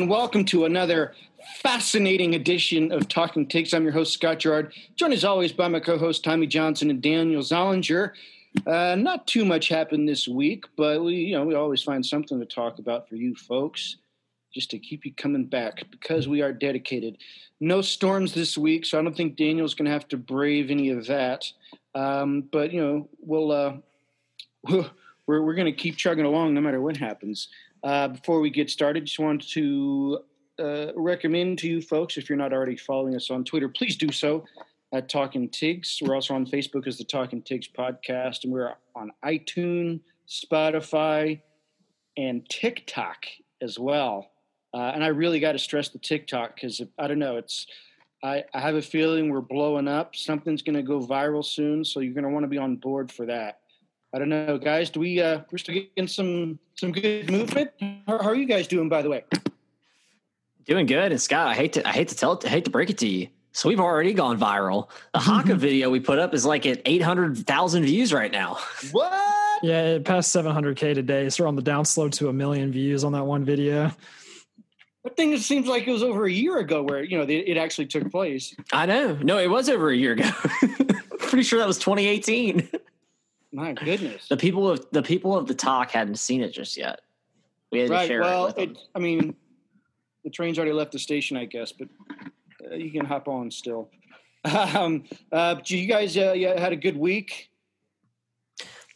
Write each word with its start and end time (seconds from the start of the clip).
and 0.00 0.08
welcome 0.08 0.46
to 0.46 0.64
another 0.64 1.12
fascinating 1.56 2.34
edition 2.34 2.90
of 2.90 3.06
Talking 3.06 3.46
Takes. 3.46 3.74
I'm 3.74 3.82
your 3.82 3.92
host, 3.92 4.14
Scott 4.14 4.38
Gerard, 4.38 4.72
joined 4.96 5.12
as 5.12 5.24
always 5.24 5.52
by 5.52 5.68
my 5.68 5.78
co 5.78 5.98
host, 5.98 6.24
Tommy 6.24 6.46
Johnson 6.46 6.88
and 6.88 7.02
Daniel 7.02 7.42
Zollinger. 7.42 8.12
Uh, 8.66 8.94
not 8.94 9.26
too 9.26 9.44
much 9.44 9.68
happened 9.68 10.08
this 10.08 10.26
week, 10.26 10.64
but 10.74 11.04
we, 11.04 11.16
you 11.16 11.32
know, 11.36 11.44
we 11.44 11.54
always 11.54 11.82
find 11.82 12.04
something 12.04 12.40
to 12.40 12.46
talk 12.46 12.78
about 12.78 13.10
for 13.10 13.16
you 13.16 13.34
folks, 13.34 13.96
just 14.54 14.70
to 14.70 14.78
keep 14.78 15.04
you 15.04 15.12
coming 15.12 15.44
back 15.44 15.84
because 15.90 16.26
we 16.26 16.40
are 16.40 16.52
dedicated. 16.52 17.18
No 17.60 17.82
storms 17.82 18.32
this 18.32 18.56
week, 18.56 18.86
so 18.86 18.98
I 18.98 19.02
don't 19.02 19.14
think 19.14 19.36
Daniel's 19.36 19.74
going 19.74 19.84
to 19.84 19.92
have 19.92 20.08
to 20.08 20.16
brave 20.16 20.70
any 20.70 20.88
of 20.88 21.06
that. 21.08 21.44
Um, 21.94 22.48
but 22.50 22.72
you 22.72 22.80
know, 22.80 23.08
we'll 23.20 23.52
uh, 23.52 23.74
we're 25.26 25.42
we're 25.42 25.54
going 25.54 25.66
to 25.66 25.72
keep 25.72 25.98
chugging 25.98 26.24
along 26.24 26.54
no 26.54 26.62
matter 26.62 26.80
what 26.80 26.96
happens. 26.96 27.48
Uh, 27.82 28.08
before 28.08 28.40
we 28.40 28.50
get 28.50 28.70
started, 28.70 29.06
just 29.06 29.18
wanted 29.18 29.48
to 29.48 30.20
uh, 30.58 30.92
recommend 30.94 31.58
to 31.58 31.68
you 31.68 31.80
folks, 31.80 32.16
if 32.16 32.28
you're 32.28 32.38
not 32.38 32.52
already 32.52 32.76
following 32.76 33.16
us 33.16 33.30
on 33.30 33.44
Twitter, 33.44 33.68
please 33.68 33.96
do 33.96 34.12
so 34.12 34.44
at 34.92 35.08
Talking 35.08 35.48
Tigs. 35.48 35.98
We're 36.02 36.14
also 36.14 36.34
on 36.34 36.46
Facebook 36.46 36.86
as 36.86 36.98
the 36.98 37.04
Talking 37.04 37.42
Tigs 37.42 37.68
podcast, 37.68 38.44
and 38.44 38.52
we're 38.52 38.74
on 38.94 39.12
iTunes, 39.24 40.00
Spotify, 40.28 41.40
and 42.16 42.46
TikTok 42.48 43.24
as 43.62 43.78
well. 43.78 44.30
Uh, 44.74 44.92
and 44.94 45.02
I 45.02 45.08
really 45.08 45.40
got 45.40 45.52
to 45.52 45.58
stress 45.58 45.88
the 45.88 45.98
TikTok 45.98 46.54
because 46.54 46.82
I 46.98 47.06
don't 47.06 47.18
know, 47.18 47.36
it's 47.36 47.66
I, 48.22 48.44
I 48.52 48.60
have 48.60 48.74
a 48.74 48.82
feeling 48.82 49.30
we're 49.30 49.40
blowing 49.40 49.88
up. 49.88 50.14
Something's 50.14 50.62
going 50.62 50.76
to 50.76 50.82
go 50.82 51.00
viral 51.00 51.44
soon, 51.44 51.84
so 51.84 52.00
you're 52.00 52.12
going 52.12 52.24
to 52.24 52.30
want 52.30 52.44
to 52.44 52.48
be 52.48 52.58
on 52.58 52.76
board 52.76 53.10
for 53.10 53.26
that. 53.26 53.60
I 54.12 54.18
don't 54.18 54.28
know, 54.28 54.58
guys. 54.58 54.90
Do 54.90 55.00
we? 55.00 55.20
Uh, 55.20 55.40
we're 55.50 55.58
still 55.58 55.74
getting 55.74 56.08
some 56.08 56.58
some 56.74 56.90
good 56.90 57.30
movement. 57.30 57.70
How, 57.80 58.18
how, 58.18 58.28
are 58.28 58.34
you 58.34 58.46
guys 58.46 58.66
doing, 58.66 58.88
by 58.88 59.02
the 59.02 59.10
way? 59.10 59.24
Doing 60.64 60.86
good. 60.86 61.12
And 61.12 61.20
Scott, 61.20 61.46
I 61.46 61.54
hate 61.54 61.74
to 61.74 61.86
I 61.86 61.92
hate 61.92 62.08
to 62.08 62.16
tell 62.16 62.32
it, 62.32 62.44
I 62.44 62.48
hate 62.48 62.64
to 62.64 62.70
break 62.70 62.90
it 62.90 62.98
to 62.98 63.08
you. 63.08 63.28
So 63.52 63.68
we've 63.68 63.80
already 63.80 64.12
gone 64.12 64.38
viral. 64.38 64.88
The 65.12 65.18
Haka 65.20 65.54
video 65.54 65.90
we 65.90 66.00
put 66.00 66.18
up 66.18 66.34
is 66.34 66.44
like 66.44 66.66
at 66.66 66.82
eight 66.86 67.02
hundred 67.02 67.38
thousand 67.38 67.84
views 67.84 68.12
right 68.12 68.32
now. 68.32 68.58
What? 68.92 69.12
Yeah, 69.62 69.82
it 69.82 70.04
passed 70.04 70.32
seven 70.32 70.52
hundred 70.52 70.76
k 70.76 70.94
today. 70.94 71.28
So 71.28 71.44
we're 71.44 71.48
on 71.48 71.56
the 71.56 71.62
downslope 71.62 72.12
to 72.12 72.28
a 72.28 72.32
million 72.32 72.72
views 72.72 73.04
on 73.04 73.12
that 73.12 73.24
one 73.24 73.44
video. 73.44 73.92
That 75.04 75.16
thing 75.16 75.32
it 75.32 75.40
seems 75.40 75.66
like 75.66 75.86
it 75.86 75.92
was 75.92 76.02
over 76.02 76.24
a 76.24 76.30
year 76.30 76.58
ago 76.58 76.82
where 76.82 77.02
you 77.02 77.16
know 77.16 77.26
it 77.28 77.56
actually 77.56 77.86
took 77.86 78.10
place. 78.10 78.54
I 78.72 78.86
know. 78.86 79.14
No, 79.22 79.38
it 79.38 79.48
was 79.48 79.68
over 79.68 79.90
a 79.90 79.96
year 79.96 80.12
ago. 80.12 80.30
Pretty 81.18 81.42
sure 81.42 81.58
that 81.58 81.68
was 81.68 81.78
2018. 81.78 82.68
My 83.52 83.72
goodness. 83.72 84.28
The 84.28 84.36
people 84.36 84.70
of 84.70 84.86
the 84.92 85.02
people 85.02 85.36
of 85.36 85.46
the 85.46 85.54
talk 85.54 85.90
hadn't 85.90 86.16
seen 86.16 86.40
it 86.40 86.50
just 86.50 86.76
yet. 86.76 87.00
We 87.72 87.80
had 87.80 87.90
right. 87.90 88.02
to 88.02 88.08
share 88.08 88.20
well, 88.20 88.46
it, 88.46 88.58
it 88.58 88.78
I 88.94 88.98
mean, 88.98 89.34
the 90.24 90.30
train's 90.30 90.58
already 90.58 90.72
left 90.72 90.92
the 90.92 90.98
station, 90.98 91.36
I 91.36 91.44
guess, 91.46 91.72
but 91.72 91.88
uh, 92.70 92.74
you 92.74 92.90
can 92.90 93.04
hop 93.04 93.28
on 93.28 93.50
still. 93.50 93.90
Um, 94.42 95.04
uh, 95.30 95.56
you 95.66 95.86
guys 95.86 96.16
uh, 96.16 96.32
yeah, 96.32 96.58
had 96.58 96.72
a 96.72 96.76
good 96.76 96.96
week. 96.96 97.50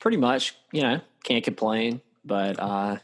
Pretty 0.01 0.17
much, 0.17 0.57
you 0.73 0.81
know, 0.81 1.03
can't 1.23 1.45
complain. 1.45 2.01
But 2.25 2.59
uh, 2.59 2.97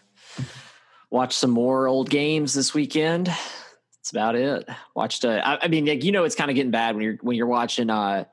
watched 1.11 1.35
some 1.35 1.51
more 1.51 1.87
old 1.87 2.09
games 2.09 2.55
this 2.55 2.73
weekend. 2.73 3.27
That's 3.27 4.11
about 4.11 4.37
it. 4.37 4.67
Watched. 4.95 5.27
Uh, 5.27 5.43
I, 5.45 5.59
I 5.65 5.69
mean, 5.69 5.85
like, 5.85 6.03
you 6.03 6.13
know, 6.13 6.25
it's 6.25 6.35
kind 6.35 6.51
of 6.51 6.55
getting 6.55 6.71
bad 6.71 6.95
when 6.95 7.05
you're 7.05 7.19
when 7.21 7.37
you're 7.37 7.47
watching 7.47 7.91
uh, 7.91 8.25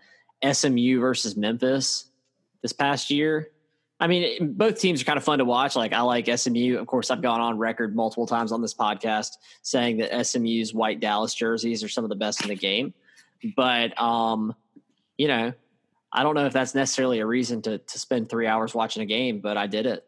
SMU 0.53 1.02
versus 1.02 1.36
Memphis 1.36 2.06
this 2.62 2.73
past 2.73 3.09
year. 3.09 3.50
I 4.00 4.07
mean, 4.07 4.53
both 4.53 4.79
teams 4.79 5.01
are 5.01 5.06
kind 5.06 5.18
of 5.18 5.23
fun 5.23 5.40
to 5.40 5.45
watch. 5.45 5.75
Like 5.75 5.91
I 5.91 6.01
like 6.01 6.28
SMU. 6.28 6.78
Of 6.78 6.85
course, 6.85 7.09
I've 7.09 7.22
gone 7.22 7.41
on 7.41 7.57
record 7.57 7.95
multiple 7.95 8.28
times 8.28 8.51
on 8.51 8.62
this 8.62 8.73
podcast 8.73 9.31
saying 9.63 9.97
that 9.97 10.25
SMU's 10.25 10.73
white 10.73 11.00
Dallas 11.00 11.34
jerseys 11.34 11.84
are 11.84 11.90
some 11.90 12.03
of 12.03 12.09
the 12.09 12.16
best 12.16 12.41
in 12.44 12.50
the 12.50 12.56
game. 12.56 12.94
But 13.56 14.00
um, 14.00 14.56
you 15.17 15.28
know, 15.28 15.53
I 16.12 16.23
don't 16.23 16.35
know 16.35 16.46
if 16.46 16.53
that's 16.53 16.75
necessarily 16.75 17.19
a 17.19 17.25
reason 17.25 17.62
to 17.63 17.79
to 17.79 18.00
spend 18.00 18.29
three 18.29 18.46
hours 18.46 18.75
watching 18.75 19.01
a 19.01 19.06
game, 19.06 19.40
but 19.40 19.57
I 19.57 19.66
did 19.66 19.88
it. 19.88 20.06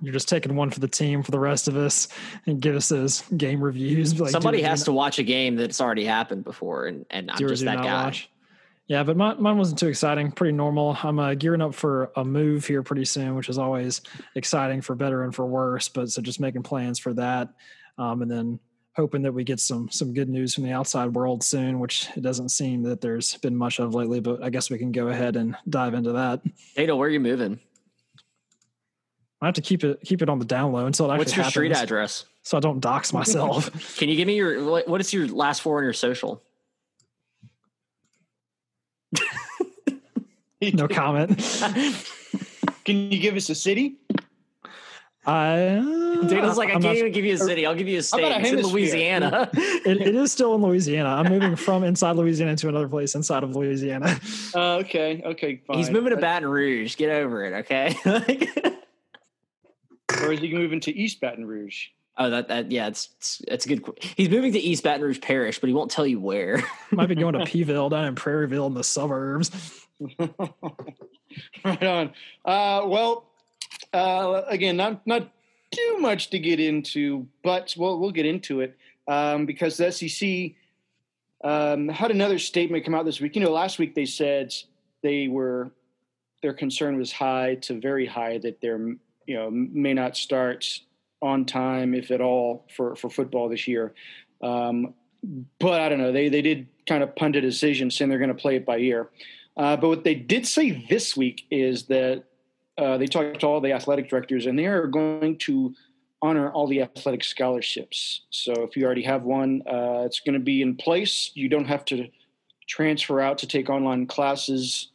You're 0.00 0.12
just 0.12 0.28
taking 0.28 0.54
one 0.54 0.70
for 0.70 0.80
the 0.80 0.88
team 0.88 1.22
for 1.22 1.30
the 1.30 1.38
rest 1.38 1.68
of 1.68 1.76
us 1.76 2.08
and 2.46 2.60
give 2.60 2.74
us 2.74 2.88
those 2.88 3.22
game 3.36 3.62
reviews. 3.62 4.18
Like, 4.20 4.30
Somebody 4.30 4.62
has 4.62 4.84
to 4.84 4.92
watch 4.92 5.18
a 5.18 5.22
game 5.22 5.56
that's 5.56 5.80
already 5.80 6.04
happened 6.04 6.44
before, 6.44 6.86
and 6.86 7.06
and 7.10 7.30
I'm 7.30 7.38
just 7.38 7.64
that 7.64 7.78
guy. 7.78 8.04
Watch. 8.04 8.30
Yeah, 8.86 9.02
but 9.02 9.16
mine, 9.16 9.40
mine 9.40 9.56
wasn't 9.56 9.78
too 9.78 9.88
exciting. 9.88 10.30
Pretty 10.30 10.52
normal. 10.52 10.96
I'm 11.02 11.18
uh, 11.18 11.34
gearing 11.34 11.62
up 11.62 11.74
for 11.74 12.10
a 12.16 12.24
move 12.24 12.66
here 12.66 12.82
pretty 12.82 13.06
soon, 13.06 13.34
which 13.34 13.48
is 13.48 13.56
always 13.56 14.02
exciting 14.34 14.82
for 14.82 14.94
better 14.94 15.24
and 15.24 15.34
for 15.34 15.46
worse. 15.46 15.88
But 15.88 16.10
so 16.10 16.20
just 16.20 16.38
making 16.38 16.64
plans 16.64 16.98
for 16.98 17.14
that, 17.14 17.48
um, 17.96 18.20
and 18.20 18.30
then 18.30 18.60
hoping 18.94 19.22
that 19.22 19.32
we 19.32 19.42
get 19.42 19.58
some 19.58 19.88
some 19.90 20.12
good 20.12 20.28
news 20.28 20.54
from 20.54 20.64
the 20.64 20.72
outside 20.72 21.14
world 21.14 21.42
soon, 21.42 21.80
which 21.80 22.08
it 22.14 22.20
doesn't 22.20 22.50
seem 22.50 22.82
that 22.82 23.00
there's 23.00 23.36
been 23.38 23.56
much 23.56 23.80
of 23.80 23.94
lately. 23.94 24.20
But 24.20 24.42
I 24.42 24.50
guess 24.50 24.68
we 24.68 24.76
can 24.76 24.92
go 24.92 25.08
ahead 25.08 25.36
and 25.36 25.56
dive 25.68 25.94
into 25.94 26.12
that. 26.12 26.42
Dana, 26.76 26.94
where 26.94 27.08
are 27.08 27.12
you 27.12 27.20
moving? 27.20 27.58
I 29.40 29.46
have 29.46 29.54
to 29.54 29.62
keep 29.62 29.82
it 29.82 30.00
keep 30.02 30.20
it 30.20 30.28
on 30.28 30.38
the 30.38 30.44
down 30.44 30.72
low 30.72 30.86
until 30.86 31.10
it 31.10 31.16
What's 31.16 31.32
your 31.34 31.44
happens, 31.44 31.52
street 31.52 31.72
address? 31.72 32.26
So 32.42 32.58
I 32.58 32.60
don't 32.60 32.80
dox 32.80 33.12
myself. 33.14 33.96
can 33.96 34.10
you 34.10 34.16
give 34.16 34.26
me 34.26 34.36
your 34.36 34.62
what 34.86 35.00
is 35.00 35.12
your 35.12 35.26
last 35.28 35.62
four 35.62 35.78
on 35.78 35.84
your 35.84 35.94
social? 35.94 36.42
no 40.74 40.88
comment. 40.88 41.38
Can 42.84 43.10
you 43.10 43.18
give 43.18 43.36
us 43.36 43.48
a 43.50 43.54
city? 43.54 43.96
I 45.26 45.80
Daniel's 46.28 46.58
like, 46.58 46.68
I 46.68 46.74
I'm 46.74 46.82
can't 46.82 46.84
not, 46.84 46.96
even 46.96 47.12
give 47.12 47.24
you 47.24 47.34
a 47.34 47.38
city. 47.38 47.64
I'll 47.64 47.74
give 47.74 47.88
you 47.88 47.98
a 47.98 48.02
state. 48.02 48.24
It's 48.24 48.50
in 48.50 48.60
Louisiana. 48.60 49.48
it, 49.54 50.02
it 50.02 50.14
is 50.14 50.32
still 50.32 50.54
in 50.54 50.60
Louisiana. 50.60 51.08
I'm 51.08 51.30
moving 51.30 51.56
from 51.56 51.82
inside 51.82 52.16
Louisiana 52.16 52.56
to 52.56 52.68
another 52.68 52.88
place 52.88 53.14
inside 53.14 53.42
of 53.42 53.56
Louisiana. 53.56 54.18
Uh, 54.54 54.76
okay, 54.76 55.20
okay, 55.24 55.60
fine. 55.66 55.78
He's 55.78 55.90
moving 55.90 56.10
to 56.10 56.16
Baton 56.16 56.48
Rouge. 56.48 56.94
Get 56.96 57.10
over 57.10 57.44
it, 57.44 57.52
okay? 57.64 57.96
or 60.22 60.32
is 60.32 60.38
he 60.38 60.54
moving 60.54 60.78
to 60.80 60.96
East 60.96 61.20
Baton 61.20 61.44
Rouge? 61.44 61.86
Oh, 62.16 62.30
that 62.30 62.48
that 62.48 62.70
yeah, 62.70 62.86
it's 62.86 63.08
it's, 63.16 63.42
it's 63.48 63.66
a 63.66 63.68
good. 63.68 63.98
He's 64.16 64.28
moving 64.28 64.52
to 64.52 64.58
East 64.58 64.84
Baton 64.84 65.02
Rouge 65.02 65.20
Parish, 65.20 65.58
but 65.58 65.66
he 65.66 65.74
won't 65.74 65.90
tell 65.90 66.06
you 66.06 66.20
where. 66.20 66.62
Might 66.92 67.08
be 67.08 67.16
going 67.16 67.34
to 67.34 67.40
Peeville 67.44 67.90
down 67.90 68.04
in 68.04 68.14
Prairieville 68.14 68.68
in 68.68 68.74
the 68.74 68.84
suburbs. 68.84 69.50
right 70.18 71.82
on. 71.82 72.12
Uh, 72.44 72.86
well, 72.86 73.26
uh, 73.92 74.42
again, 74.46 74.76
not 74.76 75.04
not 75.06 75.28
too 75.72 75.98
much 75.98 76.30
to 76.30 76.38
get 76.38 76.60
into, 76.60 77.26
but 77.42 77.74
we'll 77.76 77.98
we'll 77.98 78.12
get 78.12 78.26
into 78.26 78.60
it 78.60 78.76
um, 79.08 79.44
because 79.44 79.76
the 79.76 79.90
SEC 79.90 80.52
um, 81.42 81.88
had 81.88 82.12
another 82.12 82.38
statement 82.38 82.84
come 82.84 82.94
out 82.94 83.04
this 83.04 83.20
week. 83.20 83.34
You 83.34 83.42
know, 83.42 83.50
last 83.50 83.80
week 83.80 83.96
they 83.96 84.06
said 84.06 84.54
they 85.02 85.26
were 85.26 85.72
their 86.42 86.54
concern 86.54 86.96
was 86.96 87.10
high 87.10 87.56
to 87.56 87.80
very 87.80 88.06
high 88.06 88.38
that 88.38 88.60
they're 88.60 88.94
you 89.26 89.34
know 89.34 89.50
may 89.50 89.94
not 89.94 90.16
start 90.16 90.80
on 91.24 91.46
time 91.46 91.94
if 91.94 92.10
at 92.10 92.20
all 92.20 92.66
for 92.76 92.94
for 92.94 93.08
football 93.08 93.48
this 93.48 93.66
year. 93.66 93.94
Um, 94.42 94.94
but 95.58 95.80
I 95.80 95.88
don't 95.88 95.98
know. 95.98 96.12
They 96.12 96.28
they 96.28 96.42
did 96.42 96.68
kind 96.86 97.02
of 97.02 97.16
punt 97.16 97.34
a 97.34 97.40
decision 97.40 97.90
saying 97.90 98.10
they're 98.10 98.18
going 98.18 98.28
to 98.28 98.34
play 98.34 98.56
it 98.56 98.66
by 98.66 98.78
ear. 98.78 99.10
Uh, 99.56 99.76
but 99.76 99.88
what 99.88 100.04
they 100.04 100.14
did 100.14 100.46
say 100.46 100.84
this 100.88 101.16
week 101.16 101.46
is 101.50 101.84
that 101.84 102.24
uh, 102.76 102.98
they 102.98 103.06
talked 103.06 103.40
to 103.40 103.46
all 103.46 103.60
the 103.60 103.72
athletic 103.72 104.08
directors, 104.08 104.46
and 104.46 104.58
they 104.58 104.66
are 104.66 104.86
going 104.86 105.38
to 105.38 105.74
honor 106.20 106.50
all 106.50 106.66
the 106.66 106.82
athletic 106.82 107.24
scholarships. 107.24 108.22
So 108.30 108.52
if 108.62 108.76
you 108.76 108.84
already 108.84 109.02
have 109.04 109.22
one, 109.24 109.62
uh, 109.66 110.02
it's 110.04 110.20
going 110.20 110.34
to 110.34 110.44
be 110.44 110.60
in 110.60 110.76
place. 110.76 111.30
You 111.34 111.48
don't 111.48 111.66
have 111.66 111.84
to 111.86 112.08
transfer 112.66 113.20
out 113.20 113.38
to 113.38 113.46
take 113.46 113.70
online 113.70 114.06
classes 114.06 114.88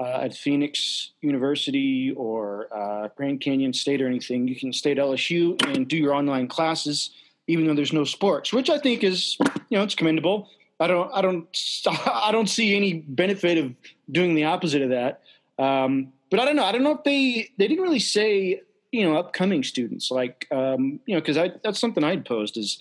uh, 0.00 0.20
at 0.22 0.34
Phoenix 0.34 1.12
University 1.20 2.12
or 2.16 2.68
uh, 2.76 3.08
Grand 3.16 3.40
Canyon 3.40 3.72
State 3.72 4.02
or 4.02 4.06
anything. 4.06 4.48
You 4.48 4.56
can 4.56 4.72
stay 4.72 4.92
at 4.92 4.98
LSU 4.98 5.62
and 5.74 5.86
do 5.86 5.96
your 5.96 6.14
online 6.14 6.48
classes, 6.48 7.10
even 7.46 7.66
though 7.66 7.74
there's 7.74 7.92
no 7.92 8.04
sports, 8.04 8.52
which 8.52 8.70
I 8.70 8.78
think 8.78 9.04
is, 9.04 9.36
you 9.68 9.78
know, 9.78 9.84
it's 9.84 9.94
commendable. 9.94 10.48
I 10.80 10.86
don't, 10.88 11.10
I 11.14 11.22
don't, 11.22 11.46
I 12.06 12.30
don't 12.32 12.48
see 12.48 12.74
any 12.74 12.94
benefit 12.94 13.58
of 13.58 13.72
doing 14.10 14.34
the 14.34 14.44
opposite 14.44 14.82
of 14.82 14.90
that. 14.90 15.22
Um, 15.58 16.12
but 16.30 16.40
I 16.40 16.46
don't 16.46 16.56
know. 16.56 16.64
I 16.64 16.72
don't 16.72 16.82
know 16.82 16.96
if 16.96 17.04
they 17.04 17.48
they 17.58 17.68
didn't 17.68 17.84
really 17.84 18.00
say 18.00 18.60
you 18.90 19.02
know 19.04 19.16
upcoming 19.16 19.62
students 19.62 20.10
like 20.10 20.48
um, 20.50 20.98
you 21.06 21.14
know 21.14 21.20
because 21.20 21.36
that's 21.62 21.78
something 21.78 22.02
I'd 22.02 22.24
posed 22.24 22.56
is 22.56 22.80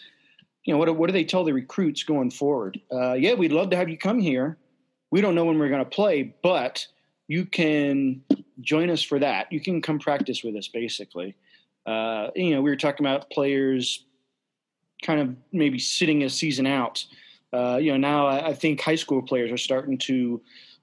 you 0.63 0.74
know 0.74 0.80
what 0.80 0.95
what 0.95 1.07
do 1.07 1.13
they 1.13 1.24
tell 1.24 1.44
the 1.44 1.54
recruits 1.54 2.01
going 2.04 2.31
forward? 2.31 2.81
Uh, 2.92 3.13
yeah, 3.13 3.36
we'd 3.36 3.51
love 3.51 3.69
to 3.69 3.75
have 3.75 3.89
you 3.89 3.98
come 3.98 4.19
here. 4.19 4.57
We 5.12 5.21
don't 5.21 5.36
know 5.36 5.45
when 5.45 5.60
we're 5.60 5.69
going 5.69 5.83
to 5.83 5.89
play, 5.89 6.33
but 6.42 6.88
you 7.28 7.46
can 7.46 8.22
join 8.62 8.90
us 8.90 9.02
for 9.02 9.20
that. 9.20 9.52
You 9.52 9.60
can 9.60 9.81
come 9.81 10.00
practice 10.00 10.44
with 10.44 10.56
us, 10.56 10.68
basically. 10.68 11.36
Uh, 11.86 12.30
you 12.36 12.52
know, 12.52 12.62
we 12.62 12.70
were 12.70 12.78
talking 12.78 13.06
about 13.06 13.30
players 13.30 14.06
kind 15.02 15.20
of 15.20 15.36
maybe 15.52 15.80
sitting 15.80 16.24
a 16.24 16.30
season 16.30 16.66
out 16.66 17.06
uh, 17.54 17.78
you 17.78 17.92
know, 17.92 17.98
now 17.98 18.25
I, 18.25 18.48
I, 18.48 18.54
think 18.54 18.81
high 18.81 18.96
school 18.96 19.22
players 19.22 19.52
are 19.52 19.58
starting 19.58 19.98
to 20.00 20.42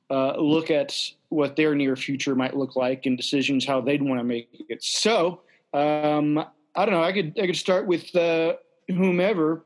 uh, 0.09 0.37
look 0.37 0.71
at 0.71 0.97
what 1.29 1.57
their 1.57 1.75
near 1.75 1.97
future 1.97 2.37
might 2.37 2.57
look 2.57 2.77
like 2.77 3.07
and 3.07 3.17
decisions 3.17 3.67
how 3.67 3.81
they'd 3.81 4.03
want 4.03 4.21
to 4.21 4.25
make 4.25 4.49
it. 4.69 4.83
So 4.83 5.41
um, 5.75 6.39
I 6.77 6.85
don't 6.85 6.95
know. 6.95 7.03
I 7.03 7.13
could 7.13 7.37
I 7.41 7.47
could 7.47 7.57
start 7.57 7.87
with 7.87 8.15
uh, 8.15 8.55
whomever. 8.87 9.65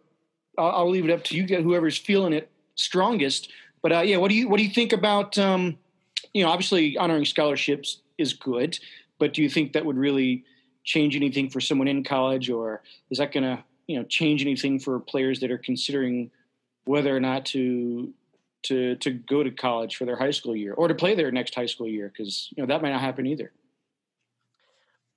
I'll, 0.57 0.71
I'll, 0.71 0.91
leave 0.91 1.05
it 1.05 1.11
up 1.11 1.25
to 1.25 1.37
you, 1.37 1.47
whoever's 1.63 1.99
feeling 1.99 2.33
it 2.33 2.51
strongest. 2.75 3.53
But 3.83 3.93
uh, 3.93 4.01
yeah, 4.01 4.17
what 4.17 4.31
do 4.31 4.35
you 4.35 4.49
what 4.49 4.57
do 4.57 4.65
you 4.65 4.71
think 4.71 4.95
about? 4.95 5.37
Um, 5.37 5.77
you 6.35 6.45
know, 6.45 6.51
obviously 6.51 6.99
honoring 6.99 7.25
scholarships 7.25 8.03
is 8.19 8.35
good, 8.35 8.79
but 9.19 9.33
do 9.33 9.43
you 9.43 9.49
think 9.49 9.73
that 9.73 9.87
would 9.87 9.97
really 9.97 10.45
change 10.83 11.17
anything 11.17 11.49
for 11.49 11.61
someone 11.61 11.89
in 11.89 12.05
college, 12.05 12.51
or 12.51 12.83
is 13.11 13.19
that 13.19 13.33
going 13.33 13.45
to 13.45 13.65
you 13.87 13.97
know 13.97 14.05
change 14.05 14.43
anything 14.43 14.79
for 14.79 15.01
players 15.01 15.41
that 15.41 15.51
are 15.51 15.59
considering 15.59 16.31
whether 16.85 17.17
or 17.17 17.21
not 17.21 17.47
to 17.47 18.13
to 18.65 18.97
to 18.97 19.11
go 19.11 19.43
to 19.43 19.51
college 19.51 19.97
for 19.97 20.05
their 20.05 20.17
high 20.17 20.31
school 20.31 20.57
year 20.57 20.75
or 20.75 20.89
to 20.89 20.95
play 20.95 21.15
their 21.15 21.31
next 21.31 21.55
high 21.55 21.67
school 21.67 21.89
year 21.89 22.13
because 22.15 22.49
you 22.55 22.63
know 22.63 22.67
that 22.67 22.83
might 22.83 22.91
not 22.91 23.01
happen 23.01 23.27
either. 23.27 23.53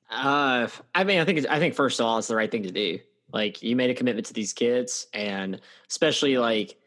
Uh, 0.09 0.67
I 0.95 1.03
mean, 1.03 1.19
I 1.19 1.25
think 1.25 1.45
I 1.49 1.59
think 1.59 1.73
first 1.73 1.99
of 1.99 2.05
all, 2.05 2.17
it's 2.17 2.27
the 2.27 2.35
right 2.35 2.51
thing 2.51 2.63
to 2.63 2.71
do. 2.71 2.99
Like 3.33 3.61
you 3.61 3.75
made 3.75 3.89
a 3.89 3.93
commitment 3.93 4.27
to 4.27 4.33
these 4.33 4.53
kids, 4.53 5.07
and 5.13 5.59
especially 5.89 6.37
like, 6.37 6.77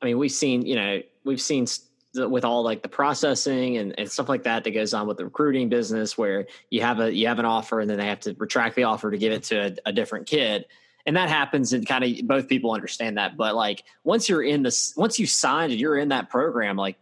I 0.00 0.04
mean, 0.06 0.18
we've 0.18 0.30
seen 0.30 0.64
you 0.66 0.76
know 0.76 1.02
we've 1.24 1.40
seen 1.40 1.66
with 2.14 2.44
all 2.44 2.62
like 2.62 2.82
the 2.82 2.88
processing 2.88 3.76
and, 3.76 3.94
and 3.98 4.10
stuff 4.10 4.28
like 4.28 4.42
that 4.42 4.64
that 4.64 4.72
goes 4.72 4.92
on 4.94 5.06
with 5.06 5.16
the 5.16 5.24
recruiting 5.24 5.68
business 5.68 6.18
where 6.18 6.46
you 6.68 6.80
have 6.82 6.98
a 6.98 7.14
you 7.14 7.28
have 7.28 7.38
an 7.38 7.44
offer 7.44 7.80
and 7.80 7.88
then 7.88 7.98
they 7.98 8.06
have 8.06 8.20
to 8.20 8.34
retract 8.38 8.74
the 8.76 8.84
offer 8.84 9.10
to 9.10 9.18
give 9.18 9.32
it 9.32 9.44
to 9.44 9.66
a, 9.66 9.76
a 9.86 9.92
different 9.92 10.26
kid. 10.26 10.66
And 11.06 11.16
that 11.16 11.28
happens 11.28 11.72
and 11.72 11.86
kind 11.86 12.04
of 12.04 12.26
both 12.26 12.48
people 12.48 12.72
understand 12.72 13.16
that 13.16 13.36
but 13.36 13.54
like 13.54 13.84
once 14.04 14.28
you're 14.28 14.42
in 14.42 14.62
this 14.62 14.94
once 14.96 15.18
you 15.18 15.26
signed 15.26 15.72
and 15.72 15.80
you're 15.80 15.96
in 15.96 16.08
that 16.08 16.30
program 16.30 16.76
like 16.76 16.96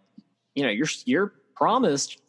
you 0.54 0.62
know 0.62 0.70
you're 0.70 0.86
you're 1.04 1.32
promised 1.54 2.20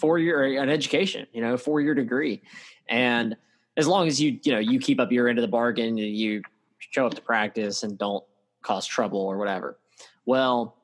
four 0.00 0.18
year 0.18 0.42
an 0.60 0.70
education 0.70 1.26
you 1.32 1.42
know 1.42 1.56
four 1.56 1.80
year 1.80 1.94
degree. 1.94 2.42
And 2.88 3.36
as 3.76 3.86
long 3.86 4.08
as 4.08 4.20
you 4.20 4.38
you 4.42 4.52
know 4.52 4.58
you 4.58 4.78
keep 4.78 5.00
up 5.00 5.12
your 5.12 5.28
end 5.28 5.38
of 5.38 5.42
the 5.42 5.48
bargain 5.48 5.86
and 5.86 5.98
you 5.98 6.42
show 6.78 7.06
up 7.06 7.14
to 7.14 7.22
practice 7.22 7.82
and 7.82 7.98
don't 7.98 8.24
cause 8.62 8.86
trouble 8.86 9.20
or 9.20 9.36
whatever. 9.36 9.78
Well 10.24 10.76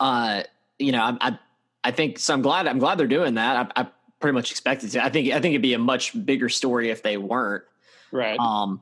uh 0.00 0.42
you 0.78 0.92
know 0.92 1.02
i 1.02 1.16
i, 1.20 1.38
I 1.84 1.90
think 1.90 2.18
so 2.18 2.34
i'm 2.34 2.42
glad 2.42 2.66
i'm 2.66 2.78
glad 2.78 2.98
they're 2.98 3.06
doing 3.06 3.34
that 3.34 3.72
i, 3.76 3.82
I 3.82 3.86
pretty 4.20 4.34
much 4.34 4.50
expected 4.50 4.90
to 4.92 5.04
i 5.04 5.08
think 5.08 5.28
i 5.32 5.40
think 5.40 5.52
it'd 5.52 5.62
be 5.62 5.74
a 5.74 5.78
much 5.78 6.12
bigger 6.24 6.48
story 6.48 6.90
if 6.90 7.02
they 7.02 7.16
weren't 7.16 7.64
right 8.12 8.38
um 8.38 8.80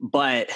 but 0.00 0.50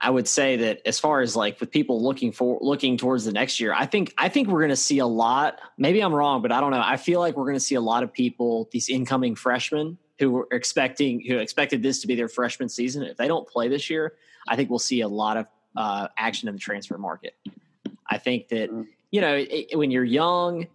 I 0.00 0.08
would 0.08 0.26
say 0.26 0.56
that 0.56 0.80
as 0.86 0.98
far 0.98 1.20
as 1.20 1.36
like 1.36 1.60
with 1.60 1.70
people 1.70 2.02
looking 2.02 2.32
for 2.32 2.58
looking 2.62 2.96
towards 2.96 3.24
the 3.26 3.32
next 3.32 3.60
year, 3.60 3.74
I 3.74 3.84
think 3.84 4.14
I 4.16 4.30
think 4.30 4.48
we're 4.48 4.60
going 4.60 4.70
to 4.70 4.76
see 4.76 4.98
a 4.98 5.06
lot. 5.06 5.60
Maybe 5.76 6.00
I'm 6.00 6.14
wrong, 6.14 6.40
but 6.40 6.52
I 6.52 6.60
don't 6.60 6.70
know. 6.70 6.82
I 6.82 6.96
feel 6.96 7.20
like 7.20 7.36
we're 7.36 7.44
going 7.44 7.56
to 7.56 7.60
see 7.60 7.74
a 7.74 7.80
lot 7.80 8.02
of 8.02 8.12
people, 8.12 8.68
these 8.72 8.88
incoming 8.88 9.34
freshmen 9.34 9.98
who 10.18 10.30
were 10.30 10.48
expecting 10.52 11.20
who 11.26 11.38
expected 11.38 11.82
this 11.82 12.00
to 12.00 12.06
be 12.06 12.14
their 12.14 12.28
freshman 12.28 12.68
season. 12.68 13.02
If 13.02 13.18
they 13.18 13.28
don't 13.28 13.46
play 13.46 13.68
this 13.68 13.90
year, 13.90 14.14
I 14.48 14.56
think 14.56 14.70
we'll 14.70 14.78
see 14.78 15.02
a 15.02 15.08
lot 15.08 15.36
of 15.36 15.46
uh, 15.76 16.08
action 16.16 16.48
in 16.48 16.54
the 16.54 16.60
transfer 16.60 16.96
market. 16.96 17.36
I 18.08 18.18
think 18.18 18.48
that 18.48 18.70
mm-hmm. 18.70 18.82
You 19.10 19.20
know 19.20 19.34
it, 19.36 19.76
when 19.76 19.90
you're 19.90 20.04
young 20.04 20.66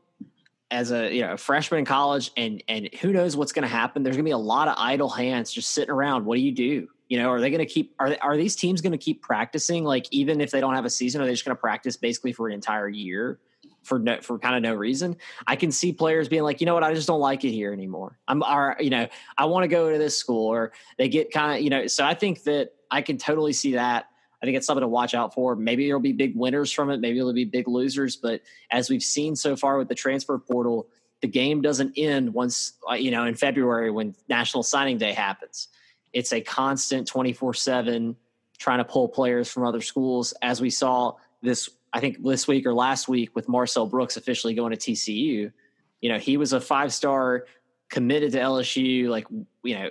as 0.71 0.91
a 0.91 1.13
you 1.13 1.21
know 1.21 1.33
a 1.33 1.37
freshman 1.37 1.79
in 1.79 1.85
college 1.85 2.31
and 2.35 2.63
and 2.67 2.89
who 3.01 3.11
knows 3.11 3.37
what's 3.37 3.51
going 3.51 3.63
to 3.63 3.69
happen 3.69 4.03
there's 4.03 4.15
going 4.15 4.25
to 4.25 4.27
be 4.27 4.31
a 4.31 4.37
lot 4.37 4.67
of 4.67 4.75
idle 4.77 5.09
hands 5.09 5.51
just 5.51 5.69
sitting 5.69 5.91
around 5.91 6.25
what 6.25 6.35
do 6.35 6.41
you 6.41 6.51
do 6.51 6.87
you 7.07 7.19
know, 7.19 7.29
are 7.29 7.39
they 7.39 7.49
going 7.49 7.65
to 7.65 7.71
keep 7.71 7.93
are 7.99 8.09
they, 8.09 8.17
are 8.19 8.35
these 8.35 8.55
teams 8.55 8.81
going 8.81 8.91
to 8.91 8.97
keep 8.97 9.21
practicing 9.21 9.83
like 9.83 10.07
even 10.11 10.41
if 10.41 10.51
they 10.51 10.59
don't 10.59 10.73
have 10.73 10.85
a 10.85 10.89
season? 10.89 11.21
Are 11.21 11.25
they 11.25 11.31
just 11.31 11.45
going 11.45 11.55
to 11.55 11.59
practice 11.59 11.97
basically 11.97 12.33
for 12.33 12.47
an 12.47 12.53
entire 12.53 12.89
year 12.89 13.39
for 13.83 13.99
no, 13.99 14.19
for 14.21 14.39
kind 14.39 14.55
of 14.55 14.63
no 14.63 14.73
reason? 14.73 15.15
I 15.45 15.55
can 15.55 15.71
see 15.71 15.93
players 15.93 16.27
being 16.27 16.41
like, 16.41 16.61
you 16.61 16.65
know 16.65 16.73
what, 16.73 16.83
I 16.83 16.93
just 16.93 17.07
don't 17.07 17.19
like 17.19 17.43
it 17.45 17.51
here 17.51 17.71
anymore. 17.71 18.17
I'm, 18.27 18.41
or 18.41 18.75
you 18.79 18.89
know, 18.89 19.07
I 19.37 19.45
want 19.45 19.65
to 19.65 19.67
go 19.67 19.91
to 19.91 19.97
this 19.97 20.17
school, 20.17 20.47
or 20.47 20.73
they 20.97 21.07
get 21.07 21.31
kind 21.31 21.55
of 21.55 21.61
you 21.61 21.69
know. 21.69 21.85
So 21.87 22.03
I 22.03 22.15
think 22.15 22.43
that 22.43 22.73
I 22.89 23.01
can 23.01 23.17
totally 23.17 23.53
see 23.53 23.73
that. 23.73 24.07
I 24.41 24.45
think 24.45 24.57
it's 24.57 24.67
something 24.67 24.81
to 24.81 24.87
watch 24.87 25.13
out 25.13 25.33
for. 25.33 25.55
Maybe 25.55 25.85
there'll 25.85 26.01
be 26.01 26.13
big 26.13 26.35
winners 26.35 26.71
from 26.71 26.89
it. 26.89 26.99
Maybe 26.99 27.17
there'll 27.17 27.33
be 27.33 27.45
big 27.45 27.67
losers. 27.67 28.15
But 28.15 28.41
as 28.71 28.89
we've 28.89 29.03
seen 29.03 29.35
so 29.35 29.55
far 29.55 29.77
with 29.77 29.87
the 29.87 29.95
transfer 29.95 30.37
portal, 30.37 30.87
the 31.21 31.27
game 31.27 31.61
doesn't 31.61 31.93
end 31.97 32.33
once 32.33 32.73
uh, 32.89 32.93
you 32.93 33.11
know 33.11 33.25
in 33.25 33.35
February 33.35 33.89
when 33.89 34.15
National 34.27 34.63
Signing 34.63 34.97
Day 34.97 35.13
happens 35.13 35.69
it's 36.15 36.31
a 36.31 36.41
constant 36.41 37.07
24 37.07 37.53
7 37.53 38.15
trying 38.57 38.77
to 38.77 38.85
pull 38.85 39.09
players 39.09 39.51
from 39.51 39.65
other 39.65 39.81
schools, 39.81 40.33
as 40.41 40.61
we 40.61 40.69
saw 40.69 41.13
this, 41.41 41.69
I 41.91 41.99
think 41.99 42.23
this 42.23 42.47
week 42.47 42.65
or 42.65 42.73
last 42.73 43.09
week 43.09 43.35
with 43.35 43.49
Marcel 43.49 43.85
Brooks 43.85 44.15
officially 44.15 44.53
going 44.53 44.71
to 44.71 44.77
TCU. 44.77 45.51
You 45.99 46.09
know, 46.09 46.17
he 46.17 46.37
was 46.37 46.53
a 46.53 46.61
five 46.61 46.93
star 46.93 47.45
committed 47.89 48.31
to 48.31 48.39
LSU, 48.39 49.09
like, 49.09 49.27
you 49.63 49.75
know, 49.75 49.89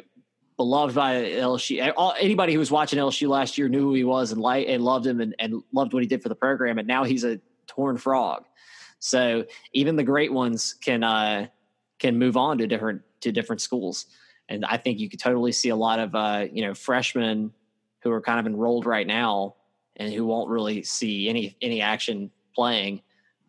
beloved 0.56 0.95
by 0.95 1.15
LSU. 1.15 1.93
All, 1.97 2.15
anybody 2.19 2.53
who 2.53 2.59
was 2.59 2.71
watching 2.71 2.99
LSU 2.99 3.29
last 3.29 3.59
year 3.59 3.69
knew 3.69 3.81
who 3.81 3.95
he 3.95 4.05
was 4.05 4.33
and 4.33 4.41
like 4.41 4.67
and 4.69 4.83
loved 4.83 5.06
him 5.06 5.21
and, 5.21 5.35
and 5.39 5.62
loved 5.73 5.93
what 5.93 6.03
he 6.03 6.09
did 6.09 6.23
for 6.23 6.29
the 6.29 6.35
program. 6.35 6.79
And 6.79 6.87
now 6.87 7.05
he's 7.05 7.25
a 7.25 7.41
Horned 7.71 8.01
Frog. 8.01 8.45
So 9.01 9.45
even 9.73 9.97
the 9.97 10.05
great 10.05 10.33
ones 10.33 10.75
can 10.75 11.03
uh, 11.03 11.49
can 11.99 12.19
move 12.19 12.37
on 12.37 12.59
to 12.59 12.67
different 12.67 13.03
to 13.21 13.33
different 13.33 13.61
schools. 13.61 14.06
And 14.49 14.65
I 14.65 14.77
think 14.77 14.99
you 14.99 15.09
could 15.09 15.21
totally 15.21 15.53
see 15.53 15.71
a 15.71 15.77
lot 15.77 15.99
of 15.99 16.15
uh, 16.15 16.47
you 16.51 16.65
know 16.65 16.75
freshmen 16.75 17.53
who 18.00 18.12
are 18.12 18.21
kind 18.21 18.39
of 18.39 18.47
enrolled 18.47 18.87
right 18.87 19.07
now 19.07 19.57
and 19.97 20.12
who 20.12 20.25
won't 20.27 20.49
really 20.50 20.83
see 20.83 21.29
any 21.29 21.57
any 21.61 21.81
action 21.81 22.31
playing, 22.55 23.03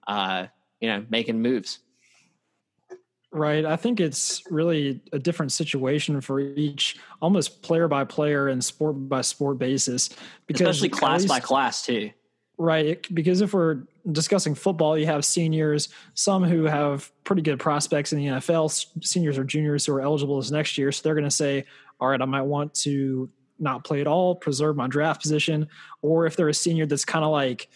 uh, 0.08 0.48
you 0.80 0.90
know, 0.90 1.06
making 1.10 1.42
moves. 1.42 1.80
Right. 3.36 3.66
I 3.66 3.76
think 3.76 4.00
it's 4.00 4.44
really 4.50 5.02
a 5.12 5.20
different 5.20 5.52
situation 5.52 6.22
for 6.22 6.40
each, 6.40 6.96
almost 7.22 7.62
player 7.62 7.90
by 7.90 8.06
player 8.06 8.48
and 8.48 8.64
sport 8.64 9.10
by 9.10 9.20
sport 9.22 9.58
basis. 9.58 10.10
Because 10.48 10.70
especially 10.70 10.88
class 10.88 11.22
least, 11.24 11.30
by 11.30 11.42
class 11.42 11.86
too. 11.86 12.12
Right. 12.58 13.06
Because 13.14 13.42
if 13.42 13.54
we're 13.54 13.84
discussing 14.10 14.56
football, 14.56 14.98
you 14.98 15.06
have 15.08 15.26
seniors, 15.26 15.90
some 16.14 16.46
who 16.46 16.64
have 16.64 17.12
pretty 17.26 17.42
good 17.42 17.60
prospects 17.60 18.14
in 18.14 18.20
the 18.20 18.28
NFL, 18.28 19.04
seniors 19.04 19.38
or 19.38 19.44
juniors 19.44 19.86
who 19.86 19.94
are 19.96 20.02
eligible 20.02 20.40
this 20.40 20.50
next 20.50 20.78
year. 20.78 20.94
So 20.94 21.02
they're 21.04 21.14
going 21.14 21.26
to 21.26 21.30
say, 21.30 21.66
all 22.00 22.08
right, 22.08 22.22
I 22.22 22.26
might 22.26 22.44
want 22.44 22.74
to 22.76 23.30
not 23.60 23.84
play 23.84 24.00
at 24.00 24.08
all, 24.08 24.34
preserve 24.34 24.78
my 24.78 24.88
draft 24.88 25.22
position. 25.22 25.68
Or 26.02 26.26
if 26.26 26.38
they're 26.38 26.48
a 26.48 26.54
senior 26.54 26.86
that's 26.86 27.04
kind 27.04 27.26
of 27.26 27.32
like 27.32 27.68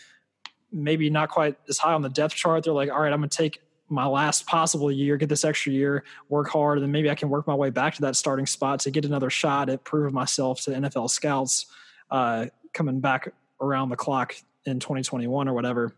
maybe 0.72 1.10
not 1.10 1.28
quite 1.28 1.58
as 1.68 1.78
high 1.78 1.94
on 1.94 2.02
the 2.02 2.08
depth 2.08 2.36
chart, 2.36 2.64
they're 2.64 2.72
like, 2.72 2.90
all 2.90 3.02
right, 3.02 3.12
I'm 3.12 3.20
going 3.20 3.30
to 3.30 3.38
take 3.38 3.62
my 3.90 4.06
last 4.06 4.46
possible 4.46 4.92
year, 4.92 5.18
get 5.18 5.30
this 5.30 5.44
extra 5.44 5.72
year, 5.72 6.04
work 6.30 6.50
hard, 6.50 6.78
and 6.78 6.84
then 6.84 6.92
maybe 6.92 7.10
I 7.10 7.16
can 7.16 7.30
work 7.30 7.48
my 7.48 7.56
way 7.56 7.70
back 7.70 7.96
to 7.96 8.02
that 8.02 8.16
starting 8.16 8.46
spot 8.46 8.80
to 8.82 8.92
get 8.92 9.06
another 9.06 9.30
shot 9.30 9.70
at 9.70 9.84
proving 9.84 10.14
myself 10.14 10.62
to 10.62 10.72
NFL 10.72 11.10
scouts 11.10 11.66
uh, 12.12 12.48
coming 12.74 13.00
back 13.00 13.34
around 13.62 13.90
the 13.90 13.96
clock 13.96 14.36
in 14.66 14.80
2021 14.80 15.48
or 15.48 15.54
whatever. 15.54 15.96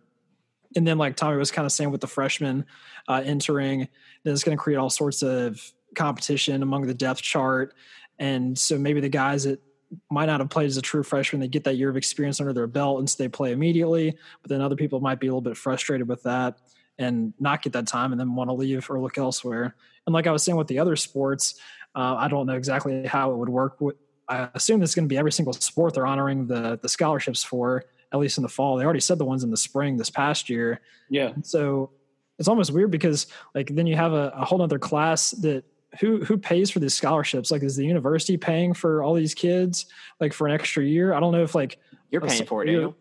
And 0.75 0.87
then, 0.87 0.97
like 0.97 1.17
Tommy 1.17 1.37
was 1.37 1.51
kind 1.51 1.65
of 1.65 1.71
saying 1.71 1.91
with 1.91 2.01
the 2.01 2.07
freshmen 2.07 2.65
uh, 3.07 3.21
entering, 3.25 3.89
then 4.23 4.33
it's 4.33 4.43
going 4.43 4.57
to 4.57 4.61
create 4.61 4.77
all 4.77 4.89
sorts 4.89 5.21
of 5.21 5.61
competition 5.95 6.63
among 6.63 6.87
the 6.87 6.93
depth 6.93 7.21
chart. 7.21 7.73
And 8.19 8.57
so 8.57 8.77
maybe 8.77 9.01
the 9.01 9.09
guys 9.09 9.43
that 9.43 9.61
might 10.09 10.27
not 10.27 10.39
have 10.39 10.49
played 10.49 10.67
as 10.67 10.77
a 10.77 10.81
true 10.81 11.03
freshman, 11.03 11.41
they 11.41 11.49
get 11.49 11.65
that 11.65 11.75
year 11.75 11.89
of 11.89 11.97
experience 11.97 12.39
under 12.39 12.53
their 12.53 12.67
belt 12.67 12.99
and 12.99 13.09
so 13.09 13.21
they 13.21 13.27
play 13.27 13.51
immediately. 13.51 14.17
But 14.41 14.49
then 14.49 14.61
other 14.61 14.77
people 14.77 15.01
might 15.01 15.19
be 15.19 15.27
a 15.27 15.31
little 15.31 15.41
bit 15.41 15.57
frustrated 15.57 16.07
with 16.07 16.23
that 16.23 16.57
and 16.97 17.33
not 17.39 17.61
get 17.61 17.73
that 17.73 17.87
time 17.87 18.11
and 18.11 18.19
then 18.19 18.35
want 18.35 18.49
to 18.49 18.53
leave 18.53 18.89
or 18.89 18.99
look 18.99 19.17
elsewhere. 19.17 19.75
And 20.05 20.13
like 20.13 20.27
I 20.27 20.31
was 20.31 20.43
saying 20.43 20.57
with 20.57 20.67
the 20.67 20.79
other 20.79 20.95
sports, 20.95 21.59
uh, 21.95 22.15
I 22.17 22.27
don't 22.27 22.45
know 22.45 22.55
exactly 22.55 23.05
how 23.05 23.31
it 23.31 23.37
would 23.37 23.49
work. 23.49 23.79
I 24.27 24.49
assume 24.53 24.81
it's 24.81 24.95
going 24.95 25.05
to 25.05 25.09
be 25.09 25.17
every 25.17 25.31
single 25.31 25.53
sport 25.53 25.93
they're 25.93 26.07
honoring 26.07 26.47
the 26.47 26.79
the 26.81 26.89
scholarships 26.89 27.43
for 27.43 27.85
at 28.13 28.19
least 28.19 28.37
in 28.37 28.43
the 28.43 28.49
fall. 28.49 28.77
They 28.77 28.83
already 28.83 28.99
said 28.99 29.17
the 29.17 29.25
ones 29.25 29.43
in 29.43 29.51
the 29.51 29.57
spring 29.57 29.97
this 29.97 30.09
past 30.09 30.49
year. 30.49 30.81
Yeah. 31.09 31.33
So 31.43 31.91
it's 32.39 32.47
almost 32.47 32.71
weird 32.71 32.91
because 32.91 33.27
like 33.55 33.67
then 33.73 33.87
you 33.87 33.95
have 33.95 34.13
a, 34.13 34.31
a 34.35 34.45
whole 34.45 34.61
other 34.61 34.79
class 34.79 35.31
that 35.31 35.63
who 35.99 36.23
who 36.23 36.37
pays 36.37 36.69
for 36.69 36.79
these 36.79 36.93
scholarships? 36.93 37.51
Like 37.51 37.63
is 37.63 37.75
the 37.75 37.85
university 37.85 38.37
paying 38.37 38.73
for 38.73 39.03
all 39.03 39.13
these 39.13 39.33
kids 39.33 39.85
like 40.19 40.33
for 40.33 40.47
an 40.47 40.53
extra 40.53 40.83
year? 40.83 41.13
I 41.13 41.19
don't 41.19 41.33
know 41.33 41.43
if 41.43 41.55
like 41.55 41.79
you're 42.09 42.21
paying 42.21 42.45
for 42.45 42.63
it, 42.63 42.67
Daniel. 42.67 42.95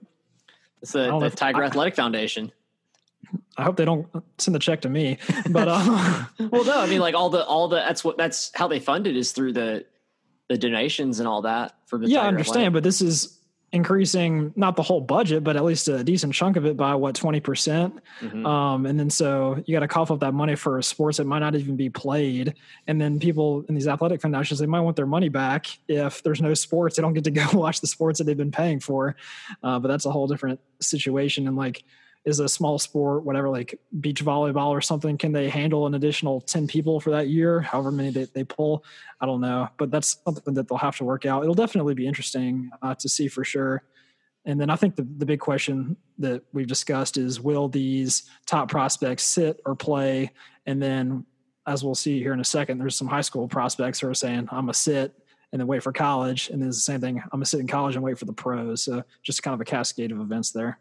It's 0.82 0.92
the, 0.92 1.18
the 1.18 1.30
Tiger 1.30 1.62
I, 1.62 1.66
Athletic 1.66 1.94
Foundation. 1.94 2.52
I 3.56 3.64
hope 3.64 3.76
they 3.76 3.84
don't 3.84 4.08
send 4.38 4.54
the 4.54 4.58
check 4.58 4.82
to 4.82 4.88
me. 4.88 5.18
But 5.50 5.68
uh, 5.68 6.25
well, 6.50 6.64
no, 6.64 6.80
I 6.80 6.87
mean 6.87 7.00
like 7.00 7.14
all 7.14 7.30
the 7.30 7.44
all 7.44 7.68
the 7.68 7.76
that's 7.76 8.02
what 8.04 8.16
that's 8.16 8.50
how 8.54 8.68
they 8.68 8.80
fund 8.80 9.06
it 9.06 9.16
is 9.16 9.32
through 9.32 9.52
the 9.52 9.84
the 10.49 10.58
donations 10.58 11.20
and 11.20 11.28
all 11.28 11.42
that 11.42 11.75
for 11.87 11.99
the 11.99 12.08
yeah, 12.08 12.22
I 12.22 12.28
understand. 12.28 12.72
But 12.72 12.82
this 12.82 13.00
is 13.00 13.38
increasing 13.72 14.52
not 14.56 14.75
the 14.75 14.82
whole 14.82 15.00
budget, 15.00 15.44
but 15.44 15.54
at 15.56 15.64
least 15.64 15.87
a 15.87 16.02
decent 16.02 16.34
chunk 16.34 16.56
of 16.56 16.66
it 16.66 16.76
by 16.76 16.94
what 16.94 17.14
twenty 17.14 17.40
percent. 17.40 17.94
Mm-hmm. 18.20 18.44
Um, 18.44 18.87
and 18.87 18.99
then 18.99 19.10
so 19.10 19.62
you 19.66 19.75
got 19.75 19.80
to 19.80 19.88
cough 19.88 20.10
up 20.10 20.20
that 20.20 20.32
money 20.32 20.56
for 20.56 20.80
sports 20.82 21.18
that 21.18 21.25
might 21.25 21.38
not 21.38 21.54
even 21.54 21.76
be 21.76 21.88
played. 21.88 22.54
And 22.87 23.00
then 23.00 23.20
people 23.20 23.64
in 23.68 23.75
these 23.75 23.87
athletic 23.87 24.20
foundations 24.20 24.58
they 24.58 24.66
might 24.66 24.80
want 24.80 24.96
their 24.96 25.06
money 25.06 25.28
back 25.28 25.66
if 25.87 26.22
there's 26.22 26.40
no 26.40 26.54
sports. 26.54 26.96
They 26.96 27.02
don't 27.02 27.14
get 27.14 27.25
to 27.25 27.30
go 27.30 27.46
watch 27.54 27.80
the 27.80 27.87
sports 27.87 28.18
that 28.18 28.25
they've 28.25 28.37
been 28.37 28.52
paying 28.52 28.80
for. 28.80 29.16
Uh, 29.62 29.78
but 29.78 29.88
that's 29.88 30.04
a 30.04 30.10
whole 30.10 30.26
different 30.26 30.60
situation. 30.80 31.46
And 31.46 31.56
like 31.56 31.84
is 32.25 32.39
a 32.39 32.49
small 32.49 32.79
sport, 32.79 33.25
whatever, 33.25 33.49
like 33.49 33.79
beach 34.00 34.25
volleyball 34.25 34.69
or 34.69 34.81
something. 34.81 35.17
Can 35.17 35.33
they 35.33 35.49
handle 35.49 35.87
an 35.87 35.95
additional 35.95 36.41
10 36.41 36.67
people 36.67 37.00
for 37.00 37.11
that 37.11 37.29
year, 37.29 37.61
however 37.61 37.91
many 37.91 38.11
they, 38.11 38.25
they 38.25 38.45
pull? 38.45 38.85
I 39.21 39.27
don't 39.27 39.41
know. 39.41 39.69
But 39.79 39.91
that's 39.91 40.19
something 40.25 40.55
that 40.55 40.69
they'll 40.69 40.79
have 40.79 40.97
to 40.99 41.05
work 41.05 41.25
out. 41.25 41.43
It'll 41.43 41.55
definitely 41.55 41.95
be 41.95 42.07
interesting 42.07 42.71
uh, 42.83 42.95
to 42.97 43.09
see 43.09 43.29
for 43.29 43.43
sure. 43.43 43.83
And 44.45 44.61
then 44.61 44.71
I 44.71 44.77
think 44.77 44.97
the, 44.97 45.03
the 45.03 45.27
big 45.27 45.41
question 45.41 45.97
that 46.19 46.43
we've 46.53 46.67
discussed 46.67 47.17
is 47.17 47.41
will 47.41 47.69
these 47.69 48.25
top 48.47 48.71
prospects 48.71 49.25
sit 49.25 49.61
or 49.65 49.75
play? 49.75 50.31
And 50.67 50.83
then, 50.83 51.25
as 51.67 51.85
we'll 51.85 51.95
see 51.95 52.19
here 52.19 52.33
in 52.33 52.41
a 52.41 52.45
second, 52.45 52.79
there's 52.79 52.97
some 52.97 53.07
high 53.07 53.21
school 53.21 53.47
prospects 53.47 54.00
who 54.00 54.09
are 54.09 54.15
saying, 54.15 54.49
I'm 54.50 54.71
a 54.71 54.75
sit 54.75 55.15
and 55.53 55.61
then 55.61 55.67
wait 55.67 55.83
for 55.83 55.93
college. 55.93 56.49
And 56.49 56.61
then 56.61 56.69
it's 56.69 56.79
the 56.79 56.83
same 56.83 57.00
thing. 57.00 57.23
I'm 57.33 57.43
a 57.43 57.47
sit 57.47 57.61
in 57.61 57.67
college 57.67 57.97
and 57.97 58.05
wait 58.05 58.19
for 58.19 58.25
the 58.25 58.33
pros. 58.33 58.83
So 58.83 59.05
just 59.23 59.43
kind 59.43 59.55
of 59.55 59.61
a 59.61 59.65
cascade 59.65 60.12
of 60.12 60.21
events 60.21 60.53
there. 60.53 60.79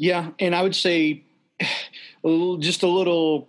Yeah, 0.00 0.30
and 0.38 0.56
I 0.56 0.62
would 0.62 0.74
say 0.74 1.24
just 2.58 2.82
a 2.82 2.88
little. 2.88 3.48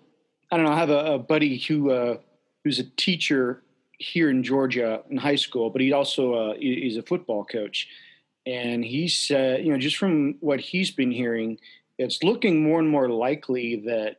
I 0.51 0.57
don't 0.57 0.65
know. 0.65 0.73
I 0.73 0.79
have 0.79 0.89
a, 0.89 1.13
a 1.13 1.17
buddy 1.17 1.57
who 1.57 1.91
uh, 1.91 2.17
who's 2.63 2.77
a 2.77 2.83
teacher 2.83 3.63
here 3.97 4.29
in 4.29 4.43
Georgia 4.43 5.01
in 5.09 5.15
high 5.15 5.37
school, 5.37 5.69
but 5.69 5.79
he 5.81 5.93
also 5.93 6.33
uh, 6.33 6.53
is 6.59 6.97
a 6.97 7.03
football 7.03 7.45
coach, 7.45 7.87
and 8.45 8.83
he 8.83 9.07
said, 9.07 9.63
you 9.63 9.71
know, 9.71 9.77
just 9.77 9.95
from 9.95 10.35
what 10.41 10.59
he's 10.59 10.91
been 10.91 11.11
hearing, 11.11 11.57
it's 11.97 12.21
looking 12.21 12.61
more 12.61 12.79
and 12.79 12.89
more 12.89 13.07
likely 13.07 13.77
that 13.85 14.17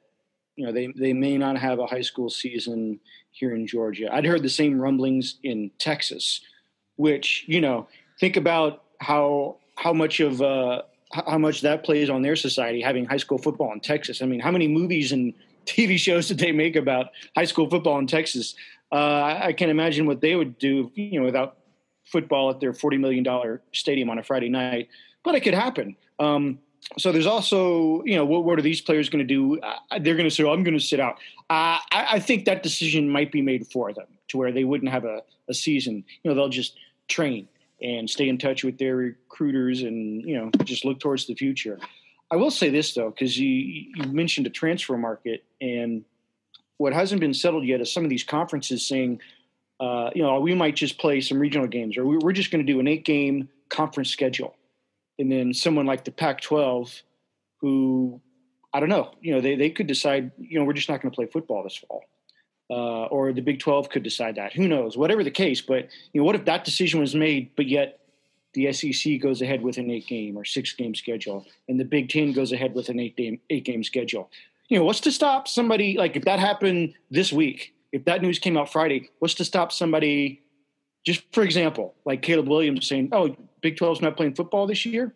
you 0.57 0.65
know 0.65 0.73
they 0.73 0.87
they 0.97 1.13
may 1.13 1.37
not 1.37 1.59
have 1.59 1.81
a 1.81 1.87
high 1.87 2.01
school 2.01 2.31
season 2.31 2.99
here 3.31 3.55
in 3.55 3.67
Georgia. 3.67 4.09
I'd 4.11 4.25
heard 4.25 4.43
the 4.43 4.49
same 4.49 4.81
rumblings 4.81 5.37
in 5.43 5.71
Texas, 5.79 6.41
which 6.97 7.45
you 7.47 7.61
know, 7.61 7.89
think 8.19 8.39
about 8.39 8.85
how 9.01 9.59
how 9.77 9.93
much 9.93 10.21
of 10.21 10.41
uh, 10.41 10.83
how 11.13 11.39
much 11.39 11.61
that 11.61 11.85
plays 11.85 12.09
on 12.09 12.23
their 12.23 12.37
society 12.37 12.81
having 12.81 13.05
high 13.05 13.19
school 13.19 13.39
football 13.39 13.73
in 13.73 13.81
Texas. 13.81 14.23
I 14.23 14.27
mean, 14.27 14.41
how 14.41 14.51
many 14.51 14.69
movies 14.69 15.13
and 15.13 15.35
TV 15.67 15.99
shows 15.99 16.29
did 16.29 16.39
they 16.39 16.53
make 16.53 16.75
about 16.75 17.09
high 17.37 17.45
school 17.45 17.69
football 17.69 17.99
in 17.99 18.07
Texas? 18.07 18.55
Uh, 18.91 19.39
I 19.43 19.53
can't 19.53 19.71
imagine 19.71 20.07
what 20.07 20.21
they 20.21 20.35
would 20.35 20.59
do, 20.59 20.91
you 20.95 21.21
know, 21.21 21.25
without 21.25 21.59
football 22.05 22.51
at 22.51 22.61
their 22.61 22.73
forty 22.73 22.99
million 22.99 23.23
dollar 23.23 23.63
stadium 23.73 24.11
on 24.11 24.19
a 24.19 24.23
Friday 24.23 24.49
night. 24.49 24.89
But 25.23 25.35
it 25.35 25.41
could 25.41 25.55
happen. 25.55 25.97
Um, 26.19 26.59
so 26.99 27.13
there's 27.13 27.27
also, 27.27 28.03
you 28.05 28.17
know, 28.17 28.25
what, 28.25 28.45
what 28.45 28.59
are 28.59 28.63
these 28.63 28.81
players 28.81 29.09
going 29.09 29.27
to 29.27 29.35
do? 29.35 29.61
Uh, 29.61 29.99
they're 30.01 30.17
going 30.17 30.29
to 30.29 30.35
say, 30.35 30.43
"I'm 30.43 30.65
going 30.65 30.77
to 30.77 30.85
sit 30.85 31.01
out." 31.01 31.15
Uh, 31.49 31.79
I, 31.91 32.07
I, 32.13 32.19
think 32.19 32.45
that 32.47 32.63
decision 32.63 33.09
might 33.09 33.31
be 33.31 33.41
made 33.41 33.67
for 33.69 33.93
them 33.93 34.07
to 34.29 34.37
where 34.37 34.51
they 34.53 34.65
wouldn't 34.65 34.91
have 34.91 35.05
a, 35.05 35.23
a 35.49 35.55
season. 35.55 36.05
You 36.23 36.31
know, 36.31 36.35
they'll 36.35 36.49
just 36.49 36.77
train 37.09 37.49
and 37.83 38.09
stay 38.09 38.29
in 38.29 38.39
touch 38.39 38.65
with 38.65 38.79
their 38.79 38.97
recruiters 38.97 39.83
and 39.83 40.23
you 40.23 40.37
know 40.37 40.51
just 40.65 40.85
look 40.85 41.01
towards 41.01 41.27
the 41.27 41.35
future. 41.35 41.79
I 42.31 42.37
will 42.37 42.51
say 42.51 42.71
this 42.71 42.95
though, 42.95 43.11
because 43.11 43.39
you 43.39 43.49
you 43.95 44.05
mentioned 44.07 44.47
a 44.47 44.51
transfer 44.51 44.97
market, 44.97 45.45
and 45.61 46.05
what 46.79 46.93
hasn't 46.93 47.21
been 47.21 47.35
settled 47.35 47.65
yet 47.65 47.81
is 47.81 47.93
some 47.93 48.05
of 48.05 48.11
these 48.11 48.25
conferences 48.25 48.87
saying, 48.87 49.21
uh, 49.81 50.11
you 50.15 50.23
know, 50.23 50.41
we 50.41 50.55
might 50.55 50.77
just 50.77 50.99
play 50.99 51.21
some 51.21 51.39
regional 51.39 51.67
games, 51.67 51.97
or 51.97 52.07
we're 52.07 52.33
just 52.33 52.51
going 52.51 52.65
to 52.65 52.73
do 52.73 52.81
an 52.81 52.89
eight 52.89 53.05
game 53.05 53.49
conference 53.69 54.11
schedule, 54.11 54.55
and 55.19 55.31
then 55.31 55.53
someone 55.53 55.87
like 55.87 56.05
the 56.05 56.11
Pac-12, 56.11 57.03
who 57.61 58.21
I 58.73 58.81
don't 58.81 58.89
know, 58.89 59.13
you 59.21 59.35
know, 59.35 59.41
they 59.41 59.57
they 59.57 59.71
could 59.71 59.87
decide, 59.87 60.31
you 60.39 60.59
know, 60.59 60.65
we're 60.65 60.73
just 60.73 60.89
not 60.89 61.03
going 61.03 61.11
to 61.11 61.15
play 61.15 61.27
football 61.27 61.63
this 61.63 61.77
fall 61.77 62.05
uh, 62.73 63.05
or 63.07 63.35
the 63.35 63.43
Big 63.43 63.59
12 63.59 63.91
could 63.91 64.03
decide 64.03 64.37
that. 64.37 64.55
Who 64.55 64.67
knows? 64.67 64.97
Whatever 64.97 65.23
the 65.23 65.31
case, 65.31 65.61
but 65.61 65.89
you 66.13 66.21
know, 66.21 66.25
what 66.25 66.35
if 66.35 66.47
that 66.47 66.65
decision 66.65 67.01
was 67.01 67.15
made, 67.15 67.51
but 67.55 67.69
yet 67.69 68.01
the 68.55 68.73
SEC 68.73 69.21
goes 69.21 69.43
ahead 69.43 69.61
with 69.61 69.77
an 69.77 69.91
eight 69.91 70.07
game 70.07 70.39
or 70.39 70.45
six 70.47 70.73
game 70.73 70.95
schedule, 70.95 71.47
and 71.69 71.79
the 71.79 71.85
Big 71.85 72.09
Ten 72.09 72.33
goes 72.33 72.51
ahead 72.51 72.75
with 72.75 72.89
an 72.89 72.99
eight 72.99 73.15
game 73.15 73.39
eight 73.51 73.65
game 73.65 73.85
schedule. 73.85 74.31
You 74.69 74.79
know, 74.79 74.85
what's 74.85 75.01
to 75.01 75.13
stop 75.13 75.49
somebody 75.49 75.99
like 75.99 76.17
if 76.17 76.25
that 76.25 76.39
happened 76.39 76.95
this 77.11 77.31
week? 77.31 77.75
If 77.93 78.07
that 78.07 78.23
news 78.23 78.39
came 78.39 78.57
out 78.57 78.73
Friday, 78.73 79.11
what's 79.19 79.35
to 79.35 79.45
stop 79.45 79.71
somebody? 79.71 80.41
Just 81.05 81.25
for 81.33 81.43
example, 81.43 81.95
like 82.07 82.23
Caleb 82.23 82.49
Williams 82.49 82.89
saying, 82.89 83.11
"Oh, 83.13 83.37
Big 83.61 83.77
12's 83.77 84.01
not 84.01 84.17
playing 84.17 84.35
football 84.35 84.67
this 84.67 84.87
year. 84.87 85.15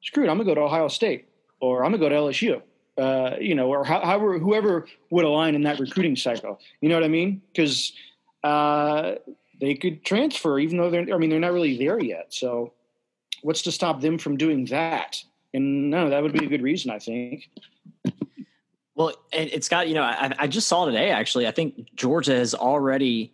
Screw 0.00 0.24
it, 0.24 0.30
I'm 0.30 0.38
gonna 0.38 0.48
go 0.48 0.54
to 0.54 0.62
Ohio 0.62 0.88
State 0.88 1.28
or 1.60 1.84
I'm 1.84 1.90
gonna 1.90 1.98
go 1.98 2.08
to 2.08 2.14
LSU." 2.14 2.62
Uh, 2.98 3.36
you 3.40 3.54
know, 3.54 3.68
or 3.68 3.84
however, 3.84 4.38
whoever 4.38 4.86
would 5.10 5.24
align 5.24 5.54
in 5.54 5.62
that 5.62 5.78
recruiting 5.78 6.16
cycle. 6.16 6.60
You 6.80 6.88
know 6.88 6.96
what 6.96 7.04
I 7.04 7.08
mean? 7.08 7.42
Because 7.52 7.92
uh, 8.42 9.14
they 9.60 9.74
could 9.74 10.04
transfer, 10.04 10.58
even 10.58 10.78
though 10.78 10.90
they're, 10.90 11.14
I 11.14 11.18
mean, 11.18 11.30
they're 11.30 11.40
not 11.40 11.52
really 11.52 11.78
there 11.78 12.02
yet. 12.02 12.26
So 12.34 12.72
what's 13.42 13.62
to 13.62 13.72
stop 13.72 14.00
them 14.00 14.18
from 14.18 14.36
doing 14.36 14.64
that? 14.66 15.22
And 15.54 15.90
no, 15.90 16.10
that 16.10 16.22
would 16.22 16.32
be 16.32 16.44
a 16.44 16.48
good 16.48 16.62
reason, 16.62 16.90
I 16.90 16.98
think. 16.98 17.48
Well, 18.94 19.14
it's 19.32 19.68
got, 19.68 19.86
you 19.86 19.94
know, 19.94 20.02
I, 20.02 20.32
I 20.40 20.46
just 20.48 20.66
saw 20.66 20.84
today, 20.84 21.10
actually, 21.10 21.46
I 21.46 21.52
think 21.52 21.94
Georgia 21.94 22.34
has 22.34 22.52
already 22.52 23.32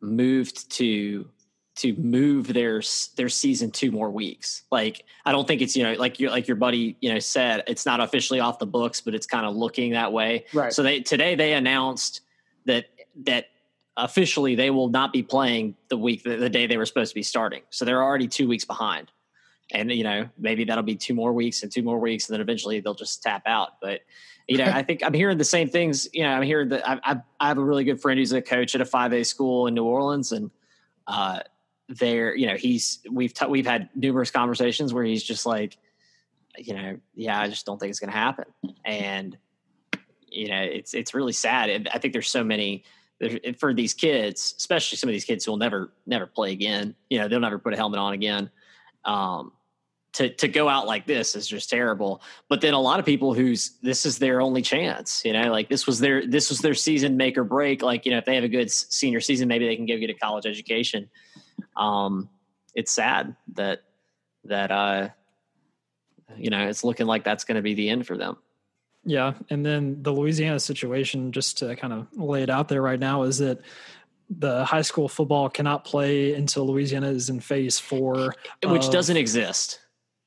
moved 0.00 0.70
to 0.72 1.28
to 1.74 1.94
move 1.94 2.52
their 2.52 2.82
their 3.16 3.28
season 3.28 3.70
two 3.70 3.90
more 3.90 4.10
weeks. 4.10 4.64
Like 4.70 5.04
I 5.24 5.32
don't 5.32 5.48
think 5.48 5.62
it's 5.62 5.74
you 5.76 5.82
know 5.84 5.94
like 5.94 6.20
your 6.20 6.30
like 6.30 6.46
your 6.46 6.56
buddy 6.56 6.96
you 7.00 7.12
know 7.12 7.18
said 7.18 7.64
it's 7.66 7.86
not 7.86 8.00
officially 8.00 8.40
off 8.40 8.58
the 8.58 8.66
books, 8.66 9.00
but 9.00 9.14
it's 9.14 9.26
kind 9.26 9.46
of 9.46 9.56
looking 9.56 9.92
that 9.92 10.12
way. 10.12 10.44
Right. 10.52 10.72
So 10.72 10.82
they 10.82 11.00
today 11.00 11.34
they 11.34 11.54
announced 11.54 12.20
that 12.66 12.86
that 13.24 13.46
officially 13.96 14.54
they 14.54 14.70
will 14.70 14.88
not 14.88 15.12
be 15.12 15.22
playing 15.22 15.74
the 15.88 15.96
week 15.96 16.22
the, 16.22 16.36
the 16.36 16.50
day 16.50 16.66
they 16.66 16.76
were 16.76 16.86
supposed 16.86 17.10
to 17.10 17.14
be 17.14 17.22
starting. 17.22 17.62
So 17.70 17.84
they're 17.84 18.02
already 18.02 18.28
two 18.28 18.48
weeks 18.48 18.64
behind. 18.64 19.10
And 19.70 19.90
you 19.90 20.04
know 20.04 20.28
maybe 20.38 20.64
that'll 20.64 20.82
be 20.82 20.96
two 20.96 21.14
more 21.14 21.32
weeks 21.32 21.62
and 21.62 21.72
two 21.72 21.82
more 21.82 21.98
weeks, 21.98 22.28
and 22.28 22.34
then 22.34 22.42
eventually 22.42 22.80
they'll 22.80 22.94
just 22.94 23.22
tap 23.22 23.42
out. 23.46 23.80
But 23.80 24.00
you 24.46 24.58
know, 24.58 24.64
I 24.74 24.82
think 24.82 25.02
I'm 25.02 25.14
hearing 25.14 25.38
the 25.38 25.44
same 25.44 25.70
things. 25.70 26.06
You 26.12 26.24
know, 26.24 26.30
I'm 26.30 26.42
hearing 26.42 26.68
that 26.70 26.86
I, 26.86 27.00
I, 27.02 27.20
I 27.40 27.48
have 27.48 27.56
a 27.56 27.64
really 27.64 27.84
good 27.84 28.00
friend 28.00 28.18
who's 28.18 28.32
a 28.32 28.42
coach 28.42 28.74
at 28.74 28.82
a 28.82 28.84
5A 28.84 29.24
school 29.24 29.66
in 29.68 29.74
New 29.74 29.84
Orleans, 29.84 30.32
and 30.32 30.50
uh, 31.06 31.40
there, 31.98 32.34
you 32.34 32.46
know, 32.46 32.56
he's 32.56 33.00
we've 33.10 33.34
t- 33.34 33.46
we've 33.46 33.66
had 33.66 33.88
numerous 33.94 34.30
conversations 34.30 34.92
where 34.92 35.04
he's 35.04 35.22
just 35.22 35.46
like, 35.46 35.76
you 36.56 36.74
know, 36.74 36.98
yeah, 37.14 37.40
I 37.40 37.48
just 37.48 37.66
don't 37.66 37.78
think 37.78 37.90
it's 37.90 38.00
going 38.00 38.12
to 38.12 38.16
happen, 38.16 38.46
and 38.84 39.36
you 40.28 40.48
know, 40.48 40.60
it's 40.60 40.94
it's 40.94 41.14
really 41.14 41.32
sad. 41.32 41.88
I 41.92 41.98
think 41.98 42.12
there's 42.12 42.28
so 42.28 42.44
many 42.44 42.84
for 43.58 43.72
these 43.72 43.94
kids, 43.94 44.54
especially 44.56 44.96
some 44.96 45.08
of 45.08 45.12
these 45.12 45.24
kids 45.24 45.44
who 45.44 45.52
will 45.52 45.58
never 45.58 45.92
never 46.06 46.26
play 46.26 46.52
again. 46.52 46.94
You 47.10 47.18
know, 47.18 47.28
they'll 47.28 47.40
never 47.40 47.58
put 47.58 47.72
a 47.72 47.76
helmet 47.76 48.00
on 48.00 48.14
again. 48.14 48.50
Um, 49.04 49.52
to 50.14 50.28
to 50.28 50.48
go 50.48 50.68
out 50.68 50.86
like 50.86 51.06
this 51.06 51.34
is 51.34 51.46
just 51.46 51.70
terrible. 51.70 52.22
But 52.48 52.60
then 52.60 52.74
a 52.74 52.80
lot 52.80 53.00
of 53.00 53.06
people 53.06 53.34
who's 53.34 53.72
this 53.82 54.04
is 54.04 54.18
their 54.18 54.40
only 54.40 54.62
chance. 54.62 55.22
You 55.24 55.32
know, 55.32 55.50
like 55.50 55.68
this 55.68 55.86
was 55.86 56.00
their 56.00 56.26
this 56.26 56.50
was 56.50 56.60
their 56.60 56.74
season 56.74 57.16
make 57.16 57.38
or 57.38 57.44
break. 57.44 57.82
Like 57.82 58.04
you 58.04 58.12
know, 58.12 58.18
if 58.18 58.24
they 58.24 58.34
have 58.34 58.44
a 58.44 58.48
good 58.48 58.70
senior 58.70 59.20
season, 59.20 59.48
maybe 59.48 59.66
they 59.66 59.76
can 59.76 59.86
go 59.86 59.96
get 59.98 60.10
a 60.10 60.14
college 60.14 60.46
education 60.46 61.08
um, 61.76 62.28
it's 62.74 62.92
sad 62.92 63.36
that 63.54 63.82
that 64.44 64.70
uh, 64.70 65.08
you 66.36 66.50
know 66.50 66.66
it's 66.68 66.84
looking 66.84 67.06
like 67.06 67.24
that's 67.24 67.44
going 67.44 67.56
to 67.56 67.62
be 67.62 67.74
the 67.74 67.88
end 67.88 68.06
for 68.06 68.16
them. 68.16 68.36
Yeah, 69.04 69.34
and 69.50 69.66
then 69.66 70.02
the 70.02 70.12
Louisiana 70.12 70.60
situation, 70.60 71.32
just 71.32 71.58
to 71.58 71.74
kind 71.74 71.92
of 71.92 72.06
lay 72.16 72.42
it 72.42 72.50
out 72.50 72.68
there 72.68 72.82
right 72.82 73.00
now, 73.00 73.24
is 73.24 73.38
that 73.38 73.60
the 74.38 74.64
high 74.64 74.82
school 74.82 75.08
football 75.08 75.48
cannot 75.48 75.84
play 75.84 76.34
until 76.34 76.66
Louisiana 76.66 77.08
is 77.08 77.28
in 77.28 77.40
phase 77.40 77.78
four, 77.78 78.34
which 78.64 78.86
of, 78.86 78.92
doesn't 78.92 79.16
exist. 79.16 79.80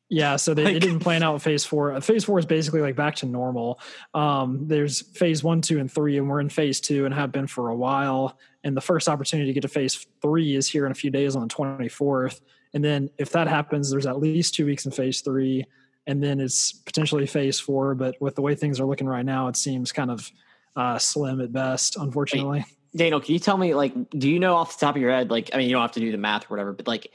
Yeah, 0.09 0.35
so 0.35 0.53
they, 0.53 0.65
like, 0.65 0.73
they, 0.73 0.79
didn't 0.79 0.99
plan 0.99 1.23
out 1.23 1.41
phase 1.41 1.65
four. 1.65 1.99
Phase 2.01 2.25
four 2.25 2.37
is 2.37 2.45
basically 2.45 2.81
like 2.81 2.95
back 2.95 3.15
to 3.17 3.25
normal. 3.25 3.79
Um, 4.13 4.67
there's 4.67 5.01
phase 5.01 5.43
one, 5.43 5.61
two, 5.61 5.79
and 5.79 5.91
three, 5.91 6.17
and 6.17 6.29
we're 6.29 6.41
in 6.41 6.49
phase 6.49 6.79
two 6.79 7.05
and 7.05 7.13
have 7.13 7.31
been 7.31 7.47
for 7.47 7.69
a 7.69 7.75
while. 7.75 8.37
And 8.65 8.75
the 8.75 8.81
first 8.81 9.07
opportunity 9.07 9.47
to 9.47 9.53
get 9.53 9.61
to 9.61 9.67
phase 9.67 10.05
three 10.21 10.55
is 10.55 10.67
here 10.67 10.85
in 10.85 10.91
a 10.91 10.95
few 10.95 11.09
days 11.09 11.35
on 11.35 11.47
the 11.47 11.53
24th. 11.53 12.41
And 12.73 12.83
then 12.83 13.09
if 13.17 13.31
that 13.31 13.47
happens, 13.47 13.89
there's 13.89 14.05
at 14.05 14.19
least 14.19 14.55
two 14.55 14.65
weeks 14.65 14.85
in 14.85 14.91
phase 14.91 15.21
three, 15.21 15.65
and 16.07 16.21
then 16.21 16.41
it's 16.41 16.73
potentially 16.73 17.25
phase 17.25 17.59
four. 17.59 17.95
But 17.95 18.19
with 18.19 18.35
the 18.35 18.41
way 18.41 18.55
things 18.55 18.81
are 18.81 18.85
looking 18.85 19.07
right 19.07 19.25
now, 19.25 19.47
it 19.47 19.55
seems 19.55 19.93
kind 19.93 20.11
of 20.11 20.29
uh, 20.75 20.99
slim 20.99 21.39
at 21.39 21.53
best, 21.53 21.95
unfortunately. 21.95 22.65
Daniel, 22.93 23.21
can 23.21 23.33
you 23.33 23.39
tell 23.39 23.57
me, 23.57 23.73
like, 23.73 23.93
do 24.09 24.29
you 24.29 24.39
know 24.39 24.55
off 24.55 24.77
the 24.77 24.85
top 24.85 24.95
of 24.95 25.01
your 25.01 25.11
head, 25.11 25.29
like, 25.29 25.51
I 25.53 25.57
mean, 25.57 25.67
you 25.67 25.73
don't 25.73 25.81
have 25.81 25.91
to 25.93 25.99
do 25.99 26.11
the 26.11 26.17
math 26.17 26.45
or 26.45 26.47
whatever, 26.47 26.73
but 26.73 26.87
like, 26.87 27.11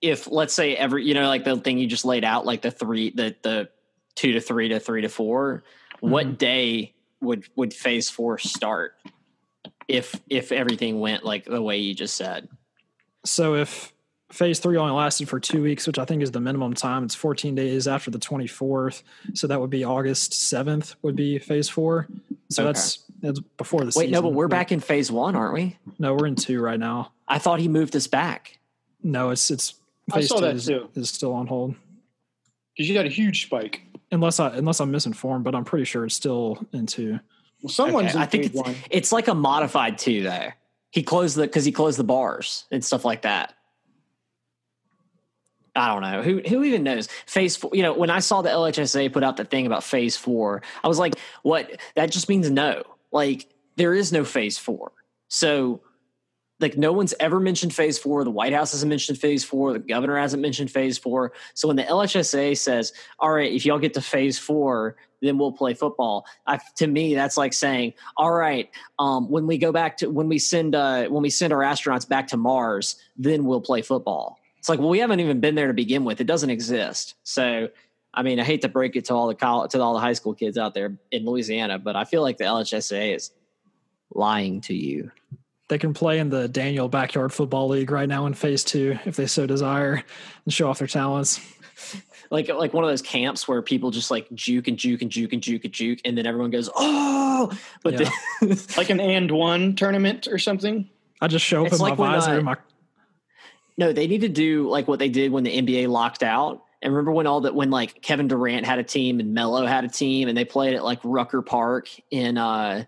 if 0.00 0.30
let's 0.30 0.54
say 0.54 0.76
every 0.76 1.04
you 1.04 1.14
know 1.14 1.26
like 1.26 1.44
the 1.44 1.56
thing 1.56 1.78
you 1.78 1.86
just 1.86 2.04
laid 2.04 2.24
out 2.24 2.46
like 2.46 2.62
the 2.62 2.70
three 2.70 3.10
the 3.10 3.34
the 3.42 3.68
two 4.14 4.32
to 4.32 4.40
three 4.40 4.68
to 4.68 4.78
three 4.78 5.02
to 5.02 5.08
4 5.08 5.62
mm-hmm. 5.62 6.10
what 6.10 6.38
day 6.38 6.94
would 7.20 7.44
would 7.56 7.74
phase 7.74 8.08
four 8.08 8.38
start 8.38 8.94
if 9.88 10.20
if 10.28 10.52
everything 10.52 11.00
went 11.00 11.24
like 11.24 11.44
the 11.44 11.60
way 11.60 11.78
you 11.78 11.94
just 11.94 12.16
said 12.16 12.48
so 13.24 13.54
if 13.54 13.92
phase 14.30 14.58
three 14.58 14.76
only 14.76 14.92
lasted 14.92 15.28
for 15.28 15.40
two 15.40 15.62
weeks 15.62 15.86
which 15.86 15.98
i 15.98 16.04
think 16.04 16.22
is 16.22 16.30
the 16.30 16.40
minimum 16.40 16.74
time 16.74 17.04
it's 17.04 17.14
14 17.14 17.54
days 17.54 17.88
after 17.88 18.10
the 18.10 18.18
24th 18.18 19.02
so 19.34 19.46
that 19.46 19.60
would 19.60 19.70
be 19.70 19.84
august 19.84 20.32
7th 20.32 20.94
would 21.02 21.16
be 21.16 21.38
phase 21.38 21.68
four 21.68 22.06
so 22.50 22.62
okay. 22.62 22.68
that's 22.68 23.04
that's 23.20 23.40
before 23.56 23.80
the 23.80 23.86
wait 23.86 23.94
season. 23.94 24.10
no 24.10 24.22
but 24.22 24.34
we're 24.34 24.48
back 24.48 24.70
in 24.70 24.80
phase 24.80 25.10
one 25.10 25.34
aren't 25.34 25.54
we 25.54 25.76
no 25.98 26.14
we're 26.14 26.26
in 26.26 26.36
two 26.36 26.60
right 26.60 26.78
now 26.78 27.12
i 27.26 27.38
thought 27.38 27.58
he 27.58 27.68
moved 27.68 27.96
us 27.96 28.06
back 28.06 28.58
no 29.02 29.30
it's 29.30 29.50
it's 29.50 29.74
Phase 30.12 30.24
I 30.24 30.26
saw 30.26 30.40
that 30.40 30.56
is, 30.56 30.66
too. 30.66 30.88
Is 30.94 31.10
still 31.10 31.34
on 31.34 31.46
hold 31.46 31.74
because 32.74 32.88
you 32.88 32.94
got 32.94 33.04
a 33.04 33.10
huge 33.10 33.44
spike. 33.44 33.82
unless 34.10 34.40
I 34.40 34.56
unless 34.56 34.80
I'm 34.80 34.90
misinformed, 34.90 35.44
but 35.44 35.54
I'm 35.54 35.64
pretty 35.64 35.84
sure 35.84 36.04
it's 36.06 36.14
still 36.14 36.66
in 36.72 36.86
two. 36.86 37.20
Well, 37.62 37.70
someone's 37.70 38.10
Okay, 38.10 38.16
in 38.16 38.22
I 38.22 38.26
think 38.26 38.44
it's, 38.46 38.54
one. 38.54 38.74
it's 38.90 39.12
like 39.12 39.28
a 39.28 39.34
modified 39.34 39.98
two 39.98 40.22
there. 40.22 40.56
He 40.90 41.02
closed 41.02 41.36
the 41.36 41.42
because 41.42 41.64
he 41.64 41.72
closed 41.72 41.98
the 41.98 42.04
bars 42.04 42.64
and 42.70 42.84
stuff 42.84 43.04
like 43.04 43.22
that. 43.22 43.54
I 45.76 45.92
don't 45.92 46.02
know 46.02 46.22
who 46.22 46.40
who 46.48 46.64
even 46.64 46.82
knows 46.82 47.08
phase 47.26 47.56
four. 47.56 47.70
You 47.72 47.82
know, 47.82 47.92
when 47.92 48.10
I 48.10 48.18
saw 48.20 48.42
the 48.42 48.48
LHSA 48.48 49.12
put 49.12 49.22
out 49.22 49.36
the 49.36 49.44
thing 49.44 49.66
about 49.66 49.84
phase 49.84 50.16
four, 50.16 50.62
I 50.82 50.88
was 50.88 50.98
like, 50.98 51.14
"What? 51.42 51.78
That 51.94 52.10
just 52.10 52.28
means 52.28 52.50
no. 52.50 52.82
Like 53.12 53.46
there 53.76 53.94
is 53.94 54.12
no 54.12 54.24
phase 54.24 54.58
four. 54.58 54.92
So, 55.28 55.82
like 56.58 56.76
no 56.76 56.92
one's 56.92 57.14
ever 57.20 57.38
mentioned 57.38 57.74
phase 57.74 57.98
four. 57.98 58.24
The 58.24 58.30
White 58.30 58.52
House 58.52 58.72
hasn't 58.72 58.88
mentioned 58.88 59.18
phase 59.18 59.44
four. 59.44 59.72
The 59.72 59.78
governor 59.78 60.16
hasn't 60.18 60.42
mentioned 60.42 60.70
phase 60.70 60.98
four. 60.98 61.32
So 61.54 61.68
when 61.68 61.76
the 61.76 61.84
LHSA 61.84 62.56
says, 62.56 62.92
"All 63.20 63.30
right, 63.30 63.52
if 63.52 63.64
y'all 63.64 63.78
get 63.78 63.94
to 63.94 64.00
phase 64.02 64.38
four, 64.38 64.96
then 65.20 65.38
we'll 65.38 65.52
play 65.52 65.74
football," 65.74 66.26
I, 66.46 66.58
to 66.76 66.86
me 66.86 67.14
that's 67.14 67.36
like 67.36 67.52
saying, 67.52 67.94
"All 68.16 68.32
right, 68.32 68.70
um, 68.98 69.28
when 69.30 69.46
we 69.46 69.58
go 69.58 69.72
back 69.72 69.98
to 69.98 70.10
when 70.10 70.28
we 70.28 70.38
send 70.38 70.74
uh, 70.74 71.06
when 71.06 71.22
we 71.22 71.30
send 71.30 71.52
our 71.52 71.60
astronauts 71.60 72.08
back 72.08 72.28
to 72.28 72.36
Mars, 72.36 72.96
then 73.16 73.44
we'll 73.44 73.60
play 73.60 73.82
football." 73.82 74.38
It's 74.58 74.68
like, 74.68 74.80
well, 74.80 74.88
we 74.88 74.98
haven't 74.98 75.20
even 75.20 75.40
been 75.40 75.54
there 75.54 75.68
to 75.68 75.72
begin 75.72 76.04
with. 76.04 76.20
It 76.20 76.26
doesn't 76.26 76.50
exist. 76.50 77.14
So, 77.22 77.68
I 78.12 78.22
mean, 78.22 78.40
I 78.40 78.44
hate 78.44 78.62
to 78.62 78.68
break 78.68 78.96
it 78.96 79.06
to 79.06 79.14
all 79.14 79.28
the 79.28 79.34
college, 79.34 79.70
to 79.72 79.80
all 79.80 79.94
the 79.94 80.00
high 80.00 80.12
school 80.12 80.34
kids 80.34 80.58
out 80.58 80.74
there 80.74 80.98
in 81.10 81.24
Louisiana, 81.24 81.78
but 81.78 81.96
I 81.96 82.04
feel 82.04 82.22
like 82.22 82.38
the 82.38 82.44
LHSA 82.44 83.14
is 83.14 83.30
lying 84.12 84.60
to 84.62 84.74
you. 84.74 85.10
They 85.68 85.78
can 85.78 85.92
play 85.94 86.18
in 86.18 86.30
the 86.30 86.48
Daniel 86.48 86.88
Backyard 86.88 87.32
Football 87.32 87.68
League 87.68 87.90
right 87.90 88.08
now 88.08 88.26
in 88.26 88.34
Phase 88.34 88.64
Two 88.64 88.98
if 89.04 89.16
they 89.16 89.26
so 89.26 89.46
desire 89.46 90.02
and 90.44 90.52
show 90.52 90.68
off 90.68 90.78
their 90.78 90.88
talents. 90.88 91.40
Like 92.30 92.48
like 92.48 92.72
one 92.72 92.84
of 92.84 92.90
those 92.90 93.02
camps 93.02 93.48
where 93.48 93.62
people 93.62 93.90
just 93.90 94.10
like 94.10 94.30
juke 94.34 94.68
and 94.68 94.76
juke 94.76 95.02
and 95.02 95.10
juke 95.10 95.32
and 95.32 95.42
juke 95.42 95.64
and 95.64 95.72
juke, 95.72 96.00
and 96.04 96.16
then 96.16 96.26
everyone 96.26 96.50
goes, 96.50 96.68
"Oh!" 96.74 97.50
But 97.82 97.94
Yeah. 97.94 98.10
then, 98.40 98.58
like 98.76 98.90
an 98.90 99.00
and 99.00 99.30
one 99.30 99.76
tournament 99.76 100.28
or 100.30 100.38
something. 100.38 100.88
I 101.20 101.28
just 101.28 101.44
show 101.44 101.62
up 101.62 101.68
It's 101.68 101.76
in 101.76 101.82
my 101.82 101.90
like 101.90 101.98
when, 101.98 102.10
visor, 102.10 102.38
uh, 102.38 102.42
my 102.42 102.56
no, 103.76 103.92
they 103.92 104.06
need 104.06 104.22
to 104.22 104.28
do 104.28 104.68
like 104.68 104.88
what 104.88 104.98
they 104.98 105.08
did 105.08 105.32
when 105.32 105.44
the 105.44 105.56
NBA 105.56 105.88
locked 105.88 106.22
out. 106.22 106.64
And 106.82 106.92
remember 106.92 107.12
when 107.12 107.26
all 107.26 107.40
that 107.42 107.54
when 107.54 107.70
like 107.70 108.02
Kevin 108.02 108.28
Durant 108.28 108.66
had 108.66 108.78
a 108.78 108.84
team 108.84 109.20
and 109.20 109.34
Melo 109.34 109.66
had 109.66 109.84
a 109.84 109.88
team, 109.88 110.28
and 110.28 110.36
they 110.36 110.44
played 110.44 110.74
at 110.74 110.84
like 110.84 111.00
Rucker 111.04 111.42
Park 111.42 111.88
in 112.10 112.38
uh 112.38 112.84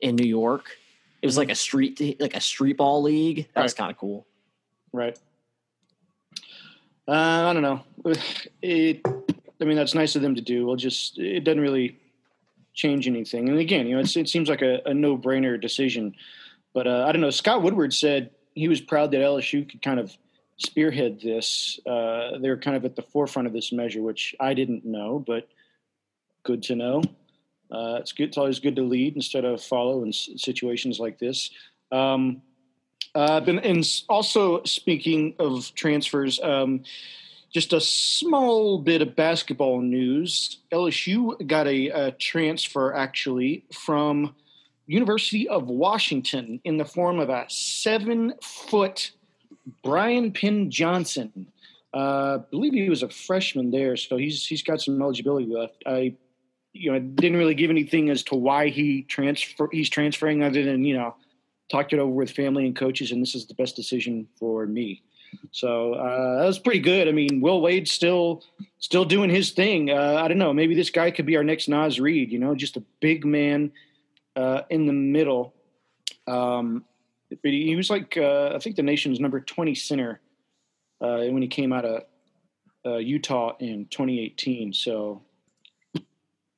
in 0.00 0.16
New 0.16 0.26
York. 0.28 0.66
It 1.22 1.26
was 1.26 1.36
like 1.38 1.50
a 1.50 1.54
street 1.54 2.20
like 2.20 2.36
a 2.36 2.40
street 2.40 2.76
ball 2.76 3.02
league. 3.02 3.48
That 3.54 3.62
was 3.62 3.74
kind 3.74 3.90
of 3.90 3.96
cool. 3.96 4.26
Right. 4.92 5.18
Uh, 7.06 7.48
I 7.48 7.52
don't 7.52 7.62
know. 7.62 7.82
It. 8.62 9.00
I 9.60 9.64
mean, 9.64 9.76
that's 9.76 9.94
nice 9.94 10.16
of 10.16 10.22
them 10.22 10.34
to 10.34 10.40
do. 10.40 10.66
We'll 10.66 10.76
just. 10.76 11.18
It 11.18 11.44
doesn't 11.44 11.60
really 11.60 11.98
change 12.72 13.06
anything. 13.06 13.48
And 13.48 13.58
again, 13.58 13.86
you 13.86 13.94
know, 13.94 14.00
it 14.00 14.28
seems 14.28 14.48
like 14.48 14.62
a, 14.62 14.80
a 14.84 14.92
no-brainer 14.92 15.60
decision. 15.60 16.14
But 16.72 16.88
uh, 16.88 17.04
I 17.06 17.12
don't 17.12 17.20
know. 17.20 17.30
Scott 17.30 17.62
Woodward 17.62 17.94
said 17.94 18.30
he 18.54 18.68
was 18.68 18.80
proud 18.80 19.12
that 19.12 19.18
LSU 19.18 19.68
could 19.68 19.80
kind 19.80 20.00
of 20.00 20.16
spearhead 20.56 21.20
this. 21.20 21.78
Uh, 21.86 22.38
they're 22.40 22.56
kind 22.56 22.76
of 22.76 22.84
at 22.84 22.96
the 22.96 23.02
forefront 23.02 23.46
of 23.46 23.54
this 23.54 23.72
measure, 23.72 24.02
which 24.02 24.34
I 24.40 24.54
didn't 24.54 24.84
know, 24.84 25.22
but 25.24 25.48
good 26.42 26.62
to 26.64 26.76
know. 26.76 27.02
Uh, 27.70 27.96
it's 28.00 28.12
good. 28.12 28.28
It's 28.28 28.38
always 28.38 28.58
good 28.58 28.76
to 28.76 28.82
lead 28.82 29.16
instead 29.16 29.44
of 29.44 29.62
follow 29.62 30.02
in 30.02 30.12
situations 30.12 31.00
like 31.00 31.18
this. 31.18 31.50
Um, 31.90 32.42
uh, 33.14 33.40
been, 33.40 33.58
and 33.60 33.84
also 34.08 34.62
speaking 34.64 35.34
of 35.38 35.74
transfers, 35.74 36.40
um, 36.40 36.82
just 37.52 37.72
a 37.72 37.80
small 37.80 38.78
bit 38.78 39.00
of 39.00 39.14
basketball 39.14 39.80
news. 39.80 40.58
LSU 40.72 41.46
got 41.46 41.68
a, 41.68 41.88
a 41.88 42.10
transfer 42.12 42.92
actually 42.92 43.64
from 43.72 44.34
University 44.86 45.48
of 45.48 45.68
Washington 45.68 46.60
in 46.64 46.76
the 46.76 46.84
form 46.84 47.20
of 47.20 47.30
a 47.30 47.46
seven-foot 47.48 49.12
Bryan 49.82 50.32
Penn-Johnson. 50.32 51.46
Uh, 51.94 52.38
I 52.40 52.44
believe 52.50 52.72
he 52.72 52.88
was 52.90 53.02
a 53.02 53.08
freshman 53.08 53.70
there, 53.70 53.96
so 53.96 54.16
he's 54.16 54.44
he's 54.44 54.62
got 54.62 54.80
some 54.80 55.00
eligibility 55.00 55.46
left. 55.46 55.82
I, 55.86 56.16
you 56.72 56.90
know, 56.90 56.98
didn't 56.98 57.38
really 57.38 57.54
give 57.54 57.70
anything 57.70 58.10
as 58.10 58.24
to 58.24 58.34
why 58.34 58.68
he 58.68 59.02
transfer 59.02 59.68
he's 59.70 59.88
transferring, 59.88 60.42
other 60.42 60.64
than 60.64 60.84
you 60.84 60.96
know, 60.96 61.14
talked 61.74 61.92
it 61.92 61.98
over 61.98 62.12
with 62.12 62.30
family 62.30 62.66
and 62.66 62.76
coaches, 62.76 63.10
and 63.10 63.20
this 63.20 63.34
is 63.34 63.46
the 63.46 63.54
best 63.54 63.74
decision 63.74 64.28
for 64.38 64.64
me. 64.64 65.02
So 65.50 65.94
uh, 65.94 66.38
that 66.38 66.46
was 66.46 66.60
pretty 66.60 66.78
good. 66.78 67.08
I 67.08 67.12
mean, 67.12 67.40
Will 67.40 67.60
Wade's 67.60 67.90
still 67.90 68.44
still 68.78 69.04
doing 69.04 69.28
his 69.28 69.50
thing. 69.50 69.90
Uh, 69.90 70.20
I 70.22 70.28
don't 70.28 70.38
know. 70.38 70.52
Maybe 70.52 70.76
this 70.76 70.90
guy 70.90 71.10
could 71.10 71.26
be 71.26 71.36
our 71.36 71.42
next 71.42 71.68
Naz 71.68 71.98
Reid. 71.98 72.30
You 72.30 72.38
know, 72.38 72.54
just 72.54 72.76
a 72.76 72.82
big 73.00 73.24
man 73.24 73.72
uh, 74.36 74.62
in 74.70 74.86
the 74.86 74.92
middle. 74.92 75.52
Um, 76.28 76.84
but 77.28 77.50
he, 77.50 77.66
he 77.66 77.74
was 77.74 77.90
like 77.90 78.16
uh, 78.16 78.52
I 78.54 78.60
think 78.60 78.76
the 78.76 78.82
nation's 78.84 79.18
number 79.18 79.40
twenty 79.40 79.74
center 79.74 80.20
uh, 81.00 81.24
when 81.24 81.42
he 81.42 81.48
came 81.48 81.72
out 81.72 81.84
of 81.84 82.02
uh, 82.86 82.98
Utah 82.98 83.56
in 83.58 83.86
2018. 83.86 84.72
So 84.74 85.22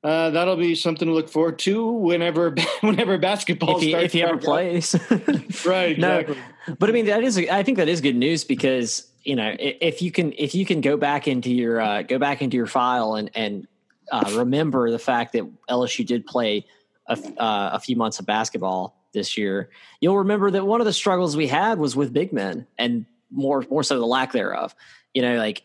uh, 0.04 0.30
that'll 0.30 0.56
be 0.56 0.74
something 0.74 1.09
to 1.09 1.14
look 1.14 1.28
forward 1.28 1.59
to 1.61 1.85
whenever 1.87 2.54
whenever 2.80 3.18
basketball 3.18 3.76
if 3.76 3.82
he, 3.82 3.90
starts. 3.90 4.04
if 4.06 4.12
he 4.12 4.22
ever 4.22 4.37
plays. 4.38 4.94
right? 5.66 5.98
No, 5.98 6.18
Exactly. 6.18 6.37
but 6.78 6.88
I 6.88 6.92
mean 6.92 7.06
that 7.06 7.24
is 7.24 7.38
I 7.38 7.62
think 7.62 7.78
that 7.78 7.88
is 7.88 8.00
good 8.00 8.16
news 8.16 8.44
because 8.44 9.06
you 9.24 9.35
know 9.37 9.54
if 9.59 10.02
you 10.02 10.12
can 10.12 10.32
if 10.37 10.54
you 10.54 10.64
can 10.64 10.80
go 10.80 10.96
back 10.96 11.26
into 11.26 11.50
your 11.50 11.80
uh, 11.80 12.02
go 12.02 12.18
back 12.18 12.42
into 12.42 12.56
your 12.56 12.66
file 12.66 13.14
and 13.14 13.30
and 13.35 13.66
uh, 14.12 14.32
remember 14.37 14.90
the 14.90 14.98
fact 14.98 15.32
that 15.32 15.44
LSU 15.68 16.06
did 16.06 16.26
play 16.26 16.64
a, 17.09 17.14
uh, 17.38 17.70
a 17.72 17.80
few 17.80 17.96
months 17.96 18.20
of 18.20 18.26
basketball 18.26 18.94
this 19.12 19.37
year, 19.37 19.70
you'll 20.00 20.18
remember 20.18 20.50
that 20.50 20.64
one 20.64 20.80
of 20.80 20.85
the 20.85 20.92
struggles 20.92 21.37
we 21.37 21.48
had 21.48 21.78
was 21.78 21.96
with 21.96 22.12
big 22.12 22.32
men 22.32 22.66
and 22.78 23.06
more 23.30 23.64
more 23.70 23.82
so 23.82 23.98
the 23.98 24.06
lack 24.06 24.32
thereof. 24.32 24.74
You 25.14 25.22
know, 25.22 25.37
like 25.37 25.62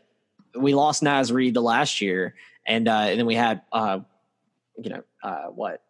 we 0.55 0.73
lost 0.73 1.03
Naz 1.03 1.31
Reid 1.31 1.53
the 1.53 1.61
last 1.61 2.01
year, 2.01 2.33
and 2.65 2.87
uh, 2.87 2.91
and 3.09 3.19
then 3.19 3.25
we 3.25 3.35
had 3.35 3.61
uh, 3.71 3.99
you 4.77 4.89
know 4.89 5.03
uh, 5.23 5.45
what 5.47 5.81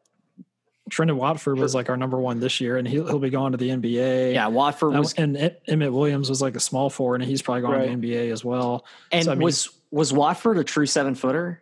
Trendon 0.89 1.15
Watford 1.15 1.57
was 1.57 1.73
like 1.73 1.89
our 1.89 1.95
number 1.97 2.19
one 2.19 2.39
this 2.39 2.59
year, 2.59 2.77
and 2.77 2.87
he'll, 2.87 3.07
he'll 3.07 3.19
be 3.19 3.29
going 3.29 3.51
to 3.53 3.57
the 3.57 3.69
NBA. 3.69 4.33
yeah 4.33 4.47
Watford 4.47 4.93
was 4.93 5.13
and 5.13 5.37
Em- 5.37 5.51
Emmett 5.67 5.93
Williams 5.93 6.29
was 6.29 6.41
like 6.41 6.55
a 6.55 6.59
small 6.59 6.89
forward, 6.89 7.21
and 7.21 7.29
he's 7.29 7.41
probably 7.41 7.61
going 7.61 7.73
Right. 7.79 7.89
to 7.91 7.95
the 7.97 8.13
NBA 8.15 8.31
as 8.31 8.43
well. 8.43 8.85
and 9.11 9.25
so, 9.25 9.31
I 9.31 9.35
mean- 9.35 9.43
was 9.45 9.69
was 9.91 10.11
Watford 10.13 10.57
a 10.57 10.63
true 10.63 10.85
seven 10.85 11.15
footer? 11.15 11.61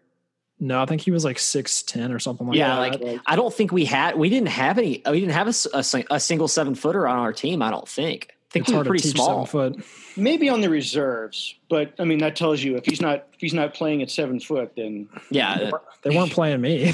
No, 0.62 0.82
I 0.82 0.86
think 0.86 1.02
he 1.02 1.12
was 1.12 1.24
like 1.24 1.40
six 1.40 1.84
ten 1.84 2.12
or 2.12 2.20
something 2.20 2.46
like 2.48 2.58
yeah, 2.58 2.76
that. 2.90 3.02
Yeah, 3.02 3.12
like. 3.14 3.22
I 3.26 3.36
don't 3.38 3.54
think 3.54 3.72
we 3.72 3.86
had 3.86 4.18
we 4.18 4.30
didn't 4.30 4.50
have 4.50 4.78
any 4.78 5.02
we 5.10 5.20
didn't 5.22 5.32
have 5.34 5.48
a, 5.48 5.54
a 5.78 6.04
a 6.12 6.20
single 6.20 6.48
seven 6.48 6.76
footer 6.76 7.08
on 7.08 7.18
our 7.20 7.32
team. 7.32 7.62
I 7.62 7.70
don't 7.72 7.88
think. 7.88 8.36
I 8.50 8.52
think 8.52 8.64
it's 8.64 8.70
we 8.72 8.74
were 8.74 8.78
hard 8.78 8.86
to 8.86 8.90
pretty 8.90 9.04
teach 9.04 9.16
small. 9.16 9.46
seven 9.46 9.74
foot. 9.82 9.86
Maybe 10.18 10.50
on 10.50 10.62
the 10.62 10.70
reserves, 10.70 11.54
but 11.70 11.94
I 12.00 12.04
mean 12.04 12.18
that 12.20 12.36
tells 12.36 12.64
you 12.64 12.78
if 12.78 12.86
he's 12.86 13.00
not 13.02 13.28
if 13.34 13.40
he's 13.42 13.54
not 13.54 13.74
playing 13.76 14.02
at 14.02 14.10
seven 14.10 14.40
foot, 14.40 14.72
then 14.76 15.08
Yeah, 15.30 15.70
They 16.02 16.10
weren't 16.16 16.32
playing 16.32 16.62
me. 16.62 16.94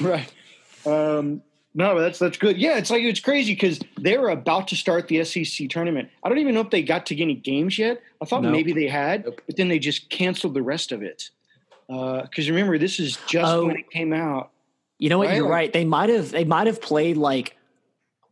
right. 0.00 0.30
Um, 0.84 1.42
no, 1.74 1.98
that's 2.00 2.18
that's 2.18 2.36
good. 2.38 2.58
Yeah, 2.58 2.76
it's 2.78 2.90
like 2.90 3.02
it's 3.02 3.20
crazy 3.20 3.54
because 3.54 3.80
they 3.98 4.16
were 4.18 4.28
about 4.30 4.68
to 4.68 4.76
start 4.76 5.08
the 5.08 5.24
SEC 5.24 5.68
tournament. 5.68 6.10
I 6.22 6.28
don't 6.28 6.38
even 6.38 6.54
know 6.54 6.60
if 6.60 6.70
they 6.70 6.82
got 6.82 7.06
to 7.06 7.20
any 7.22 7.34
games 7.34 7.78
yet. 7.78 8.02
I 8.20 8.24
thought 8.26 8.42
No. 8.42 8.50
maybe 8.50 8.72
they 8.72 8.86
had, 8.86 9.24
but 9.24 9.56
then 9.56 9.68
they 9.68 9.78
just 9.78 10.08
canceled 10.10 10.54
the 10.54 10.62
rest 10.62 10.92
of 10.92 11.02
it. 11.02 11.30
Uh 11.88 12.22
because 12.22 12.48
remember, 12.50 12.76
this 12.78 13.00
is 13.00 13.18
just 13.26 13.50
Oh. 13.52 13.66
when 13.66 13.76
it 13.76 13.90
came 13.90 14.12
out. 14.12 14.50
you 14.98 15.08
know 15.08 15.18
what? 15.18 15.28
Right, 15.28 15.36
You're 15.36 15.48
right. 15.48 15.72
They 15.72 15.84
might 15.86 16.10
have 16.10 16.30
they 16.32 16.44
might 16.44 16.66
have 16.66 16.80
played 16.82 17.16
like 17.16 17.55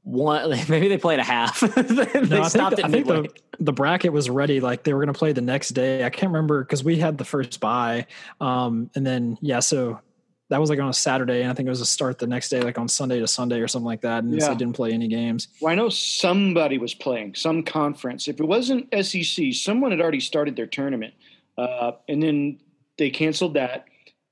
one. 0.04 0.50
Maybe 0.68 0.88
they 0.88 0.98
played 0.98 1.18
a 1.18 1.24
half. 1.24 1.60
they 1.60 2.20
No, 2.22 2.42
I 2.42 2.48
stopped 2.48 2.76
think, 2.76 2.78
it 2.78 2.84
I 2.84 2.90
think 2.90 3.06
the, 3.06 3.28
the 3.58 3.72
bracket 3.72 4.12
was 4.12 4.30
ready. 4.30 4.60
Like 4.60 4.84
they 4.84 4.92
were 4.94 5.00
going 5.00 5.12
to 5.12 5.18
play 5.18 5.32
the 5.32 5.40
next 5.40 5.70
day. 5.70 6.04
I 6.04 6.10
can't 6.10 6.30
remember 6.30 6.62
because 6.62 6.84
we 6.84 6.98
had 6.98 7.18
the 7.18 7.24
first 7.24 7.58
buy. 7.60 8.06
Um, 8.40 8.90
and 8.94 9.06
then, 9.06 9.38
yeah, 9.40 9.60
so 9.60 10.00
that 10.50 10.60
was 10.60 10.68
like 10.70 10.78
on 10.78 10.88
a 10.88 10.94
Saturday. 10.94 11.40
And 11.40 11.50
I 11.50 11.54
think 11.54 11.66
it 11.66 11.70
was 11.70 11.80
a 11.80 11.86
start 11.86 12.18
the 12.18 12.26
next 12.26 12.50
day, 12.50 12.60
like 12.60 12.78
on 12.78 12.86
Sunday 12.86 13.18
to 13.18 13.26
Sunday 13.26 13.60
or 13.60 13.66
something 13.66 13.86
like 13.86 14.02
that. 14.02 14.22
And 14.24 14.40
so 14.40 14.48
Yeah. 14.48 14.52
they 14.52 14.58
didn't 14.58 14.76
play 14.76 14.92
any 14.92 15.08
games. 15.08 15.48
Well, 15.60 15.72
I 15.72 15.74
know 15.74 15.88
somebody 15.88 16.78
was 16.78 16.92
playing 16.94 17.34
some 17.34 17.62
conference. 17.62 18.28
If 18.28 18.40
it 18.40 18.44
wasn't 18.44 18.88
SEC, 18.92 19.52
someone 19.54 19.90
had 19.90 20.00
already 20.00 20.20
started 20.20 20.54
their 20.54 20.66
tournament, 20.66 21.14
uh, 21.56 21.92
and 22.08 22.22
then 22.22 22.60
they 22.98 23.10
canceled 23.10 23.54
that. 23.54 23.86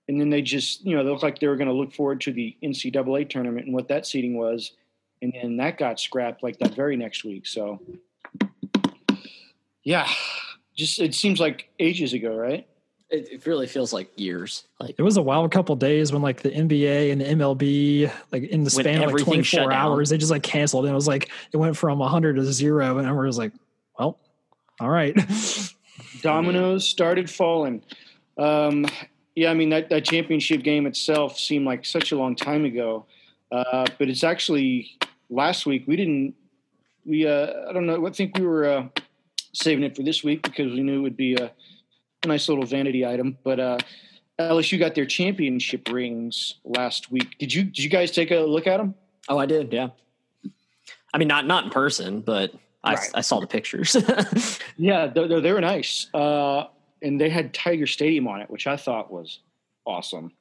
And 0.09 0.21
then 0.21 0.31
they 0.31 0.43
just, 0.43 0.85
you 0.85 0.95
know, 0.97 1.03
they 1.05 1.11
looked 1.11 1.23
like 1.23 1.39
they 1.39 1.47
were 1.47 1.57
going 1.57 1.69
to 1.69 1.75
look 1.75 1.93
forward 1.95 2.21
to 2.23 2.33
the 2.33 2.57
NCAA 2.63 3.31
tournament 3.31 3.67
and 3.67 3.75
what 3.75 3.89
that 3.89 4.05
seating 4.07 4.37
was, 4.37 4.73
and 5.23 5.33
then 5.33 5.57
that 5.57 5.79
got 5.79 6.01
scrapped 6.01 6.43
like 6.43 6.59
that 6.59 6.75
very 6.75 6.97
next 6.97 7.25
week. 7.25 7.47
So, 7.47 7.81
yeah, 9.85 10.09
just 10.77 11.01
it 11.01 11.15
seems 11.15 11.41
like 11.41 11.69
ages 11.79 12.13
ago, 12.13 12.37
right? 12.37 12.67
It, 13.09 13.29
it 13.31 13.47
really 13.47 13.67
feels 13.67 13.93
like 13.93 14.11
years. 14.17 14.65
Like 14.81 14.97
It 14.99 15.03
was 15.03 15.17
a 15.19 15.23
wild 15.23 15.53
couple 15.53 15.77
days 15.77 16.13
when 16.13 16.23
like 16.23 16.43
the 16.43 16.51
NBA 16.51 17.13
and 17.13 17.21
the 17.21 17.25
MLB, 17.27 18.11
like 18.33 18.45
in 18.45 18.65
the 18.65 18.71
span 18.71 18.97
of 18.97 19.01
like 19.01 19.09
everything 19.09 19.43
shut 19.43 19.65
24 19.65 19.71
down. 19.71 19.93
hours, 19.93 20.11
they 20.11 20.19
just 20.19 20.31
like 20.31 20.43
canceled. 20.43 20.87
And 20.87 20.93
it 20.93 20.95
was 20.95 21.09
like, 21.09 21.31
it 21.53 21.57
went 21.57 21.77
from 21.77 21.99
100 21.99 22.37
to 22.37 22.53
zero. 22.53 22.99
And 22.99 23.07
everyone 23.07 23.27
was 23.27 23.39
like, 23.39 23.53
well, 23.99 24.19
all 24.81 24.91
right. 24.91 25.15
Dominoes 26.23 26.89
started 26.89 27.31
falling. 27.31 27.83
Um, 28.39 28.87
yeah, 29.37 29.51
I 29.51 29.55
mean 29.55 29.71
that, 29.71 29.89
that 29.91 30.05
championship 30.05 30.63
game 30.63 30.87
itself 30.87 31.39
seemed 31.39 31.67
like 31.67 31.85
such 31.85 32.13
a 32.13 32.17
long 32.17 32.35
time 32.35 32.65
ago, 32.65 33.07
uh, 33.51 33.85
but 33.99 34.09
it's 34.09 34.25
actually 34.25 34.99
last 35.33 35.67
week. 35.67 35.85
We 35.87 35.97
didn't. 35.97 36.35
We 37.05 37.27
uh, 37.27 37.53
I 37.69 37.73
don't 37.73 37.87
know. 37.87 38.07
I 38.07 38.11
think 38.11 38.39
we 38.39 38.47
were 38.47 38.65
uh, 38.65 38.89
saving 39.53 39.85
it 39.85 39.97
for 39.97 40.03
this 40.03 40.23
week 40.23 40.43
because 40.43 40.73
we 40.73 40.83
knew 40.83 40.99
it 40.99 41.03
would 41.03 41.17
be 41.17 41.35
a, 41.35 41.51
nice 42.25 42.49
little 42.49 42.65
vanity 42.65 43.05
item. 43.05 43.37
But 43.43 43.59
uh, 43.59 43.79
LSU 44.39 44.79
got 44.79 44.95
their 44.95 45.07
championship 45.07 45.89
rings 45.91 46.55
last 46.65 47.11
week. 47.11 47.37
Did 47.39 47.53
you 47.53 47.65
Did 47.65 47.79
you 47.79 47.91
guys 47.91 48.13
take 48.13 48.31
a 48.31 48.41
look 48.41 48.67
at 48.67 48.77
them? 48.77 48.95
Oh, 49.29 49.39
I 49.39 49.47
did. 49.47 49.73
Yeah. 49.73 49.89
I 51.13 51.19
mean, 51.19 51.29
not 51.29 51.47
not 51.47 51.65
in 51.65 51.71
person, 51.71 52.21
but 52.21 52.53
I, 52.85 52.95
Right. 52.95 53.11
I 53.15 53.21
saw 53.21 53.41
the 53.41 53.47
pictures. 53.47 53.97
Yeah, 54.79 55.07
they, 55.07 55.29
they 55.29 55.41
they 55.41 55.53
were 55.53 55.61
nice, 55.61 56.09
uh, 56.15 56.65
and 57.03 57.21
they 57.21 57.29
had 57.29 57.53
Tiger 57.53 57.87
Stadium 57.87 58.27
on 58.27 58.41
it, 58.41 58.51
which 58.51 58.67
I 58.67 58.77
thought 58.77 59.13
was 59.13 59.41
awesome. 59.87 60.33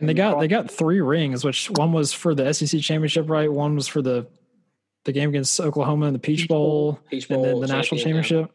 And 0.00 0.08
they 0.08 0.14
got 0.14 0.40
they 0.40 0.48
got 0.48 0.70
three 0.70 1.00
rings, 1.00 1.44
which 1.44 1.70
one 1.70 1.92
was 1.92 2.12
for 2.12 2.34
the 2.34 2.52
SEC 2.52 2.80
championship, 2.80 3.28
right? 3.28 3.52
One 3.52 3.76
was 3.76 3.86
for 3.86 4.02
the 4.02 4.26
the 5.04 5.12
game 5.12 5.28
against 5.30 5.60
Oklahoma 5.60 6.06
in 6.06 6.12
the 6.12 6.18
Peach 6.18 6.48
Bowl, 6.48 6.98
Peach 7.10 7.28
and 7.30 7.44
then 7.44 7.60
the 7.60 7.66
national 7.66 8.00
championship. 8.00 8.50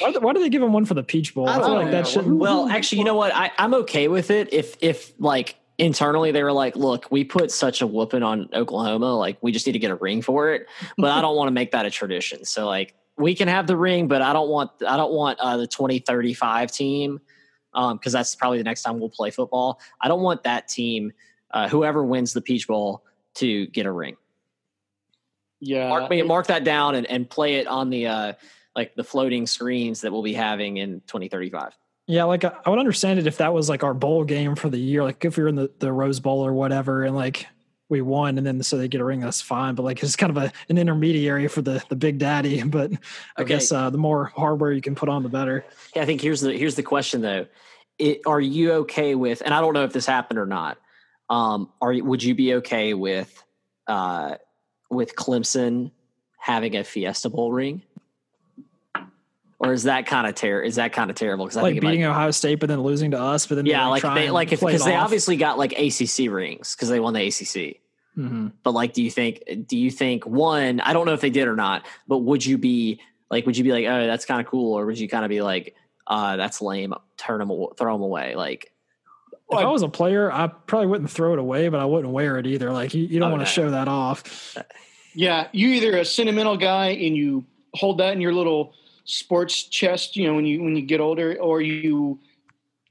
Why, 0.00 0.10
why 0.12 0.32
do 0.32 0.40
they 0.40 0.48
give 0.48 0.62
him 0.62 0.72
one 0.72 0.84
for 0.84 0.94
the 0.94 1.02
Peach 1.02 1.34
Bowl? 1.34 1.48
I 1.48 1.58
feel 1.58 1.74
like 1.74 1.86
know. 1.86 1.90
that 1.92 2.06
should. 2.06 2.30
Well, 2.30 2.68
actually, 2.68 2.98
you 2.98 3.04
know 3.04 3.14
what? 3.14 3.34
I, 3.34 3.50
I'm 3.58 3.74
okay 3.74 4.08
with 4.08 4.30
it 4.30 4.52
if 4.52 4.76
if 4.80 5.12
like 5.18 5.56
internally 5.78 6.32
they 6.32 6.42
were 6.42 6.52
like, 6.52 6.76
look, 6.76 7.10
we 7.10 7.24
put 7.24 7.50
such 7.50 7.82
a 7.82 7.86
whooping 7.86 8.22
on 8.22 8.48
Oklahoma, 8.54 9.14
like 9.16 9.38
we 9.42 9.52
just 9.52 9.66
need 9.66 9.72
to 9.72 9.78
get 9.78 9.90
a 9.90 9.96
ring 9.96 10.22
for 10.22 10.52
it. 10.52 10.66
But 10.96 11.10
I 11.10 11.20
don't 11.20 11.36
want 11.36 11.48
to 11.48 11.52
make 11.52 11.72
that 11.72 11.84
a 11.84 11.90
tradition. 11.90 12.44
So 12.44 12.66
like 12.66 12.94
we 13.18 13.34
can 13.34 13.48
have 13.48 13.66
the 13.66 13.76
ring, 13.76 14.08
but 14.08 14.22
I 14.22 14.32
don't 14.32 14.48
want 14.48 14.70
I 14.86 14.96
don't 14.96 15.12
want 15.12 15.38
uh, 15.40 15.56
the 15.56 15.66
2035 15.66 16.70
team 16.72 17.20
um 17.76 17.96
because 17.96 18.12
that's 18.12 18.34
probably 18.34 18.58
the 18.58 18.64
next 18.64 18.82
time 18.82 18.98
we'll 18.98 19.08
play 19.08 19.30
football. 19.30 19.80
I 20.00 20.08
don't 20.08 20.22
want 20.22 20.42
that 20.42 20.66
team, 20.66 21.12
uh, 21.52 21.68
whoever 21.68 22.04
wins 22.04 22.32
the 22.32 22.40
Peach 22.40 22.66
Bowl, 22.66 23.04
to 23.34 23.66
get 23.68 23.86
a 23.86 23.92
ring. 23.92 24.16
Yeah, 25.60 25.88
Mark 25.88 26.10
me 26.10 26.22
mark 26.22 26.48
that 26.48 26.64
down 26.64 26.96
and, 26.96 27.06
and 27.06 27.28
play 27.28 27.56
it 27.56 27.66
on 27.66 27.90
the 27.90 28.06
uh 28.06 28.32
like 28.74 28.94
the 28.94 29.04
floating 29.04 29.46
screens 29.46 30.00
that 30.02 30.12
we'll 30.12 30.22
be 30.22 30.34
having 30.34 30.76
in 30.76 31.00
2035. 31.06 31.76
Yeah, 32.08 32.24
like 32.24 32.44
I 32.44 32.52
I 32.64 32.70
would 32.70 32.78
understand 32.78 33.18
it 33.18 33.26
if 33.26 33.38
that 33.38 33.54
was 33.54 33.68
like 33.68 33.82
our 33.84 33.94
bowl 33.94 34.24
game 34.24 34.54
for 34.54 34.68
the 34.68 34.78
year, 34.78 35.02
like 35.02 35.24
if 35.24 35.36
we 35.36 35.42
were 35.42 35.48
in 35.48 35.54
the, 35.54 35.70
the 35.78 35.92
Rose 35.92 36.20
Bowl 36.20 36.44
or 36.44 36.52
whatever, 36.52 37.04
and 37.04 37.16
like 37.16 37.46
we 37.88 38.00
won, 38.00 38.36
and 38.38 38.46
then 38.46 38.62
so 38.62 38.76
they 38.76 38.88
get 38.88 39.00
a 39.00 39.04
ring, 39.04 39.20
that's 39.20 39.40
fine. 39.40 39.74
But 39.74 39.84
like 39.84 40.02
it's 40.02 40.16
kind 40.16 40.36
of 40.36 40.42
a, 40.42 40.52
an 40.68 40.78
intermediary 40.78 41.48
for 41.48 41.62
the 41.62 41.82
the 41.88 41.96
big 41.96 42.18
daddy. 42.18 42.62
But 42.66 42.92
I 43.36 43.42
Okay. 43.42 43.54
guess 43.54 43.70
uh, 43.72 43.90
the 43.90 43.98
more 43.98 44.26
hardware 44.26 44.72
you 44.72 44.80
can 44.80 44.94
put 44.94 45.08
on, 45.08 45.22
the 45.22 45.28
better. 45.28 45.64
Yeah, 45.94 46.02
I 46.02 46.06
think 46.06 46.20
here's 46.20 46.40
the 46.40 46.52
here's 46.56 46.74
the 46.74 46.82
question 46.82 47.20
though. 47.22 47.46
It, 47.98 48.20
are 48.26 48.40
you 48.40 48.72
okay 48.72 49.14
with? 49.14 49.40
And 49.44 49.54
I 49.54 49.60
don't 49.60 49.72
know 49.72 49.84
if 49.84 49.92
this 49.92 50.04
happened 50.06 50.38
or 50.38 50.46
not. 50.46 50.78
Um, 51.30 51.70
are 51.80 51.94
would 51.94 52.22
you 52.22 52.34
be 52.34 52.54
okay 52.54 52.92
with 52.92 53.42
uh, 53.86 54.36
with 54.90 55.14
Clemson 55.16 55.92
having 56.38 56.76
a 56.76 56.84
Fiesta 56.84 57.30
Bowl 57.30 57.52
ring? 57.52 57.82
Or 59.58 59.72
is 59.72 59.84
that 59.84 60.04
kind 60.06 60.26
of 60.26 60.34
ter- 60.34 60.60
Is 60.62 60.74
that 60.76 60.92
kind 60.92 61.08
of 61.10 61.16
terrible? 61.16 61.46
Because 61.46 61.56
I 61.56 61.62
like 61.62 61.70
think 61.70 61.78
it 61.78 61.84
might- 61.84 61.90
beating 61.92 62.04
Ohio 62.06 62.30
State, 62.30 62.56
but 62.60 62.68
then 62.68 62.82
losing 62.82 63.12
to 63.12 63.20
us. 63.20 63.46
But 63.46 63.54
then 63.54 63.66
yeah, 63.66 63.84
they, 63.84 63.90
like 63.90 64.02
they 64.02 64.30
like 64.30 64.52
if 64.52 64.60
because 64.60 64.84
they 64.84 64.94
off. 64.94 65.04
obviously 65.04 65.36
got 65.36 65.56
like 65.58 65.72
ACC 65.72 66.30
rings 66.30 66.74
because 66.74 66.88
they 66.90 67.00
won 67.00 67.14
the 67.14 67.20
ACC. 67.26 67.80
Mhm. 68.18 68.52
But 68.62 68.72
like, 68.72 68.92
do 68.92 69.02
you 69.02 69.10
think? 69.10 69.40
Do 69.66 69.78
you 69.78 69.90
think 69.90 70.26
one? 70.26 70.80
I 70.80 70.92
don't 70.92 71.06
know 71.06 71.14
if 71.14 71.20
they 71.22 71.30
did 71.30 71.48
or 71.48 71.56
not. 71.56 71.86
But 72.06 72.18
would 72.18 72.44
you 72.44 72.58
be 72.58 73.00
like? 73.30 73.46
Would 73.46 73.56
you 73.56 73.64
be 73.64 73.72
like, 73.72 73.86
oh, 73.86 74.06
that's 74.06 74.24
kind 74.26 74.40
of 74.40 74.46
cool, 74.46 74.74
or 74.78 74.84
would 74.86 74.98
you 74.98 75.08
kind 75.08 75.24
of 75.24 75.28
be 75.30 75.40
like, 75.42 75.74
uh, 76.06 76.36
that's 76.36 76.60
lame, 76.60 76.92
turn 77.16 77.38
them, 77.38 77.48
throw 77.78 77.94
them 77.94 78.02
away? 78.02 78.34
Like, 78.34 78.72
If 79.50 79.58
I 79.58 79.64
was 79.66 79.82
a 79.82 79.88
player, 79.88 80.30
I 80.30 80.48
probably 80.48 80.88
wouldn't 80.88 81.10
throw 81.10 81.32
it 81.32 81.38
away, 81.38 81.68
but 81.70 81.80
I 81.80 81.84
wouldn't 81.86 82.12
wear 82.12 82.36
it 82.38 82.46
either. 82.46 82.72
Like 82.72 82.92
you, 82.94 83.04
you 83.04 83.18
don't 83.20 83.28
Oh, 83.30 83.36
want 83.36 83.46
to 83.46 83.50
show 83.52 83.70
that 83.70 83.88
off. 83.88 84.56
yeah. 85.14 85.48
You 85.52 85.68
either 85.68 85.96
a 85.96 86.04
sentimental 86.04 86.56
guy 86.56 86.88
and 86.88 87.16
you 87.16 87.44
hold 87.74 87.98
that 87.98 88.12
in 88.12 88.20
your 88.20 88.32
little 88.32 88.72
sports 89.06 89.62
chest, 89.62 90.16
you 90.16 90.26
know, 90.26 90.34
when 90.34 90.44
you 90.44 90.62
when 90.62 90.76
you 90.76 90.82
get 90.82 91.00
older, 91.00 91.36
or 91.40 91.62
you, 91.62 92.20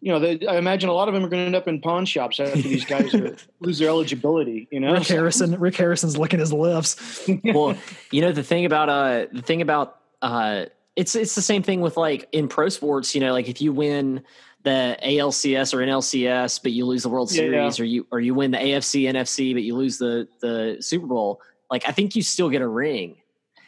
you 0.02 0.12
know, 0.12 0.20
they, 0.20 0.48
I 0.48 0.58
imagine 0.58 0.90
a 0.90 0.94
lot 0.94 1.08
of 1.08 1.14
them 1.14 1.24
are 1.24 1.30
going 1.30 1.42
to 1.42 1.46
end 1.46 1.56
up 1.56 1.68
in 1.68 1.82
pawn 1.82 2.06
shops 2.06 2.40
after 2.40 2.62
these 2.62 2.86
guys 2.94 3.14
are, 3.14 3.36
lose 3.60 3.78
their 3.78 3.90
eligibility. 3.90 4.68
You 4.72 4.80
know, 4.80 4.94
Rick 4.94 5.08
Harrison, 5.08 5.60
Rick 5.60 5.76
Harrison's 5.76 6.18
licking 6.18 6.40
his 6.40 6.52
lips. 6.52 7.30
well, 7.44 7.78
you 8.12 8.22
know 8.22 8.32
the 8.32 8.44
thing 8.44 8.66
about 8.66 8.90
uh 8.90 9.28
the 9.32 9.44
thing 9.44 9.62
about 9.62 10.00
uh 10.22 10.66
it's 10.96 11.16
it's 11.16 11.36
the 11.36 11.42
same 11.42 11.62
thing 11.62 11.82
with 11.82 11.98
like 11.98 12.28
in 12.32 12.48
pro 12.48 12.70
sports. 12.70 13.14
You 13.14 13.22
know, 13.22 13.34
like 13.34 13.50
if 13.50 13.62
you 13.62 13.74
win 13.74 14.24
the 14.66 14.98
ALCS 15.04 15.74
or 15.74 15.78
NLCS, 15.78 16.62
but 16.62 16.72
you 16.72 16.86
lose 16.86 17.04
the 17.04 17.10
World 17.10 17.32
Yeah, 17.32 17.38
Series, 17.38 17.80
or 17.80 17.86
you 17.86 18.08
or 18.12 18.20
you 18.20 18.34
win 18.34 18.52
the 18.52 18.58
AFC 18.58 19.04
NFC, 19.04 19.54
but 19.54 19.64
you 19.64 19.76
lose 19.76 19.98
the 19.98 20.28
the 20.40 20.78
Super 20.80 21.06
Bowl. 21.06 21.42
Like 21.70 21.88
I 21.88 21.92
think 21.92 22.16
you 22.16 22.22
still 22.22 22.50
get 22.50 22.62
a 22.62 22.68
ring, 22.68 23.18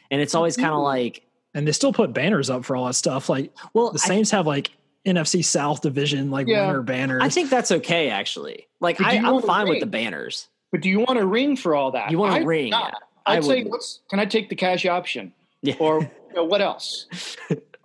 and 0.09 0.21
it's 0.21 0.35
always 0.35 0.55
kind 0.55 0.73
of 0.73 0.81
like, 0.81 1.26
And 1.57 1.67
they 1.67 1.71
still 1.71 1.91
put 1.91 2.13
banners 2.13 2.49
up 2.51 2.63
for 2.65 2.75
all 2.75 2.85
that 2.85 2.93
stuff. 2.93 3.29
Like 3.29 3.51
well, 3.73 3.91
the 3.91 3.99
I, 4.03 4.07
Saints 4.07 4.29
have 4.31 4.45
like 4.45 4.69
NFC 5.05 5.43
South 5.43 5.81
division 5.81 6.29
like 6.29 6.47
Yeah. 6.47 6.67
winner 6.67 6.83
banners. 6.83 7.23
I 7.23 7.29
think 7.29 7.49
that's 7.49 7.71
okay 7.71 8.09
actually. 8.09 8.67
Like 8.79 9.01
I, 9.01 9.17
I'm 9.17 9.23
want 9.23 9.43
a 9.43 9.47
fine 9.47 9.67
with 9.67 9.79
the 9.79 9.85
banners. 9.87 10.47
but 10.71 10.81
do 10.81 10.89
you 10.89 10.99
want 10.99 11.17
a 11.17 11.25
ring 11.25 11.55
for 11.55 11.73
all 11.75 11.91
that? 11.91 12.11
You 12.11 12.19
want 12.19 12.33
a 12.35 12.41
I- 12.41 12.43
ring? 12.43 12.69
nah. 12.69 12.87
yeah. 12.87 12.93
I 13.25 13.37
I'd 13.37 13.43
say, 13.43 13.49
wouldn't. 13.57 13.71
let's. 13.71 13.99
Can 14.09 14.19
I 14.19 14.25
take 14.25 14.47
the 14.49 14.55
cash 14.55 14.85
option, 14.85 15.33
Yeah. 15.61 15.75
or 15.79 15.99
you 16.29 16.35
know, 16.35 16.45
what 16.45 16.61
else? 16.61 17.07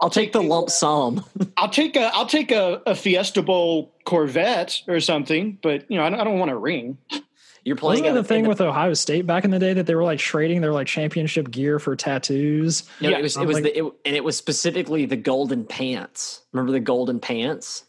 I'll 0.00 0.10
take 0.10 0.32
the 0.32 0.42
lump 0.42 0.68
sum. 0.70 1.24
I'll 1.56 1.68
take 1.70 1.96
a 1.96 2.10
I'll 2.14 2.26
take 2.26 2.50
a, 2.52 2.82
a 2.86 2.94
Fiesta 2.94 3.40
Bowl 3.42 3.92
Corvette 4.04 4.82
or 4.86 5.00
something, 5.00 5.58
but 5.62 5.90
you 5.90 5.96
know 5.96 6.04
I 6.04 6.10
don't, 6.10 6.20
I 6.20 6.24
don't 6.24 6.38
want 6.38 6.50
a 6.50 6.56
ring. 6.58 6.98
You're 7.64 7.76
playing 7.76 8.02
Wasn't 8.02 8.16
that 8.16 8.22
the 8.22 8.26
thing 8.28 8.44
in 8.44 8.48
with 8.48 8.60
Ohio 8.60 8.92
State 8.94 9.24
back 9.26 9.44
in 9.44 9.52
the 9.52 9.58
day 9.60 9.72
that 9.72 9.86
they 9.86 9.94
were 9.94 10.02
like 10.02 10.18
trading 10.18 10.60
their 10.60 10.72
like 10.72 10.88
championship 10.88 11.50
gear 11.50 11.78
for 11.78 11.94
tattoos? 11.94 12.82
No, 13.00 13.08
Yeah, 13.10 13.18
it 13.18 13.22
was 13.22 13.36
I'm 13.36 13.44
it 13.44 13.46
was 13.46 13.54
like- 13.56 13.64
the 13.64 13.76
it, 13.78 13.92
and 14.04 14.16
it 14.16 14.24
was 14.24 14.36
specifically 14.36 15.06
the 15.06 15.16
golden 15.16 15.64
pants. 15.64 16.42
Remember 16.52 16.72
the 16.72 16.80
golden 16.80 17.20
pants? 17.20 17.84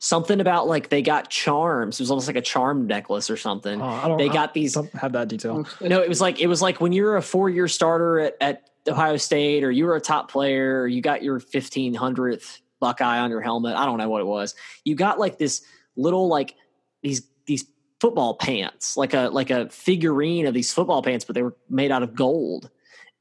Something 0.00 0.40
about 0.40 0.68
like 0.68 0.90
they 0.90 1.02
got 1.02 1.28
charms. 1.28 1.98
It 1.98 2.02
was 2.04 2.10
almost 2.10 2.28
like 2.28 2.36
a 2.36 2.40
charm 2.42 2.86
necklace 2.86 3.30
or 3.30 3.36
something. 3.36 3.80
Oh, 3.80 3.84
I 3.84 4.06
don't. 4.06 4.18
they 4.18 4.28
I 4.28 4.32
got 4.32 4.54
these. 4.54 4.74
don't 4.74 4.92
have 4.94 5.12
that 5.12 5.26
detail. 5.26 5.66
Oh, 5.80 5.86
no, 5.86 6.00
it 6.02 6.08
was 6.08 6.20
like 6.20 6.38
it 6.40 6.46
was 6.46 6.62
like 6.62 6.80
when 6.80 6.92
you're 6.92 7.16
a 7.16 7.22
four 7.22 7.50
year 7.50 7.66
starter 7.66 8.20
at, 8.20 8.36
at 8.40 8.70
Ohio 8.86 9.16
State, 9.16 9.64
or 9.64 9.72
you 9.72 9.86
were 9.86 9.96
a 9.96 10.00
top 10.00 10.30
player, 10.30 10.82
or 10.82 10.86
you 10.86 11.00
got 11.00 11.24
your 11.24 11.40
fifteen 11.40 11.94
hundredth 11.94 12.60
Buckeye 12.78 13.18
on 13.18 13.30
your 13.30 13.40
helmet. 13.40 13.74
I 13.76 13.86
don't 13.86 13.98
know 13.98 14.08
what 14.08 14.20
it 14.20 14.26
was. 14.26 14.54
You 14.84 14.94
got 14.94 15.18
like 15.18 15.36
this 15.38 15.62
little 15.96 16.28
like 16.28 16.54
these 17.02 17.22
these 17.46 17.64
football 18.00 18.34
pants, 18.34 18.96
like 18.96 19.14
a 19.14 19.28
like 19.28 19.50
a 19.50 19.68
figurine 19.70 20.46
of 20.46 20.54
these 20.54 20.72
football 20.72 21.02
pants, 21.02 21.24
but 21.24 21.34
they 21.34 21.42
were 21.42 21.56
made 21.68 21.90
out 21.90 22.02
of 22.02 22.14
gold. 22.14 22.70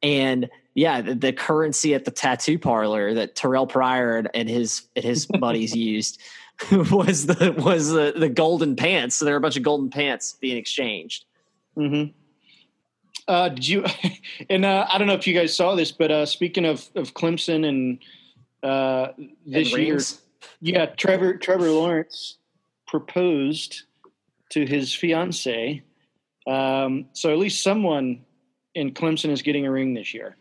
And 0.04 0.50
yeah, 0.76 1.02
the, 1.02 1.16
the 1.16 1.34
currency 1.34 1.96
at 1.96 2.06
the 2.06 2.12
tattoo 2.12 2.60
parlor 2.60 3.16
that 3.16 3.36
Terrelle 3.36 3.68
Pryor 3.68 4.28
and, 4.34 4.48
his 4.48 4.84
and 4.96 5.04
his 5.04 5.26
buddies 5.40 5.76
used 5.76 6.22
was 6.72 7.26
the 7.26 7.54
was 7.58 7.90
the, 7.90 8.14
the 8.16 8.30
golden 8.30 8.76
pants. 8.76 9.16
So 9.16 9.26
there 9.26 9.34
were 9.34 9.40
a 9.40 9.42
bunch 9.42 9.58
of 9.58 9.64
golden 9.64 9.90
pants 9.90 10.38
being 10.40 10.58
exchanged. 10.58 11.26
Mm-hmm. 11.76 12.12
Uh, 13.28 13.50
did 13.50 13.68
you? 13.68 13.86
And 14.52 14.66
uh, 14.66 14.86
I 14.88 15.00
don't 15.00 15.08
know 15.08 15.16
if 15.16 15.26
you 15.26 15.34
guys 15.34 15.56
saw 15.56 15.74
this, 15.74 15.92
but 15.92 16.12
uh, 16.12 16.26
speaking 16.28 16.64
of 16.64 16.88
of 16.94 17.16
Clemson 17.16 17.68
and 17.68 18.00
uh, 18.62 19.14
this 19.48 19.74
And 19.74 19.82
year, 19.82 20.00
yeah, 20.62 20.86
Trevor 20.86 21.38
Trevor 21.38 21.72
Lawrence 21.72 22.38
proposed 22.86 23.84
to 24.52 24.66
his 24.66 24.94
fiance. 24.94 25.82
Um, 26.46 27.06
so 27.14 27.32
at 27.32 27.38
least 27.38 27.64
someone 27.64 28.24
in 28.76 28.92
Clemson 28.94 29.30
is 29.32 29.42
getting 29.42 29.66
a 29.66 29.72
ring 29.72 29.94
this 29.94 30.14
year. 30.14 30.38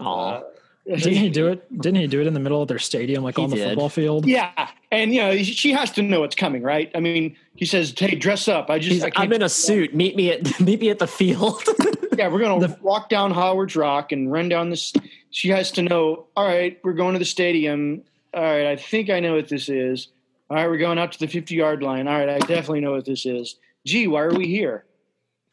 Aw. 0.00 0.30
Uh, 0.36 0.42
Didn't 0.86 1.14
he 1.14 1.30
do 1.30 1.48
it? 1.48 1.66
Didn't 1.80 2.00
he 2.00 2.06
do 2.06 2.20
it 2.20 2.26
in 2.26 2.34
the 2.34 2.40
middle 2.40 2.60
of 2.60 2.68
their 2.68 2.78
stadium, 2.78 3.24
like 3.24 3.36
He 3.36 3.42
on 3.42 3.48
the 3.50 3.56
did. 3.56 3.68
football 3.70 3.88
field? 3.88 4.26
Yeah, 4.26 4.68
and 4.92 5.14
you 5.14 5.20
know 5.22 5.36
she 5.42 5.72
has 5.72 5.90
to 5.92 6.02
know 6.02 6.20
what's 6.20 6.36
coming, 6.36 6.62
right? 6.62 6.90
I 6.94 7.00
mean, 7.00 7.36
he 7.56 7.64
says, 7.64 7.94
"Hey, 7.96 8.14
dress 8.16 8.48
up." 8.48 8.68
I 8.68 8.78
just, 8.78 8.92
He's 8.92 9.02
I 9.02 9.08
can't 9.08 9.24
I'm 9.28 9.32
in 9.32 9.40
a 9.42 9.48
suit. 9.48 9.94
Meet 9.94 10.14
me 10.14 10.30
at 10.32 10.60
meet 10.60 10.80
me 10.80 10.90
at 10.90 10.98
the 10.98 11.06
field. 11.06 11.62
Yeah, 12.16 12.28
we're 12.28 12.38
gonna 12.38 12.68
The- 12.68 12.78
walk 12.80 13.08
down 13.08 13.32
Howard's 13.32 13.74
Rock 13.74 14.12
and 14.12 14.30
run 14.30 14.48
down 14.48 14.70
this. 14.70 14.92
She 15.30 15.48
has 15.48 15.72
to 15.72 15.82
know. 15.82 16.26
All 16.36 16.46
right, 16.46 16.78
we're 16.84 16.92
going 16.92 17.14
to 17.14 17.18
the 17.18 17.24
stadium. 17.24 18.02
All 18.32 18.40
right, 18.42 18.66
I 18.68 18.76
think 18.76 19.10
I 19.10 19.18
know 19.18 19.34
what 19.34 19.48
this 19.48 19.68
is. 19.68 20.06
All 20.50 20.56
right, 20.56 20.68
we're 20.68 20.78
going 20.78 20.98
out 20.98 21.12
to 21.12 21.18
the 21.18 21.26
fifty 21.26 21.54
yard 21.54 21.82
line. 21.82 22.06
All 22.06 22.18
right, 22.18 22.28
I 22.28 22.38
definitely 22.38 22.80
know 22.80 22.92
what 22.92 23.06
this 23.06 23.24
is. 23.24 23.56
Gee, 23.86 24.06
why 24.06 24.22
are 24.22 24.34
we 24.34 24.46
here? 24.46 24.84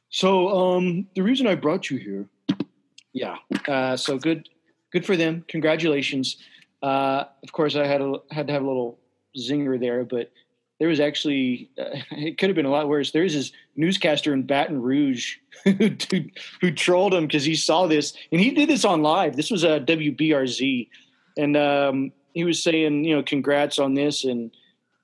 So, 0.10 0.50
um, 0.50 1.08
the 1.16 1.24
reason 1.24 1.48
I 1.48 1.56
brought 1.56 1.90
you 1.90 1.98
here. 1.98 2.28
Yeah. 3.14 3.38
Uh, 3.68 3.96
so 3.98 4.18
good, 4.18 4.50
good 4.92 5.06
for 5.06 5.16
them. 5.16 5.46
Congratulations. 5.48 6.38
Uh, 6.82 7.26
of 7.44 7.52
course, 7.52 7.76
I 7.76 7.86
had 7.86 8.02
a, 8.02 8.16
had 8.32 8.48
to 8.48 8.54
have 8.54 8.64
a 8.64 8.68
little 8.68 9.00
zinger 9.38 9.80
there, 9.80 10.04
but 10.04 10.32
there 10.80 10.90
was 10.90 11.00
actually 11.00 11.70
uh, 11.78 11.96
it 12.12 12.38
could 12.38 12.50
have 12.50 12.56
been 12.56 12.66
a 12.66 12.72
lot 12.72 12.90
worse. 12.90 13.12
There's 13.12 13.34
this 13.34 13.52
newscaster 13.76 14.34
in 14.34 14.44
Baton 14.44 14.82
Rouge 14.82 15.36
who 15.64 15.72
who, 16.12 16.26
who 16.60 16.72
trolled 16.72 17.14
him 17.14 17.28
because 17.28 17.46
he 17.46 17.56
saw 17.56 17.88
this 17.88 18.14
and 18.32 18.42
he 18.42 18.52
did 18.52 18.70
this 18.70 18.84
on 18.84 19.02
live. 19.02 19.36
This 19.36 19.52
was 19.52 19.64
a 19.64 19.80
WBRZ, 19.80 20.90
and 21.38 21.56
um, 21.56 22.12
he 22.34 22.44
was 22.44 22.62
saying, 22.62 23.06
you 23.06 23.16
know, 23.16 23.24
congrats 23.24 23.80
on 23.80 23.94
this, 23.94 24.26
and 24.26 24.52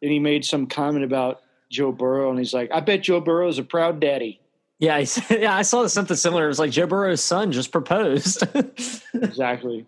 and 0.02 0.12
he 0.12 0.20
made 0.20 0.46
some 0.46 0.68
comment 0.68 1.04
about 1.04 1.42
Joe 1.70 1.92
Burrow, 1.92 2.30
and 2.30 2.40
he's 2.40 2.54
like, 2.54 2.72
"I 2.72 2.80
bet 2.80 3.04
Joe 3.04 3.20
Burrow 3.20 3.48
is 3.48 3.60
a 3.60 3.64
proud 3.64 4.00
daddy." 4.00 4.40
Yeah, 4.80 4.96
I, 4.96 5.08
yeah, 5.30 5.56
I 5.56 5.64
saw 5.64 5.86
something 5.88 6.18
similar. 6.18 6.46
It 6.46 6.50
was 6.50 6.60
like 6.60 6.72
Joe 6.72 6.88
Burrow's 6.88 7.24
son 7.24 7.52
just 7.52 7.72
proposed. 7.72 8.44
exactly. 9.14 9.86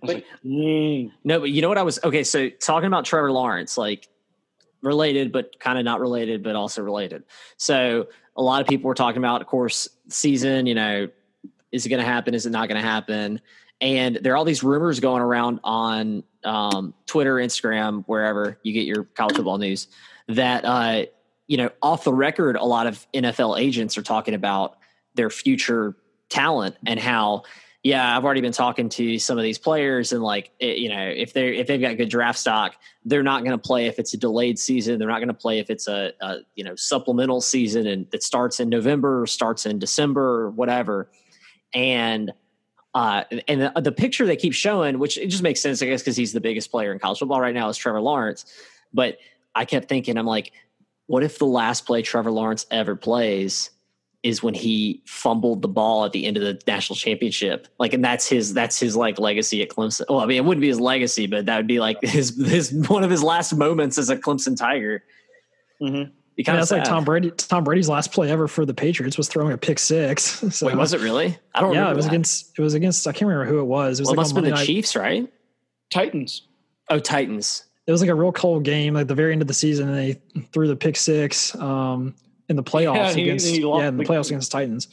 But, 0.00 0.08
like, 0.08 0.24
no, 0.42 1.40
but 1.40 1.50
you 1.50 1.62
know 1.62 1.68
what 1.68 1.78
I 1.78 1.82
was 1.82 1.98
okay. 2.02 2.24
So 2.24 2.50
talking 2.50 2.86
about 2.86 3.04
Trevor 3.04 3.30
Lawrence, 3.30 3.78
like 3.78 4.08
related, 4.82 5.32
but 5.32 5.58
kind 5.60 5.78
of 5.78 5.84
not 5.84 6.00
related, 6.00 6.42
but 6.42 6.56
also 6.56 6.82
related. 6.82 7.24
So 7.56 8.08
a 8.36 8.42
lot 8.42 8.60
of 8.60 8.66
people 8.66 8.88
were 8.88 8.94
talking 8.94 9.18
about, 9.18 9.40
of 9.40 9.46
course, 9.46 9.88
season. 10.08 10.66
You 10.66 10.74
know, 10.74 11.08
is 11.72 11.86
it 11.86 11.88
going 11.88 12.00
to 12.00 12.06
happen? 12.06 12.34
Is 12.34 12.46
it 12.46 12.50
not 12.50 12.68
going 12.68 12.80
to 12.80 12.86
happen? 12.86 13.40
And 13.80 14.16
there 14.16 14.32
are 14.32 14.36
all 14.36 14.44
these 14.44 14.62
rumors 14.62 15.00
going 15.00 15.22
around 15.22 15.60
on 15.62 16.24
um, 16.46 16.94
Twitter, 17.06 17.34
Instagram, 17.34 18.04
wherever 18.06 18.58
you 18.62 18.72
get 18.72 18.86
your 18.86 19.04
college 19.04 19.36
football 19.36 19.58
news 19.58 19.88
that 20.28 20.64
uh, 20.64 21.04
you 21.46 21.56
know, 21.56 21.70
off 21.82 22.04
the 22.04 22.12
record, 22.12 22.56
a 22.56 22.64
lot 22.64 22.86
of 22.86 23.06
NFL 23.14 23.58
agents 23.60 23.96
are 23.96 24.02
talking 24.02 24.34
about 24.34 24.76
their 25.14 25.30
future 25.30 25.96
talent 26.28 26.76
and 26.84 26.98
how, 26.98 27.44
yeah, 27.82 28.16
I've 28.16 28.24
already 28.24 28.40
been 28.40 28.52
talking 28.52 28.88
to 28.90 29.18
some 29.18 29.38
of 29.38 29.44
these 29.44 29.58
players 29.58 30.12
and 30.12 30.22
like, 30.22 30.50
it, 30.58 30.78
you 30.78 30.88
know, 30.88 31.08
if 31.08 31.32
they're 31.32 31.52
if 31.52 31.68
they've 31.68 31.80
got 31.80 31.96
good 31.96 32.08
draft 32.08 32.38
stock, 32.38 32.74
they're 33.04 33.22
not 33.22 33.44
going 33.44 33.56
to 33.56 33.58
play 33.58 33.86
if 33.86 34.00
it's 34.00 34.12
a 34.12 34.16
delayed 34.16 34.58
season. 34.58 34.98
They're 34.98 35.08
not 35.08 35.18
going 35.18 35.28
to 35.28 35.34
play 35.34 35.60
if 35.60 35.70
it's 35.70 35.86
a, 35.86 36.12
a 36.20 36.38
you 36.56 36.64
know 36.64 36.74
supplemental 36.74 37.40
season 37.40 37.86
and 37.86 38.10
that 38.10 38.24
starts 38.24 38.58
in 38.58 38.68
November 38.68 39.22
or 39.22 39.26
starts 39.26 39.66
in 39.66 39.78
December 39.78 40.42
or 40.42 40.50
whatever. 40.50 41.10
And 41.72 42.32
uh, 42.96 43.24
and 43.46 43.60
the, 43.60 43.72
the 43.82 43.92
picture 43.92 44.24
they 44.24 44.36
keep 44.36 44.54
showing, 44.54 44.98
which 44.98 45.18
it 45.18 45.26
just 45.26 45.42
makes 45.42 45.60
sense, 45.60 45.82
I 45.82 45.86
guess, 45.86 46.00
because 46.00 46.16
he's 46.16 46.32
the 46.32 46.40
biggest 46.40 46.70
player 46.70 46.94
in 46.94 46.98
college 46.98 47.18
football 47.18 47.42
right 47.42 47.54
now, 47.54 47.68
is 47.68 47.76
Trevor 47.76 48.00
Lawrence. 48.00 48.46
But 48.94 49.18
I 49.54 49.66
kept 49.66 49.86
thinking, 49.86 50.16
I'm 50.16 50.24
like, 50.24 50.52
what 51.04 51.22
if 51.22 51.38
the 51.38 51.44
last 51.44 51.84
play 51.84 52.00
Trevor 52.00 52.30
Lawrence 52.30 52.64
ever 52.70 52.96
plays 52.96 53.68
is 54.22 54.42
when 54.42 54.54
he 54.54 55.02
fumbled 55.04 55.60
the 55.60 55.68
ball 55.68 56.06
at 56.06 56.12
the 56.12 56.24
end 56.24 56.38
of 56.38 56.42
the 56.42 56.58
national 56.66 56.96
championship? 56.96 57.68
Like, 57.78 57.92
and 57.92 58.02
that's 58.02 58.26
his 58.26 58.54
that's 58.54 58.80
his 58.80 58.96
like 58.96 59.18
legacy 59.18 59.60
at 59.60 59.68
Clemson. 59.68 60.06
Well, 60.08 60.20
I 60.20 60.24
mean, 60.24 60.38
it 60.38 60.46
wouldn't 60.46 60.62
be 60.62 60.68
his 60.68 60.80
legacy, 60.80 61.26
but 61.26 61.44
that 61.44 61.58
would 61.58 61.66
be 61.66 61.80
like 61.80 61.98
his 62.02 62.34
his 62.48 62.72
one 62.88 63.04
of 63.04 63.10
his 63.10 63.22
last 63.22 63.54
moments 63.54 63.98
as 63.98 64.08
a 64.08 64.16
Clemson 64.16 64.56
Tiger. 64.56 65.04
Mm-hmm. 65.82 66.12
Yeah, 66.36 66.56
that's 66.56 66.70
like 66.70 66.84
Tom 66.84 67.04
Brady. 67.04 67.30
Tom 67.30 67.64
Brady's 67.64 67.88
last 67.88 68.12
play 68.12 68.30
ever 68.30 68.46
for 68.46 68.66
the 68.66 68.74
Patriots 68.74 69.16
was 69.16 69.28
throwing 69.28 69.52
a 69.52 69.58
pick 69.58 69.78
six. 69.78 70.42
So, 70.52 70.66
Wait, 70.66 70.76
was 70.76 70.92
it 70.92 71.00
really? 71.00 71.38
I 71.54 71.60
don't. 71.60 71.74
Yeah, 71.74 71.90
it 71.90 71.96
was 71.96 72.04
that. 72.04 72.12
against. 72.12 72.58
It 72.58 72.62
was 72.62 72.74
against. 72.74 73.06
I 73.06 73.12
can't 73.12 73.28
remember 73.28 73.50
who 73.50 73.60
it 73.60 73.64
was. 73.64 73.98
It 73.98 74.02
was 74.02 74.08
well, 74.08 74.12
like 74.12 74.16
it 74.16 74.20
must 74.20 74.34
have 74.34 74.44
been 74.44 74.50
the 74.50 74.56
night. 74.56 74.66
Chiefs, 74.66 74.94
right? 74.94 75.32
Titans. 75.90 76.42
Oh, 76.90 76.98
Titans 76.98 77.64
it 77.86 77.92
was 77.92 78.00
like 78.00 78.10
a 78.10 78.14
real 78.14 78.32
cold 78.32 78.64
game, 78.64 78.94
like 78.94 79.06
the 79.06 79.14
very 79.14 79.32
end 79.32 79.42
of 79.42 79.48
the 79.48 79.54
season, 79.54 79.88
and 79.88 79.96
they 79.96 80.20
threw 80.52 80.66
the 80.66 80.76
pick 80.76 80.96
six 80.96 81.54
um, 81.56 82.14
in 82.48 82.56
the 82.56 82.62
playoffs 82.62 83.16
yeah, 83.16 83.22
against 83.22 83.46
he, 83.46 83.60
he 83.60 83.60
yeah, 83.60 83.88
in 83.88 83.96
the 83.96 84.04
playoffs 84.04 84.26
against 84.26 84.50
Titans. 84.50 84.88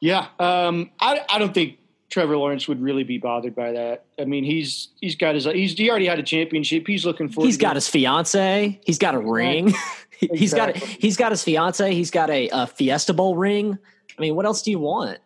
Yeah, 0.00 0.28
um, 0.38 0.90
I 1.00 1.20
I 1.28 1.38
don't 1.38 1.52
think 1.52 1.78
Trevor 2.10 2.36
Lawrence 2.36 2.68
would 2.68 2.80
really 2.80 3.02
be 3.02 3.18
bothered 3.18 3.56
by 3.56 3.72
that. 3.72 4.04
I 4.20 4.24
mean, 4.24 4.44
he's 4.44 4.88
he's 5.00 5.16
got 5.16 5.34
his 5.34 5.46
he's 5.46 5.76
he 5.76 5.90
already 5.90 6.06
had 6.06 6.20
a 6.20 6.22
championship. 6.22 6.86
He's 6.86 7.04
looking 7.04 7.28
for. 7.28 7.44
He's 7.44 7.56
got 7.56 7.74
his 7.74 7.88
fiance. 7.88 8.80
He's 8.84 8.98
got 8.98 9.14
a 9.14 9.18
ring. 9.18 9.74
Exactly. 10.20 10.38
he's 10.38 10.54
got 10.54 10.76
he's 10.76 11.16
got 11.16 11.32
his 11.32 11.42
fiance. 11.42 11.94
He's 11.94 12.10
got 12.10 12.30
a, 12.30 12.48
a 12.52 12.66
Fiesta 12.66 13.12
Bowl 13.12 13.36
ring. 13.36 13.78
I 14.16 14.20
mean, 14.20 14.34
what 14.34 14.46
else 14.46 14.62
do 14.62 14.70
you 14.70 14.78
want? 14.78 15.18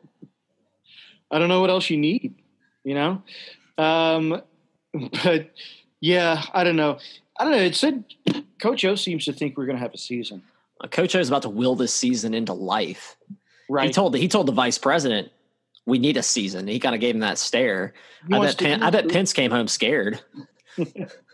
I 1.31 1.38
don't 1.38 1.48
know 1.48 1.61
what 1.61 1.70
else 1.70 1.90
you 1.90 1.98
need. 1.98 2.35
You 2.85 2.94
know, 2.94 3.22
um, 3.77 4.42
but 5.24 5.51
yeah, 6.01 6.42
I 6.53 6.64
don't 6.64 6.77
know. 6.77 6.98
I 7.38 7.44
don't 7.44 7.53
know. 7.53 7.59
It 7.59 7.77
said 7.77 8.05
Coach 8.61 8.85
O 8.85 8.94
seems 8.94 9.24
to 9.27 9.33
think 9.33 9.57
we're 9.57 9.66
going 9.66 9.77
to 9.77 9.83
have 9.83 9.94
a 9.94 9.98
season. 9.98 10.42
Uh, 10.81 10.88
Coach 10.88 11.14
O 11.14 11.18
is 11.18 11.29
about 11.29 11.42
to 11.42 11.48
will 11.48 11.74
this 11.77 11.92
season 11.94 12.35
into 12.35 12.53
life. 12.53 13.16
Right. 13.68 13.87
He 13.87 13.92
told 13.92 14.16
he 14.16 14.29
told 14.29 14.46
the 14.46 14.53
vice 14.53 14.79
president 14.79 15.31
we 15.88 15.98
need 15.98 16.16
a 16.16 16.22
season. 16.22 16.68
He 16.68 16.79
kind 16.79 16.94
of 16.94 17.01
gave 17.01 17.14
him 17.14 17.20
that 17.20 17.38
stare. 17.38 17.94
I 18.31 18.38
bet, 18.38 18.59
Pen, 18.59 18.83
I 18.83 18.90
bet 18.90 19.09
Pence 19.09 19.33
came 19.33 19.51
home 19.51 19.68
scared. 19.68 20.20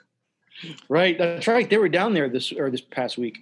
right. 0.88 1.16
That's 1.18 1.46
right. 1.46 1.68
They 1.68 1.78
were 1.78 1.88
down 1.88 2.14
there 2.14 2.28
this 2.28 2.52
or 2.52 2.70
this 2.70 2.80
past 2.80 3.18
week. 3.18 3.38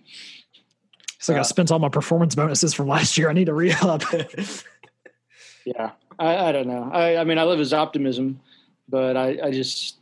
So 1.19 1.35
uh, 1.35 1.39
I 1.39 1.43
spent 1.43 1.71
all 1.71 1.79
my 1.79 1.89
performance 1.89 2.35
bonuses 2.35 2.75
from 2.75 2.89
last 2.89 3.17
year. 3.17 3.31
I 3.31 3.33
need 3.33 3.47
to 3.47 3.55
re 3.55 3.73
up. 3.73 4.03
yeah. 5.65 5.93
I, 6.19 6.49
I, 6.49 6.53
don't 6.53 6.67
know. 6.67 6.91
I, 6.93 7.17
I 7.17 7.25
mean, 7.25 7.39
I 7.39 7.43
love 7.43 7.59
his 7.59 7.73
optimism, 7.73 8.41
but 8.89 9.17
I, 9.17 9.39
I 9.45 9.51
just 9.51 9.97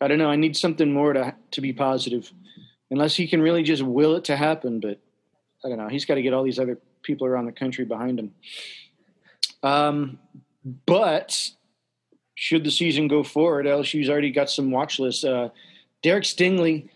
I 0.00 0.08
don't 0.08 0.18
know. 0.18 0.30
I 0.30 0.36
need 0.36 0.56
something 0.56 0.92
more 0.92 1.12
to 1.12 1.34
to 1.52 1.60
be 1.60 1.72
positive, 1.72 2.32
unless 2.90 3.14
he 3.16 3.28
can 3.28 3.42
really 3.42 3.62
just 3.62 3.82
will 3.82 4.16
it 4.16 4.24
to 4.24 4.36
happen. 4.36 4.80
But 4.80 4.98
I 5.64 5.68
don't 5.68 5.78
know. 5.78 5.88
He's 5.88 6.04
got 6.04 6.14
to 6.14 6.22
get 6.22 6.32
all 6.32 6.42
these 6.42 6.58
other 6.58 6.78
people 7.02 7.26
around 7.26 7.46
the 7.46 7.52
country 7.52 7.84
behind 7.84 8.18
him. 8.18 8.34
Um, 9.62 10.18
but 10.86 11.50
should 12.34 12.64
the 12.64 12.70
season 12.70 13.08
go 13.08 13.22
forward, 13.22 13.66
LSU's 13.66 14.08
already 14.08 14.30
got 14.30 14.48
some 14.48 14.70
watch 14.70 14.98
lists. 14.98 15.24
Uh, 15.24 15.50
Derek 16.02 16.24
Stingley, 16.24 16.88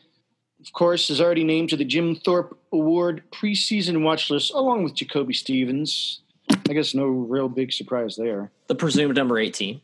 of 0.61 0.73
course, 0.73 1.11
is 1.11 1.21
already 1.21 1.45
named 1.45 1.69
to 1.71 1.77
the 1.77 1.85
Jim 1.85 2.17
Thorpe 2.17 2.59
Award 2.73 3.23
preseason 3.31 4.03
watch 4.03 4.31
list, 4.31 4.53
along 4.55 4.85
with 4.85 4.95
Jacoby 4.95 5.35
Stevens. 5.35 6.21
I 6.69 6.73
guess 6.73 6.95
no 6.95 7.07
real 7.07 7.49
big 7.49 7.73
surprise 7.73 8.17
there. 8.17 8.51
The 8.69 8.75
presumed 8.75 9.17
number 9.17 9.39
18. 9.39 9.81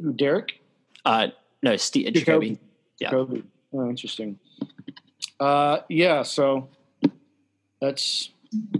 Who, 0.00 0.12
Derek? 0.12 0.60
Uh, 1.04 1.28
no, 1.62 1.76
Steve, 1.76 2.12
Jacoby. 2.12 2.58
Yeah. 3.00 3.10
Jacoby. 3.10 3.44
Oh, 3.72 3.88
interesting. 3.88 4.38
Uh, 5.40 5.78
yeah, 5.88 6.22
so 6.22 6.68
that's 7.80 8.30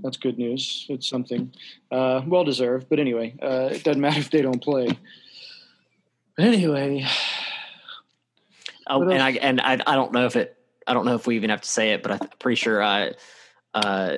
that's 0.02 0.16
good 0.16 0.38
news. 0.38 0.86
It's 0.88 1.08
something 1.08 1.52
uh, 1.90 2.22
well 2.26 2.44
deserved. 2.44 2.86
But 2.88 3.00
anyway, 3.00 3.34
uh, 3.42 3.70
it 3.72 3.82
doesn't 3.82 4.00
matter 4.00 4.20
if 4.20 4.30
they 4.30 4.42
don't 4.42 4.62
play. 4.62 4.88
But 6.36 6.46
anyway. 6.46 7.06
Oh, 8.86 9.02
and 9.02 9.22
I 9.22 9.30
and 9.32 9.60
I, 9.60 9.78
I 9.86 9.94
don't 9.94 10.12
know 10.12 10.26
if 10.26 10.36
it. 10.36 10.56
I 10.86 10.92
don't 10.92 11.06
know 11.06 11.14
if 11.14 11.26
we 11.26 11.36
even 11.36 11.50
have 11.50 11.62
to 11.62 11.68
say 11.68 11.92
it, 11.92 12.02
but 12.02 12.12
I'm 12.12 12.28
pretty 12.38 12.56
sure 12.56 12.82
uh, 12.82 13.12
uh, 13.72 14.16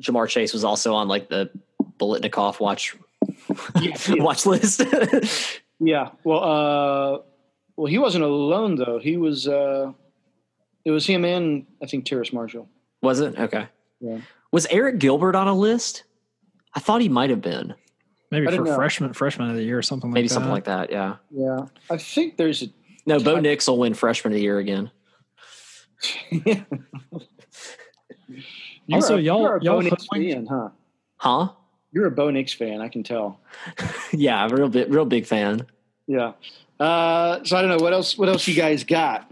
Ja'Marr 0.00 0.28
Chase 0.28 0.52
was 0.52 0.64
also 0.64 0.94
on 0.94 1.06
like 1.06 1.28
the 1.28 1.50
Biletnikoff 1.98 2.58
watch 2.58 2.96
yeah, 3.80 3.96
watch 4.22 4.46
list. 4.46 4.82
Yeah. 5.80 6.10
Well, 6.22 6.44
uh, 6.44 7.18
well, 7.76 7.86
he 7.86 7.98
wasn't 7.98 8.24
alone 8.24 8.76
though. 8.76 8.98
He 8.98 9.16
was. 9.16 9.48
Uh, 9.48 9.92
it 10.84 10.92
was 10.92 11.04
him 11.04 11.24
and 11.24 11.66
I 11.82 11.86
think 11.86 12.06
Terrace 12.06 12.32
Marshall. 12.32 12.68
Was 13.02 13.20
it 13.20 13.38
okay? 13.38 13.66
Yeah. 14.00 14.18
Was 14.52 14.66
Arik 14.68 14.98
Gilbert 14.98 15.34
on 15.34 15.48
a 15.48 15.54
list? 15.54 16.04
I 16.74 16.80
thought 16.80 17.00
he 17.00 17.08
might 17.08 17.30
have 17.30 17.40
been. 17.42 17.74
Maybe 18.30 18.46
for 18.46 18.64
freshman 18.74 19.12
freshman 19.12 19.50
of 19.50 19.56
the 19.56 19.64
year 19.64 19.78
or 19.78 19.82
something. 19.82 20.10
Maybe 20.10 20.28
like 20.28 20.32
something 20.32 20.52
like 20.52 20.64
that. 20.64 20.90
Yeah. 20.90 21.16
Yeah. 21.30 21.66
I 21.90 21.96
think 21.96 22.36
there's 22.36 22.62
a. 22.62 22.66
No, 23.06 23.20
Bo 23.20 23.40
Nix 23.40 23.66
will 23.66 23.78
win 23.78 23.94
freshman 23.94 24.32
of 24.32 24.36
the 24.36 24.42
year 24.42 24.58
again. 24.58 24.90
also, 28.92 29.16
a, 29.16 29.20
y'all, 29.20 29.58
y'all 29.62 29.82
fan, 30.12 30.46
huh? 30.46 30.68
Huh? 31.16 31.48
You're 31.92 32.06
a 32.06 32.10
Bo 32.10 32.30
Nix 32.30 32.52
fan, 32.52 32.80
I 32.80 32.88
can 32.88 33.02
tell. 33.02 33.40
yeah, 34.12 34.42
I'm 34.42 34.52
a 34.52 34.56
real 34.56 34.68
bit, 34.68 34.90
real 34.90 35.04
big 35.04 35.26
fan. 35.26 35.66
Yeah. 36.06 36.32
Uh, 36.80 37.42
so 37.44 37.56
I 37.56 37.62
don't 37.62 37.70
know 37.70 37.82
what 37.82 37.92
else. 37.92 38.18
What 38.18 38.28
else 38.28 38.46
you 38.48 38.54
guys 38.54 38.84
got? 38.84 39.30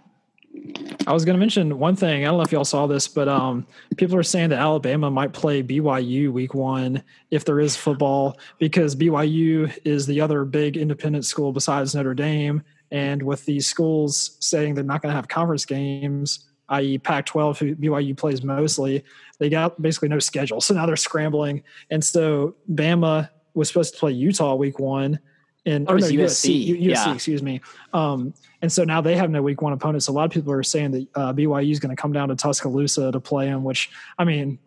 I 1.07 1.13
was 1.13 1.25
going 1.25 1.35
to 1.35 1.41
mention 1.41 1.79
one 1.79 1.97
thing. 1.97 2.23
I 2.23 2.29
don't 2.29 2.37
know 2.37 2.45
if 2.45 2.53
y'all 2.53 2.65
saw 2.65 2.87
this, 2.87 3.09
but 3.09 3.27
um, 3.27 3.67
people 3.97 4.17
are 4.17 4.23
saying 4.23 4.51
that 4.51 4.59
Alabama 4.59 5.11
might 5.11 5.33
play 5.33 5.63
BYU 5.63 6.31
week 6.31 6.55
one 6.55 7.03
if 7.31 7.45
there 7.45 7.59
is 7.59 7.75
football 7.75 8.39
because 8.59 8.95
BYU 8.95 9.77
is 9.85 10.07
the 10.07 10.21
other 10.21 10.45
big 10.45 10.77
independent 10.77 11.25
school 11.25 11.53
besides 11.53 11.95
Notre 11.95 12.15
Dame. 12.15 12.63
And 12.93 13.23
with 13.23 13.47
these 13.47 13.67
schools 13.67 14.37
saying 14.41 14.75
they're 14.75 14.85
not 14.85 15.01
going 15.01 15.11
to 15.11 15.17
have 15.17 15.27
conference 15.27 15.65
games, 15.65 16.47
i.e., 16.69 16.99
Pac 16.99 17.25
12, 17.25 17.59
who 17.59 17.75
BYU 17.75 18.17
plays 18.17 18.45
mostly, 18.45 19.03
they 19.39 19.49
got 19.49 19.81
basically 19.81 20.11
no 20.11 20.19
schedule. 20.19 20.61
So 20.61 20.75
now 20.75 20.85
they're 20.85 20.97
scrambling. 20.97 21.65
And 21.91 22.05
so 22.05 22.55
Bama 22.71 23.31
was 23.55 23.69
supposed 23.69 23.95
to 23.95 24.01
play 24.01 24.13
Utah 24.13 24.55
week 24.55 24.79
one. 24.79 25.19
And 25.65 25.89
or, 25.89 25.99
no, 25.99 26.07
USC, 26.07 26.69
USC, 26.69 26.77
yeah. 26.81 27.15
excuse 27.15 27.43
me. 27.43 27.63
Um, 27.95 28.35
and 28.61 28.71
so 28.71 28.85
now 28.85 29.01
they 29.01 29.17
have 29.17 29.31
no 29.31 29.41
week 29.41 29.63
one 29.63 29.73
opponents. 29.73 30.07
So 30.07 30.13
a 30.13 30.15
lot 30.15 30.27
of 30.27 30.31
people 30.31 30.53
are 30.53 30.63
saying 30.63 30.91
that 30.91 31.09
uh, 31.15 31.33
BYU 31.33 31.71
is 31.71 31.81
going 31.81 31.95
to 31.95 32.01
come 32.01 32.13
down 32.13 32.29
to 32.29 32.37
Tuscaloosa 32.37 33.11
to 33.11 33.21
play 33.21 33.47
them, 33.47 33.65
which 33.65 33.89
I 34.19 34.25
mean, 34.25 34.59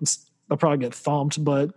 they'll 0.49 0.57
probably 0.57 0.79
get 0.79 0.95
thumped, 0.95 1.43
but 1.43 1.71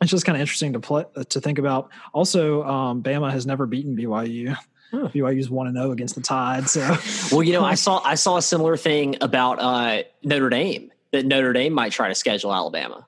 it's 0.00 0.10
just 0.10 0.26
kind 0.26 0.36
of 0.36 0.40
interesting 0.40 0.72
to 0.72 0.80
play 0.80 1.04
to 1.28 1.40
think 1.40 1.58
about. 1.58 1.90
Also, 2.12 2.64
um, 2.64 3.02
Bama 3.02 3.30
has 3.30 3.46
never 3.46 3.66
beaten 3.66 3.96
BYU. 3.96 4.56
Huh. 4.90 5.08
BYU's 5.08 5.50
one 5.50 5.66
and 5.66 5.76
zero 5.76 5.88
oh 5.88 5.92
against 5.92 6.14
the 6.14 6.20
Tide. 6.20 6.68
So, 6.68 6.96
well, 7.32 7.42
you 7.42 7.52
know, 7.52 7.64
I 7.64 7.74
saw 7.74 8.00
I 8.04 8.14
saw 8.14 8.36
a 8.36 8.42
similar 8.42 8.76
thing 8.76 9.16
about 9.20 9.58
uh, 9.60 10.02
Notre 10.22 10.50
Dame 10.50 10.92
that 11.12 11.26
Notre 11.26 11.52
Dame 11.52 11.72
might 11.72 11.92
try 11.92 12.08
to 12.08 12.14
schedule 12.14 12.54
Alabama, 12.54 13.06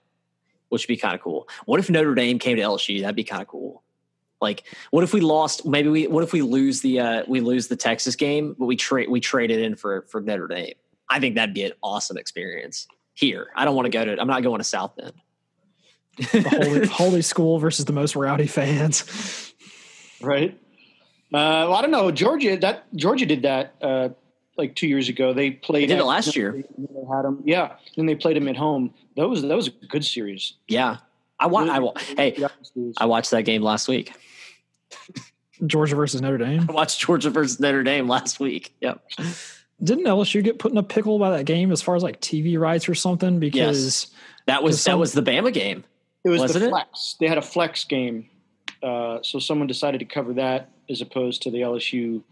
which 0.68 0.82
would 0.82 0.88
be 0.88 0.96
kind 0.96 1.14
of 1.14 1.20
cool. 1.20 1.48
What 1.64 1.80
if 1.80 1.88
Notre 1.88 2.14
Dame 2.14 2.38
came 2.38 2.56
to 2.56 2.62
LSU? 2.62 3.00
That'd 3.00 3.16
be 3.16 3.24
kind 3.24 3.42
of 3.42 3.48
cool. 3.48 3.82
Like, 4.40 4.64
what 4.90 5.02
if 5.04 5.14
we 5.14 5.20
lost? 5.20 5.64
Maybe 5.64 5.88
we. 5.88 6.06
What 6.06 6.22
if 6.22 6.32
we 6.32 6.42
lose 6.42 6.80
the 6.80 7.00
uh, 7.00 7.22
we 7.26 7.40
lose 7.40 7.68
the 7.68 7.76
Texas 7.76 8.16
game, 8.16 8.54
but 8.58 8.66
we 8.66 8.76
trade 8.76 9.08
we 9.08 9.20
trade 9.20 9.50
it 9.50 9.60
in 9.60 9.76
for 9.76 10.02
for 10.08 10.20
Notre 10.20 10.48
Dame? 10.48 10.74
I 11.08 11.20
think 11.20 11.36
that'd 11.36 11.54
be 11.54 11.64
an 11.64 11.72
awesome 11.82 12.18
experience 12.18 12.86
here. 13.14 13.48
I 13.54 13.64
don't 13.64 13.74
want 13.74 13.86
to 13.86 13.90
go 13.90 14.04
to. 14.04 14.20
I'm 14.20 14.26
not 14.26 14.42
going 14.42 14.58
to 14.58 14.64
South 14.64 14.94
Bend. 14.96 15.12
The 16.18 16.48
holy, 16.48 16.86
holy 16.86 17.22
school 17.22 17.58
versus 17.58 17.84
the 17.84 17.92
most 17.92 18.16
rowdy 18.16 18.46
fans. 18.46 19.52
right? 20.20 20.58
Uh, 21.36 21.68
well, 21.68 21.74
I 21.74 21.82
don't 21.82 21.90
know. 21.90 22.10
Georgia 22.10 22.56
that 22.58 22.84
Georgia 22.96 23.26
did 23.26 23.42
that 23.42 23.74
uh, 23.82 24.08
like 24.56 24.74
two 24.74 24.86
years 24.86 25.08
ago. 25.08 25.32
They 25.34 25.50
played. 25.50 25.82
They 25.84 25.94
did 25.94 25.98
it 26.00 26.04
last 26.04 26.34
year. 26.36 26.52
They 26.52 27.14
had 27.14 27.24
them, 27.24 27.42
yeah. 27.44 27.74
Then 27.96 28.06
they 28.06 28.14
played 28.14 28.36
them 28.36 28.48
at 28.48 28.56
home. 28.56 28.94
That 29.16 29.28
was 29.28 29.42
that 29.42 29.54
was 29.56 29.68
a 29.68 29.86
good 29.86 30.04
series. 30.04 30.54
Yeah, 30.68 30.96
I 31.38 31.46
want. 31.48 31.68
I 31.70 31.78
wa- 31.80 31.92
Hey, 32.16 32.42
I 32.96 33.04
watched 33.06 33.30
that 33.32 33.42
game 33.42 33.62
last 33.62 33.86
week. 33.88 34.12
Georgia 35.66 35.96
versus 35.96 36.20
Notre 36.20 36.38
Dame. 36.38 36.66
I 36.68 36.72
watched 36.72 37.00
Georgia 37.00 37.30
versus 37.30 37.58
Notre 37.60 37.82
Dame 37.82 38.08
last 38.08 38.40
week. 38.40 38.74
Yep. 38.80 39.02
Didn't 39.82 40.04
LSU 40.04 40.42
get 40.44 40.58
put 40.58 40.72
in 40.72 40.78
a 40.78 40.82
pickle 40.82 41.18
by 41.18 41.36
that 41.36 41.44
game 41.44 41.72
as 41.72 41.80
far 41.82 41.96
as 41.96 42.02
like 42.02 42.20
TV 42.20 42.58
rights 42.58 42.88
or 42.88 42.94
something? 42.94 43.38
Because 43.40 44.08
That 44.46 44.62
was 44.62 44.76
Because 44.76 44.84
that 44.84 44.90
some- 44.92 45.00
was 45.00 45.12
the 45.12 45.22
Bama 45.22 45.52
game. 45.52 45.84
It 46.24 46.28
was 46.30 46.40
Wasn't 46.40 46.60
the 46.60 46.66
it? 46.66 46.70
flex. 46.70 47.16
They 47.20 47.26
had 47.28 47.38
a 47.38 47.42
flex 47.42 47.84
game, 47.84 48.28
uh, 48.82 49.18
so 49.22 49.38
someone 49.38 49.66
decided 49.66 49.98
to 49.98 50.04
cover 50.04 50.34
that 50.34 50.70
as 50.88 51.00
opposed 51.00 51.42
to 51.42 51.50
the 51.50 51.58
LSU 51.62 52.22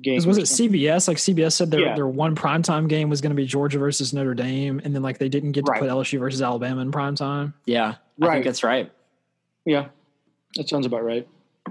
game. 0.00 0.22
was 0.26 0.38
it. 0.38 0.42
CBS? 0.46 1.08
Like 1.08 1.18
CBS 1.18 1.52
said 1.52 1.70
their 1.70 1.80
Yeah. 1.80 1.94
their 1.94 2.08
one 2.08 2.34
primetime 2.34 2.88
game 2.88 3.08
was 3.08 3.20
going 3.20 3.30
to 3.30 3.36
be 3.36 3.46
Georgia 3.46 3.78
versus 3.78 4.12
Notre 4.12 4.34
Dame, 4.34 4.80
and 4.84 4.94
then 4.94 5.02
like 5.02 5.18
they 5.18 5.28
didn't 5.28 5.52
get 5.52 5.64
to 5.66 5.72
Right. 5.72 5.80
put 5.80 5.88
LSU 5.90 6.18
versus 6.18 6.42
Alabama 6.42 6.80
in 6.82 6.90
primetime. 6.92 7.54
Yeah, 7.66 7.94
I 8.20 8.26
Right. 8.26 8.32
think 8.34 8.44
that's 8.46 8.64
right. 8.64 8.90
Yeah, 9.64 9.86
that 10.56 10.68
sounds 10.68 10.84
about 10.86 11.04
right. 11.04 11.26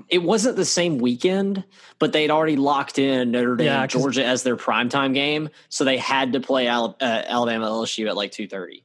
It 0.10 0.24
wasn't 0.24 0.56
the 0.56 0.66
same 0.66 0.98
weekend, 0.98 1.64
but 2.00 2.14
they'd 2.14 2.32
already 2.32 2.56
locked 2.56 2.98
in 2.98 3.30
Notre 3.30 3.56
Dame, 3.56 3.68
Yeah, 3.68 3.86
'cause- 3.86 4.02
Georgia 4.02 4.26
as 4.26 4.42
their 4.42 4.58
primetime 4.58 5.14
game, 5.14 5.50
so 5.70 5.84
they 5.84 5.98
had 5.98 6.34
to 6.34 6.40
play 6.40 6.66
Al- 6.68 6.98
uh, 7.00 7.22
Alabama 7.28 7.68
LSU 7.68 8.08
at 8.08 8.16
like 8.16 8.32
two 8.32 8.48
thirty. 8.48 8.84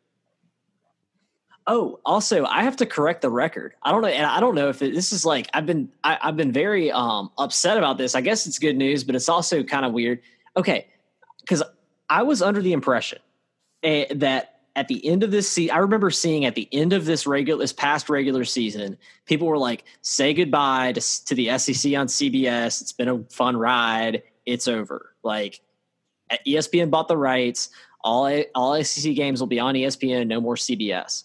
Oh, 1.70 2.00
also, 2.02 2.46
I 2.46 2.62
have 2.62 2.76
to 2.76 2.86
correct 2.86 3.20
the 3.20 3.28
record. 3.28 3.74
I 3.82 3.92
don't 3.92 4.00
know, 4.00 4.08
and 4.08 4.24
I 4.24 4.40
don't 4.40 4.54
know 4.54 4.70
if 4.70 4.80
it, 4.80 4.94
this 4.94 5.12
is 5.12 5.26
like 5.26 5.48
I've 5.52 5.66
been 5.66 5.90
I, 6.02 6.18
I've 6.22 6.36
been 6.36 6.50
very 6.50 6.90
um, 6.90 7.30
upset 7.36 7.76
about 7.76 7.98
this. 7.98 8.14
I 8.14 8.22
guess 8.22 8.46
it's 8.46 8.58
good 8.58 8.74
news, 8.74 9.04
but 9.04 9.14
it's 9.14 9.28
also 9.28 9.62
kind 9.62 9.84
of 9.84 9.92
weird. 9.92 10.22
Okay, 10.56 10.86
because 11.40 11.62
I 12.08 12.22
was 12.22 12.40
under 12.40 12.62
the 12.62 12.72
impression 12.72 13.18
eh, 13.82 14.06
that 14.14 14.60
at 14.76 14.88
the 14.88 15.06
end 15.06 15.22
of 15.22 15.30
this 15.30 15.46
season, 15.46 15.76
I 15.76 15.80
remember 15.80 16.10
seeing 16.10 16.46
at 16.46 16.54
the 16.54 16.66
end 16.72 16.94
of 16.94 17.04
this 17.04 17.26
regular, 17.26 17.60
this 17.60 17.74
past 17.74 18.08
regular 18.08 18.46
season, 18.46 18.96
people 19.26 19.46
were 19.46 19.58
like, 19.58 19.84
"Say 20.00 20.32
goodbye 20.32 20.92
to, 20.92 21.24
to 21.26 21.34
the 21.34 21.58
SEC 21.58 21.92
on 21.92 22.06
CBS. 22.06 22.80
It's 22.80 22.92
been 22.92 23.08
a 23.08 23.22
fun 23.24 23.58
ride. 23.58 24.22
It's 24.46 24.68
over." 24.68 25.14
Like, 25.22 25.60
ESPN 26.46 26.88
bought 26.88 27.08
the 27.08 27.16
rights. 27.18 27.68
All 28.02 28.42
all 28.54 28.82
SEC 28.82 29.14
games 29.14 29.40
will 29.40 29.48
be 29.48 29.60
on 29.60 29.74
ESPN. 29.74 30.28
No 30.28 30.40
more 30.40 30.56
CBS. 30.56 31.24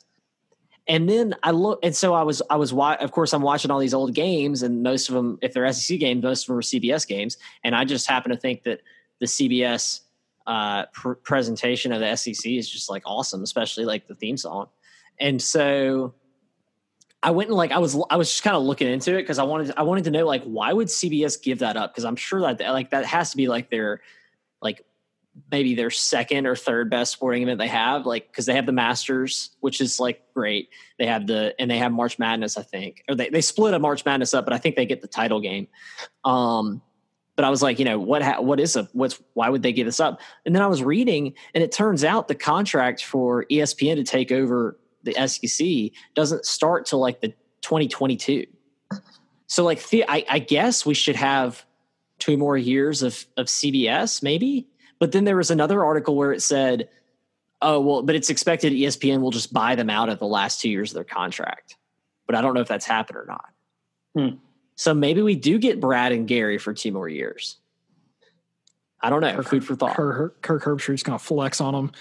And 0.87 1.07
then 1.07 1.33
I 1.43 1.51
look, 1.51 1.79
and 1.81 1.95
so 1.95 2.13
I 2.13 2.23
was, 2.23 2.41
I 2.49 2.57
was, 2.57 2.73
wa- 2.73 2.97
of 2.99 3.11
course, 3.11 3.33
I'm 3.33 3.41
watching 3.41 3.71
all 3.71 3.79
these 3.79 3.93
old 3.93 4.13
games, 4.13 4.63
and 4.63 4.83
most 4.83 5.07
of 5.07 5.15
them, 5.15 5.39
if 5.41 5.53
they're 5.53 5.71
SEC 5.71 5.97
games, 5.99 6.21
most 6.21 6.43
of 6.43 6.47
them 6.47 6.57
are 6.57 6.61
CBS 6.61 7.07
games. 7.07 7.37
And 7.63 7.73
I 7.73 7.85
just 7.85 8.07
happen 8.07 8.31
to 8.31 8.37
think 8.37 8.63
that 8.63 8.81
the 9.19 9.25
CBS 9.25 10.01
uh, 10.45 10.85
pr- 10.87 11.13
presentation 11.13 11.93
of 11.93 12.01
the 12.01 12.15
SEC 12.15 12.45
is 12.45 12.69
just 12.69 12.89
like 12.89 13.03
awesome, 13.05 13.43
especially 13.43 13.85
like 13.85 14.07
the 14.07 14.15
theme 14.15 14.35
song. 14.35 14.67
And 15.19 15.41
so 15.41 16.13
I 17.21 17.31
went 17.31 17.49
and 17.49 17.55
like 17.55 17.71
I 17.71 17.77
was, 17.77 17.97
I 18.09 18.17
was 18.17 18.29
just 18.29 18.43
kind 18.43 18.57
of 18.57 18.63
looking 18.63 18.89
into 18.89 19.13
it 19.13 19.21
because 19.21 19.39
I 19.39 19.43
wanted, 19.43 19.73
I 19.77 19.83
wanted 19.83 20.03
to 20.05 20.11
know 20.11 20.25
like 20.25 20.43
why 20.43 20.73
would 20.73 20.89
CBS 20.89 21.41
give 21.41 21.59
that 21.59 21.77
up? 21.77 21.93
Because 21.93 22.03
I'm 22.03 22.17
sure 22.17 22.41
that 22.41 22.59
like 22.59 22.89
that 22.89 23.05
has 23.05 23.31
to 23.31 23.37
be 23.37 23.47
like 23.47 23.69
their, 23.69 24.01
like 24.61 24.83
maybe 25.51 25.75
their 25.75 25.89
second 25.89 26.45
or 26.45 26.55
third 26.55 26.89
best 26.89 27.11
sporting 27.11 27.43
event 27.43 27.57
they 27.57 27.67
have 27.67 28.05
like 28.05 28.27
because 28.27 28.45
they 28.45 28.53
have 28.53 28.65
the 28.65 28.71
masters 28.71 29.51
which 29.61 29.81
is 29.81 29.99
like 29.99 30.21
great. 30.33 30.69
They 30.99 31.05
have 31.05 31.27
the 31.27 31.55
and 31.59 31.69
they 31.69 31.77
have 31.77 31.91
march 31.91 32.19
madness 32.19 32.57
i 32.57 32.63
think. 32.63 33.03
Or 33.09 33.15
they, 33.15 33.29
they 33.29 33.41
split 33.41 33.73
a 33.73 33.79
march 33.79 34.05
madness 34.05 34.33
up 34.33 34.45
but 34.45 34.53
i 34.53 34.57
think 34.57 34.75
they 34.75 34.85
get 34.85 35.01
the 35.01 35.07
title 35.07 35.39
game. 35.39 35.67
Um 36.23 36.81
but 37.35 37.45
i 37.45 37.49
was 37.49 37.63
like 37.63 37.79
you 37.79 37.85
know 37.85 37.99
what 37.99 38.21
ha- 38.21 38.41
what 38.41 38.59
is 38.59 38.75
a 38.75 38.87
what's 38.93 39.19
why 39.33 39.49
would 39.49 39.63
they 39.63 39.73
give 39.73 39.85
this 39.85 39.99
up? 39.99 40.19
And 40.45 40.55
then 40.55 40.61
i 40.61 40.67
was 40.67 40.83
reading 40.83 41.33
and 41.53 41.63
it 41.63 41.71
turns 41.71 42.03
out 42.03 42.27
the 42.27 42.35
contract 42.35 43.03
for 43.03 43.45
espn 43.51 43.95
to 43.95 44.03
take 44.03 44.31
over 44.31 44.79
the 45.03 45.13
sec 45.27 45.91
doesn't 46.15 46.45
start 46.45 46.85
till 46.85 46.99
like 46.99 47.21
the 47.21 47.29
2022 47.61 48.45
so 49.47 49.63
like 49.63 49.87
the, 49.89 50.03
I, 50.07 50.25
I 50.29 50.39
guess 50.39 50.85
we 50.85 50.93
should 50.93 51.15
have 51.15 51.65
two 52.19 52.37
more 52.37 52.57
years 52.57 53.01
of 53.03 53.25
of 53.35 53.47
cbs 53.47 54.21
maybe 54.23 54.67
but 54.99 55.11
then 55.11 55.23
there 55.23 55.37
was 55.37 55.51
another 55.51 55.83
article 55.83 56.15
where 56.15 56.31
it 56.31 56.41
said, 56.41 56.89
"Oh 57.61 57.79
well, 57.79 58.01
but 58.03 58.15
it's 58.15 58.29
expected 58.29 58.73
ESPN 58.73 59.21
will 59.21 59.31
just 59.31 59.53
buy 59.53 59.75
them 59.75 59.89
out 59.89 60.09
of 60.09 60.19
the 60.19 60.27
last 60.27 60.61
two 60.61 60.69
years 60.69 60.91
of 60.91 60.95
their 60.95 61.03
contract." 61.03 61.75
But 62.25 62.35
I 62.35 62.41
don't 62.41 62.53
know 62.53 62.61
if 62.61 62.67
that's 62.67 62.85
happened 62.85 63.17
or 63.17 63.25
not. 63.25 63.49
Hmm. 64.15 64.37
So 64.75 64.93
maybe 64.93 65.21
we 65.21 65.35
do 65.35 65.59
get 65.59 65.79
Brad 65.79 66.11
and 66.11 66.27
Gary 66.27 66.57
for 66.57 66.73
two 66.73 66.91
more 66.91 67.09
years. 67.09 67.57
I 69.01 69.09
don't 69.09 69.21
know. 69.21 69.35
Kirk- 69.35 69.47
Food 69.47 69.65
for 69.65 69.75
thought. 69.75 69.95
Kirk, 69.95 70.41
Kirk 70.41 70.63
Herbstreit's 70.63 71.03
going 71.03 71.19
to 71.19 71.23
flex 71.23 71.59
on 71.59 71.73
them. 71.73 71.91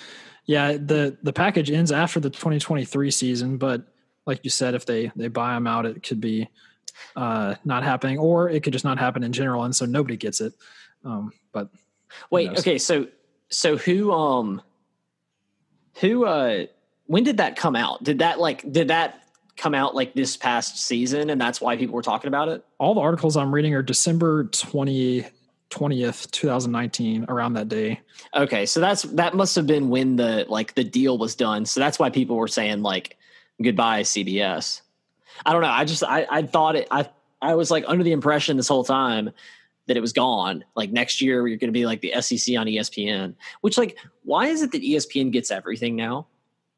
Yeah, 0.46 0.72
the 0.72 1.16
the 1.22 1.33
package 1.33 1.70
ends 1.70 1.92
after 1.92 2.20
the 2.20 2.31
2023 2.31 3.11
season, 3.11 3.59
but 3.59 3.83
like 4.26 4.40
you 4.44 4.50
said, 4.50 4.74
if 4.74 4.87
they 4.87 5.11
they 5.16 5.28
buy 5.28 5.55
them 5.55 5.66
out, 5.66 5.87
it 5.87 6.02
could 6.02 6.20
be 6.20 6.48
uh, 7.16 7.57
not 7.64 7.83
happening, 7.83 8.18
or 8.18 8.48
it 8.48 8.62
could 8.62 8.72
just 8.72 8.85
not 8.85 8.98
happen 8.98 9.22
in 9.22 9.33
general, 9.33 9.64
and 9.64 9.74
so 9.74 9.85
nobody 9.85 10.16
gets 10.16 10.40
it. 10.40 10.52
Um, 11.05 11.33
but 11.52 11.68
Wait, 12.31 12.51
okay, 12.59 12.79
so 12.79 13.07
so 13.48 13.77
who 13.77 14.12
um 14.12 14.62
who 16.01 16.25
uh 16.25 16.66
when 17.07 17.25
did 17.25 17.37
that 17.38 17.57
come 17.57 17.77
out? 17.77 18.03
Did 18.03 18.20
that 18.20 18.40
like 18.40 18.70
did 18.70 18.88
that 18.88 19.22
come 19.57 19.75
out 19.75 19.94
like 19.94 20.14
this 20.14 20.37
past 20.37 20.79
season 20.87 21.29
and 21.31 21.40
that's 21.40 21.61
why 21.61 21.77
people 21.77 21.94
were 21.94 22.03
talking 22.03 22.29
about 22.29 22.48
it? 22.48 22.64
all 22.83 22.94
the 22.94 23.01
articles 23.01 23.37
I'm 23.37 23.55
reading 23.55 23.75
are 23.75 23.83
December 23.83 24.44
20, 24.44 25.25
20th, 25.70 26.29
2019, 26.33 27.27
around 27.29 27.53
that 27.53 27.68
day. 27.68 28.01
Okay, 28.35 28.66
so 28.66 28.81
that's 28.81 29.03
that 29.03 29.37
must 29.37 29.55
have 29.55 29.68
been 29.68 29.88
when 29.88 30.16
the 30.16 30.44
like 30.48 30.75
the 30.75 30.83
deal 30.83 31.16
was 31.16 31.37
done. 31.37 31.64
So 31.64 31.79
that's 31.79 32.01
why 32.01 32.11
people 32.11 32.35
were 32.35 32.48
saying 32.48 32.83
like 32.83 33.16
goodbye 33.62 34.03
CBS. 34.03 34.81
I 35.46 35.53
don't 35.53 35.62
know. 35.62 35.68
I 35.68 35.85
just 35.85 36.03
I 36.03 36.27
I 36.29 36.42
thought 36.42 36.75
it 36.75 36.88
I 36.90 37.09
I 37.40 37.55
was 37.55 37.70
like 37.70 37.85
under 37.87 38.03
the 38.03 38.11
impression 38.11 38.57
this 38.57 38.66
whole 38.66 38.83
time 38.83 39.31
that 39.86 39.96
it 39.96 40.00
was 40.00 40.12
gone. 40.12 40.64
Like 40.76 40.90
next 40.90 41.20
year 41.20 41.46
you're 41.46 41.58
going 41.58 41.68
to 41.68 41.72
be 41.72 41.86
like 41.86 42.00
the 42.00 42.12
SEC 42.20 42.56
on 42.56 42.66
ESPN. 42.66 43.34
Which 43.60 43.78
like 43.78 43.96
why 44.24 44.48
is 44.48 44.62
it 44.62 44.72
that 44.72 44.82
ESPN 44.82 45.30
gets 45.30 45.50
everything 45.50 45.96
now? 45.96 46.26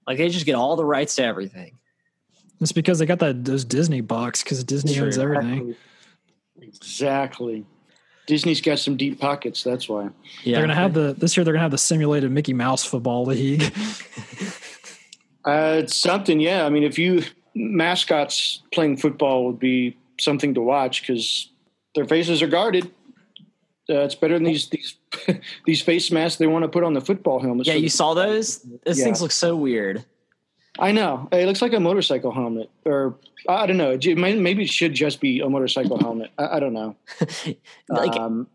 Like 0.07 0.19
they 0.19 0.29
just 0.29 0.47
get 0.47 0.55
all 0.55 0.77
the 0.77 0.85
rights 0.85 1.17
to 1.17 1.25
everything. 1.25 1.79
It's 2.61 2.73
because 2.73 2.99
they 2.99 3.07
got 3.07 3.19
that 3.19 3.45
those 3.45 3.65
Disney 3.65 4.01
bucks 4.01 4.43
because 4.43 4.63
Disney 4.65 4.95
True. 4.95 5.07
owns 5.07 5.19
everything. 5.19 5.75
Exactly. 6.61 7.67
Disney's 8.27 8.63
got 8.63 8.79
some 8.79 8.97
deep 8.97 9.21
pockets. 9.21 9.63
That's 9.63 9.89
why. 9.89 10.09
Yeah. 10.45 10.57
They're 10.57 10.63
gonna 10.63 10.75
have 10.75 10.95
the 10.95 11.15
this 11.19 11.37
year. 11.37 11.45
They're 11.45 11.53
gonna 11.53 11.63
have 11.63 11.71
the 11.71 11.79
simulated 11.79 12.31
Mickey 12.31 12.55
Mouse 12.55 12.85
football 12.85 13.25
league. 13.25 13.73
Uh, 15.45 15.81
it's 15.81 15.97
something, 15.97 16.41
yeah. 16.41 16.65
I 16.65 16.71
mean, 16.71 16.85
if 16.85 16.99
you 16.99 17.23
mascots 17.55 18.63
playing 18.73 18.97
football 18.97 19.47
would 19.47 19.59
be 19.59 19.97
something 20.19 20.55
to 20.55 20.61
watch 20.61 21.03
because 21.03 21.51
their 21.95 22.05
faces 22.05 22.43
are 22.43 22.47
guarded. 22.49 22.91
Uh, 23.89 24.01
it's 24.01 24.15
better 24.15 24.35
than 24.35 24.45
these 24.45 24.69
these 24.69 24.97
these 25.67 25.83
face 25.83 26.11
masks 26.11 26.39
they 26.39 26.47
want 26.47 26.63
to 26.63 26.69
put 26.69 26.85
on 26.85 26.95
the 26.95 27.01
football 27.01 27.39
helmets. 27.41 27.69
Yeah, 27.69 27.75
you 27.75 27.89
saw 27.91 28.15
those? 28.15 28.61
Those 28.85 28.99
Yeah. 28.99 29.05
things 29.05 29.21
look 29.21 29.31
so 29.33 29.57
weird. 29.57 30.05
I 30.79 30.91
know. 30.91 31.29
It 31.31 31.47
looks 31.47 31.63
like 31.63 31.73
a 31.73 31.79
motorcycle 31.81 32.33
helmet, 32.33 32.69
or 32.85 33.17
I 33.49 33.67
don't 33.67 33.77
know. 33.77 33.97
Maybe 34.17 34.65
it 34.65 34.71
should 34.71 34.95
just 34.95 35.21
be 35.21 35.41
a 35.41 35.49
motorcycle 35.49 35.99
helmet. 35.99 36.31
I, 36.39 36.57
I 36.57 36.61
don't 36.61 36.73
know. 36.73 36.97
like 37.89 38.17
um, 38.17 38.49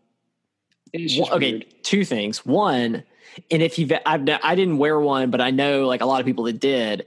okay, 0.94 1.52
weird. 1.52 1.66
two 1.82 2.04
things. 2.04 2.44
One, 2.44 3.04
and 3.50 3.62
if 3.62 3.78
you've, 3.78 3.92
I've, 4.04 4.28
I 4.42 4.54
didn't 4.54 4.78
wear 4.78 5.00
one, 5.00 5.30
but 5.30 5.40
I 5.40 5.50
know 5.50 5.86
like 5.86 6.02
a 6.02 6.06
lot 6.06 6.20
of 6.20 6.26
people 6.26 6.44
that 6.44 6.60
did. 6.60 7.06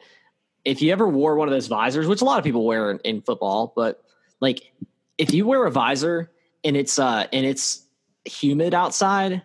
If 0.66 0.82
you 0.82 0.94
ever 0.94 1.08
wore 1.08 1.36
one 1.36 1.48
of 1.50 1.54
those 1.54 1.68
visors, 1.68 2.08
which 2.08 2.22
a 2.22 2.26
lot 2.26 2.38
of 2.40 2.46
people 2.46 2.66
wear 2.66 2.90
in, 2.92 3.00
in 3.00 3.22
football, 3.22 3.74
but 3.76 4.02
like 4.40 4.72
if 5.18 5.34
you 5.34 5.46
wear 5.48 5.66
a 5.66 5.72
visor 5.72 6.32
and 6.64 6.76
it's 6.76 7.00
uh 7.00 7.28
and 7.32 7.46
it's 7.46 7.86
humid 8.26 8.74
outside, 8.74 9.42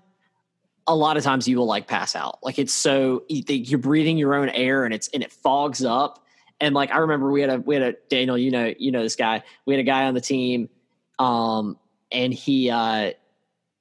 a 0.86 0.94
lot 0.94 1.16
of 1.16 1.22
times 1.22 1.46
you 1.46 1.58
will 1.58 1.66
like 1.66 1.86
pass 1.86 2.16
out. 2.16 2.38
Like 2.42 2.58
it's 2.58 2.72
so 2.72 3.24
you're 3.28 3.78
breathing 3.78 4.16
your 4.18 4.34
own 4.34 4.48
air 4.48 4.84
and 4.84 4.94
it's 4.94 5.08
and 5.08 5.22
it 5.22 5.32
fogs 5.32 5.84
up. 5.84 6.24
And 6.60 6.74
like 6.74 6.90
I 6.90 6.98
remember 6.98 7.30
we 7.30 7.40
had 7.40 7.50
a 7.50 7.58
we 7.58 7.74
had 7.74 7.82
a 7.84 7.94
Daniel, 8.08 8.36
you 8.36 8.50
know, 8.50 8.72
you 8.78 8.90
know 8.90 9.02
this 9.02 9.16
guy. 9.16 9.42
We 9.66 9.74
had 9.74 9.80
a 9.80 9.84
guy 9.84 10.04
on 10.04 10.14
the 10.14 10.20
team, 10.20 10.68
um, 11.18 11.78
and 12.10 12.32
he 12.32 12.70
uh 12.70 13.12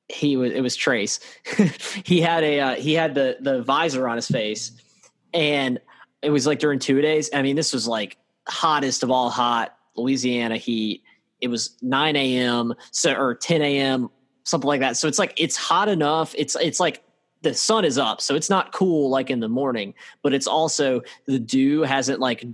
he 0.10 0.38
was 0.38 0.52
it 0.52 0.62
was 0.62 0.76
Trace. 0.76 1.20
he 2.04 2.22
had 2.22 2.44
a 2.44 2.60
uh, 2.60 2.76
he 2.76 2.94
had 2.94 3.16
the 3.16 3.38
the 3.40 3.62
visor 3.62 4.08
on 4.08 4.16
his 4.16 4.28
face, 4.28 4.72
and 5.34 5.80
it 6.22 6.30
was 6.30 6.46
like 6.46 6.60
during 6.60 6.80
two 6.80 7.02
days. 7.02 7.30
I 7.34 7.42
mean, 7.42 7.56
this 7.56 7.74
was 7.74 7.88
like 7.88 8.18
hottest 8.48 9.04
of 9.04 9.12
all 9.12 9.30
hot 9.30 9.78
Louisiana 9.96 10.58
heat, 10.58 11.04
it 11.42 11.48
was 11.50 11.78
9 11.82 12.16
a.m. 12.16 12.74
so 12.92 13.14
or 13.14 13.36
10 13.36 13.62
a.m. 13.62 14.10
something 14.44 14.68
like 14.68 14.80
that. 14.82 14.98
So 14.98 15.08
it's 15.08 15.20
like 15.20 15.34
it's 15.38 15.56
hot 15.56 15.90
enough. 15.90 16.34
It's 16.38 16.56
it's 16.56 16.80
like 16.80 17.04
the 17.42 17.54
sun 17.54 17.86
is 17.86 17.98
up, 17.98 18.22
so 18.22 18.36
it's 18.36 18.50
not 18.50 18.74
cool 18.74 19.10
like 19.10 19.30
in 19.30 19.40
the 19.40 19.50
morning, 19.50 19.94
but 20.24 20.34
it's 20.34 20.48
also 20.48 21.02
the 21.26 21.40
dew 21.40 21.82
hasn't 21.82 22.20
like 22.20 22.46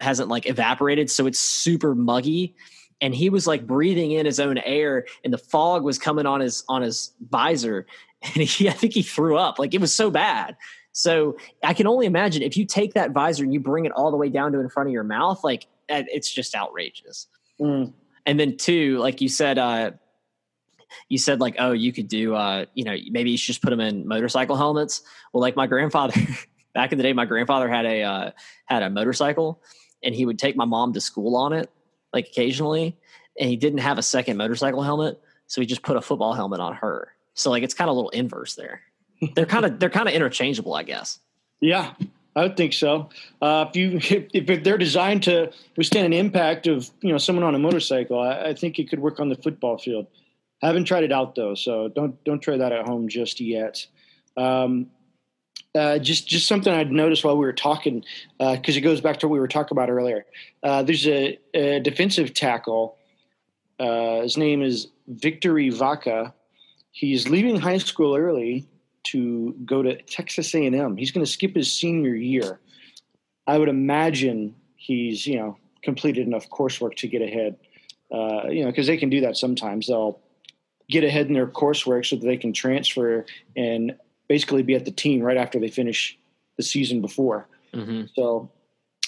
hasn't 0.00 0.28
like 0.28 0.48
evaporated, 0.48 1.10
so 1.10 1.26
it's 1.26 1.38
super 1.38 1.94
muggy. 1.94 2.54
And 3.02 3.14
he 3.14 3.28
was 3.28 3.46
like 3.46 3.66
breathing 3.66 4.12
in 4.12 4.24
his 4.24 4.40
own 4.40 4.58
air, 4.58 5.06
and 5.24 5.32
the 5.32 5.38
fog 5.38 5.84
was 5.84 5.98
coming 5.98 6.26
on 6.26 6.40
his 6.40 6.64
on 6.68 6.82
his 6.82 7.12
visor, 7.30 7.86
and 8.22 8.36
he 8.36 8.68
I 8.68 8.72
think 8.72 8.92
he 8.92 9.02
threw 9.02 9.36
up. 9.36 9.58
Like 9.58 9.74
it 9.74 9.80
was 9.80 9.94
so 9.94 10.10
bad. 10.10 10.56
So 10.92 11.36
I 11.62 11.74
can 11.74 11.86
only 11.86 12.06
imagine 12.06 12.42
if 12.42 12.56
you 12.56 12.64
take 12.64 12.94
that 12.94 13.10
visor 13.10 13.44
and 13.44 13.52
you 13.52 13.60
bring 13.60 13.84
it 13.84 13.92
all 13.92 14.10
the 14.10 14.16
way 14.16 14.30
down 14.30 14.52
to 14.52 14.60
in 14.60 14.70
front 14.70 14.88
of 14.88 14.94
your 14.94 15.04
mouth, 15.04 15.44
like 15.44 15.66
it's 15.90 16.32
just 16.32 16.54
outrageous. 16.54 17.26
Mm. 17.60 17.92
And 18.26 18.38
then 18.38 18.56
two, 18.56 18.98
like 18.98 19.20
you 19.20 19.28
said, 19.28 19.58
uh, 19.58 19.92
you 21.08 21.18
said 21.18 21.40
like, 21.40 21.56
oh, 21.58 21.72
you 21.72 21.92
could 21.92 22.08
do, 22.08 22.34
uh, 22.34 22.66
you 22.74 22.84
know, 22.84 22.96
maybe 23.10 23.30
you 23.30 23.38
should 23.38 23.46
just 23.46 23.62
put 23.62 23.70
them 23.70 23.80
in 23.80 24.06
motorcycle 24.06 24.56
helmets. 24.56 25.02
Well, 25.32 25.40
like 25.40 25.56
my 25.56 25.66
grandfather 25.66 26.20
back 26.74 26.92
in 26.92 26.98
the 26.98 27.04
day, 27.04 27.12
my 27.12 27.24
grandfather 27.24 27.68
had 27.68 27.86
a 27.86 28.02
uh, 28.02 28.30
had 28.66 28.82
a 28.82 28.90
motorcycle, 28.90 29.62
and 30.02 30.14
he 30.14 30.26
would 30.26 30.38
take 30.38 30.56
my 30.56 30.64
mom 30.64 30.92
to 30.94 31.00
school 31.00 31.36
on 31.36 31.52
it, 31.52 31.70
like 32.12 32.26
occasionally, 32.26 32.96
and 33.40 33.48
he 33.48 33.56
didn't 33.56 33.78
have 33.80 33.98
a 33.98 34.02
second 34.02 34.36
motorcycle 34.36 34.82
helmet, 34.82 35.20
so 35.46 35.60
he 35.60 35.66
just 35.66 35.82
put 35.82 35.96
a 35.96 36.00
football 36.00 36.34
helmet 36.34 36.60
on 36.60 36.74
her. 36.74 37.12
So 37.34 37.50
like, 37.50 37.62
it's 37.62 37.74
kind 37.74 37.88
of 37.88 37.94
a 37.94 37.96
little 37.96 38.10
inverse 38.10 38.54
there 38.54 38.82
they're 39.34 39.46
kind 39.46 39.64
of 39.64 39.78
they're 39.78 39.90
kind 39.90 40.08
of 40.08 40.14
interchangeable, 40.14 40.74
I 40.74 40.82
guess. 40.82 41.18
Yeah, 41.60 41.94
I 42.36 42.42
would 42.42 42.56
think 42.56 42.74
so. 42.74 43.08
Uh, 43.40 43.64
if 43.68 43.76
you 43.76 43.96
if, 44.32 44.48
if, 44.48 44.62
they're 44.62 44.78
designed 44.78 45.22
to 45.24 45.50
withstand 45.76 46.06
an 46.06 46.12
impact 46.12 46.66
of 46.66 46.90
you 47.00 47.10
know 47.10 47.18
someone 47.18 47.44
on 47.44 47.54
a 47.54 47.58
motorcycle, 47.58 48.20
I, 48.20 48.50
I, 48.50 48.54
think 48.54 48.78
it 48.78 48.90
could 48.90 49.00
work 49.00 49.18
on 49.18 49.30
the 49.30 49.36
football 49.36 49.78
field. 49.78 50.06
I 50.62 50.66
haven't 50.66 50.84
tried 50.84 51.04
it 51.04 51.12
out 51.12 51.34
though, 51.34 51.54
so 51.54 51.88
don't 51.88 52.22
don't 52.24 52.40
try 52.40 52.58
that 52.58 52.72
at 52.72 52.86
home 52.86 53.08
just 53.08 53.40
yet. 53.40 53.86
Um, 54.36 54.88
uh, 55.74 55.98
just 55.98 56.28
just 56.28 56.46
something 56.46 56.72
I'd 56.72 56.92
noticed 56.92 57.24
while 57.24 57.36
we 57.36 57.44
were 57.44 57.52
talking, 57.52 58.04
because 58.38 58.76
uh, 58.76 58.78
it 58.78 58.82
goes 58.82 59.00
back 59.00 59.18
to 59.20 59.28
what 59.28 59.32
we 59.32 59.40
were 59.40 59.48
talking 59.48 59.76
about 59.76 59.90
earlier. 59.90 60.26
Uh, 60.62 60.82
there's 60.82 61.06
a, 61.06 61.38
a, 61.54 61.80
defensive 61.80 62.34
tackle. 62.34 62.96
Uh, 63.78 64.22
his 64.22 64.36
name 64.36 64.62
is 64.62 64.88
Victory 65.06 65.68
Vaca. 65.68 66.34
He's 66.92 67.28
leaving 67.28 67.60
high 67.60 67.78
school 67.78 68.16
early 68.16 68.66
to 69.12 69.54
go 69.64 69.82
to 69.82 70.00
Texas 70.02 70.54
A&M. 70.54 70.96
He's 70.96 71.10
going 71.10 71.24
to 71.24 71.30
skip 71.30 71.54
his 71.54 71.72
senior 71.72 72.14
year. 72.14 72.60
I 73.46 73.58
would 73.58 73.68
imagine 73.68 74.54
he's 74.76 75.26
you 75.26 75.38
know 75.38 75.56
completed 75.82 76.26
enough 76.26 76.48
coursework 76.50 76.96
to 76.96 77.08
get 77.08 77.22
ahead. 77.22 77.56
Uh, 78.12 78.48
you 78.48 78.64
know, 78.64 78.70
because 78.70 78.86
they 78.86 78.96
can 78.96 79.10
do 79.10 79.20
that 79.22 79.36
sometimes. 79.36 79.88
They'll 79.88 80.20
get 80.88 81.04
ahead 81.04 81.26
in 81.26 81.32
their 81.32 81.46
coursework 81.46 82.06
so 82.06 82.16
that 82.16 82.26
they 82.26 82.36
can 82.36 82.52
transfer 82.52 83.26
and 83.56 83.96
basically 84.28 84.62
be 84.62 84.74
at 84.74 84.84
the 84.84 84.90
team 84.90 85.20
right 85.20 85.36
after 85.36 85.58
they 85.58 85.68
finish 85.68 86.16
the 86.56 86.62
season 86.62 87.00
before. 87.00 87.48
Mm-hmm. 87.74 88.04
So 88.14 88.50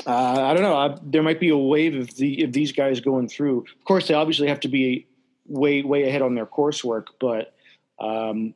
uh, 0.06 0.42
I 0.42 0.54
don't 0.54 0.62
know. 0.62 0.76
I, 0.76 0.96
there 1.02 1.22
might 1.22 1.40
be 1.40 1.48
a 1.48 1.56
wave 1.56 1.96
of 1.96 2.14
the 2.16 2.44
of 2.44 2.52
these 2.52 2.72
guys 2.72 3.00
going 3.00 3.28
through. 3.28 3.60
Of 3.60 3.84
course, 3.84 4.08
they 4.08 4.14
obviously 4.14 4.48
have 4.48 4.60
to 4.60 4.68
be 4.68 5.06
way 5.46 5.82
way 5.82 6.08
ahead 6.08 6.22
on 6.22 6.34
their 6.34 6.46
coursework, 6.46 7.06
but 7.20 7.54
um, 7.98 8.54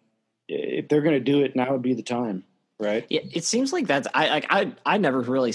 if 0.52 0.88
they're 0.88 1.00
going 1.00 1.14
to 1.14 1.20
do 1.20 1.42
it, 1.42 1.56
now 1.56 1.72
would 1.72 1.82
be 1.82 1.94
the 1.94 2.02
time, 2.02 2.44
right? 2.78 3.06
Yeah, 3.08 3.20
it 3.32 3.44
seems 3.44 3.72
like 3.72 3.86
that's 3.86 4.08
I 4.14 4.28
like 4.28 4.46
I 4.50 4.72
I 4.84 4.98
never 4.98 5.20
really 5.20 5.52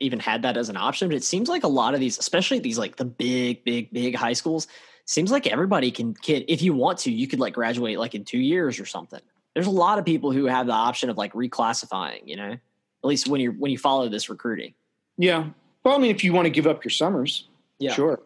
even 0.00 0.20
had 0.20 0.42
that 0.42 0.56
as 0.56 0.68
an 0.68 0.76
option, 0.76 1.08
but 1.08 1.16
it 1.16 1.24
seems 1.24 1.48
like 1.48 1.64
a 1.64 1.68
lot 1.68 1.94
of 1.94 2.00
these, 2.00 2.18
especially 2.18 2.58
these 2.58 2.78
like 2.78 2.96
the 2.96 3.04
big, 3.04 3.64
big, 3.64 3.92
big 3.92 4.14
high 4.14 4.32
schools, 4.32 4.66
seems 5.04 5.30
like 5.30 5.46
everybody 5.46 5.90
can 5.90 6.14
kid 6.14 6.44
if 6.48 6.62
you 6.62 6.74
want 6.74 6.98
to, 7.00 7.12
you 7.12 7.28
could 7.28 7.40
like 7.40 7.54
graduate 7.54 7.98
like 7.98 8.14
in 8.14 8.24
two 8.24 8.38
years 8.38 8.80
or 8.80 8.86
something. 8.86 9.20
There's 9.54 9.66
a 9.66 9.70
lot 9.70 9.98
of 9.98 10.04
people 10.04 10.32
who 10.32 10.46
have 10.46 10.66
the 10.66 10.72
option 10.72 11.08
of 11.10 11.16
like 11.16 11.32
reclassifying, 11.32 12.22
you 12.24 12.36
know, 12.36 12.50
at 12.50 12.60
least 13.04 13.28
when 13.28 13.40
you 13.40 13.52
when 13.52 13.70
you 13.70 13.78
follow 13.78 14.08
this 14.08 14.28
recruiting. 14.28 14.74
Yeah. 15.18 15.48
Well, 15.82 15.94
I 15.94 15.98
mean, 15.98 16.10
if 16.10 16.24
you 16.24 16.32
want 16.32 16.46
to 16.46 16.50
give 16.50 16.66
up 16.66 16.84
your 16.84 16.90
summers, 16.90 17.48
yeah, 17.78 17.92
sure. 17.92 18.20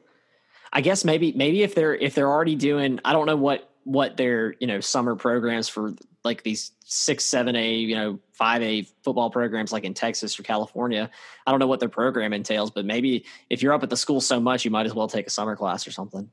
I 0.73 0.81
guess 0.81 1.05
maybe 1.05 1.33
maybe 1.33 1.63
if 1.63 1.75
they're 1.75 1.95
if 1.95 2.15
they're 2.15 2.31
already 2.31 2.57
doing, 2.57 3.01
I 3.05 3.13
don't 3.13 3.27
know 3.27 3.37
what 3.37 3.70
what 3.85 4.17
their 4.17 4.55
you 4.61 4.67
know 4.67 4.81
summer 4.81 5.17
programs 5.17 5.69
for 5.69 5.95
like 6.25 6.43
these 6.43 6.73
six, 6.85 7.25
seven 7.25 7.57
A, 7.57 7.75
you 7.75 7.95
know, 7.95 8.19
five 8.33 8.63
A 8.63 8.83
football 9.03 9.31
programs 9.31 9.73
like 9.73 9.85
in 9.85 9.95
Texas 9.95 10.39
or 10.39 10.43
California. 10.43 11.11
I 11.47 11.51
don't 11.51 11.61
know 11.61 11.67
what 11.67 11.81
their 11.81 11.89
program 11.89 12.33
entails, 12.33 12.71
but 12.71 12.85
maybe 12.85 13.25
if 13.49 13.63
you're 13.63 13.73
up 13.73 13.83
at 13.83 13.91
the 13.91 13.97
school 13.97 14.21
so 14.21 14.41
much, 14.41 14.65
you 14.65 14.71
might 14.71 14.87
as 14.87 14.95
well 14.95 15.09
take 15.09 15.27
a 15.27 15.31
summer 15.31 15.57
class 15.57 15.87
or 15.87 15.93
something. 15.93 16.31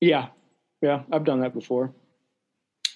Yeah, 0.00 0.28
yeah, 0.82 1.02
I've 1.10 1.24
done 1.24 1.40
that 1.40 1.54
before. 1.54 1.92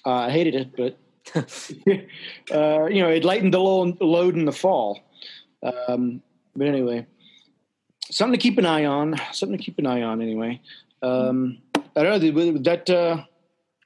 Uh, 0.05 0.13
I 0.13 0.29
hated 0.29 0.55
it, 0.55 0.75
but 0.75 0.97
uh, 2.55 2.85
you 2.85 3.01
know, 3.01 3.09
it 3.09 3.23
lightened 3.23 3.53
the 3.53 3.59
load 3.59 4.35
in 4.35 4.45
the 4.45 4.51
fall. 4.51 4.99
Um, 5.63 6.21
but 6.55 6.67
anyway, 6.67 7.07
something 8.09 8.37
to 8.37 8.41
keep 8.41 8.57
an 8.57 8.65
eye 8.65 8.85
on. 8.85 9.15
Something 9.31 9.57
to 9.57 9.63
keep 9.63 9.79
an 9.79 9.87
eye 9.87 10.01
on. 10.01 10.21
Anyway, 10.21 10.61
um, 11.01 11.59
I 11.95 12.03
don't 12.03 12.21
know. 12.21 12.57
That 12.59 12.89
uh, 12.89 13.23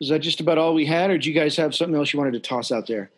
is 0.02 0.10
that 0.10 0.20
just 0.20 0.42
about 0.42 0.58
all 0.58 0.74
we 0.74 0.86
had, 0.86 1.10
or 1.10 1.18
do 1.18 1.30
you 1.30 1.40
guys 1.40 1.56
have 1.58 1.74
something 1.74 1.96
else 1.96 2.12
you 2.14 2.20
wanted 2.20 2.34
to 2.34 2.40
toss 2.40 2.72
out 2.72 2.88
there? 2.88 3.12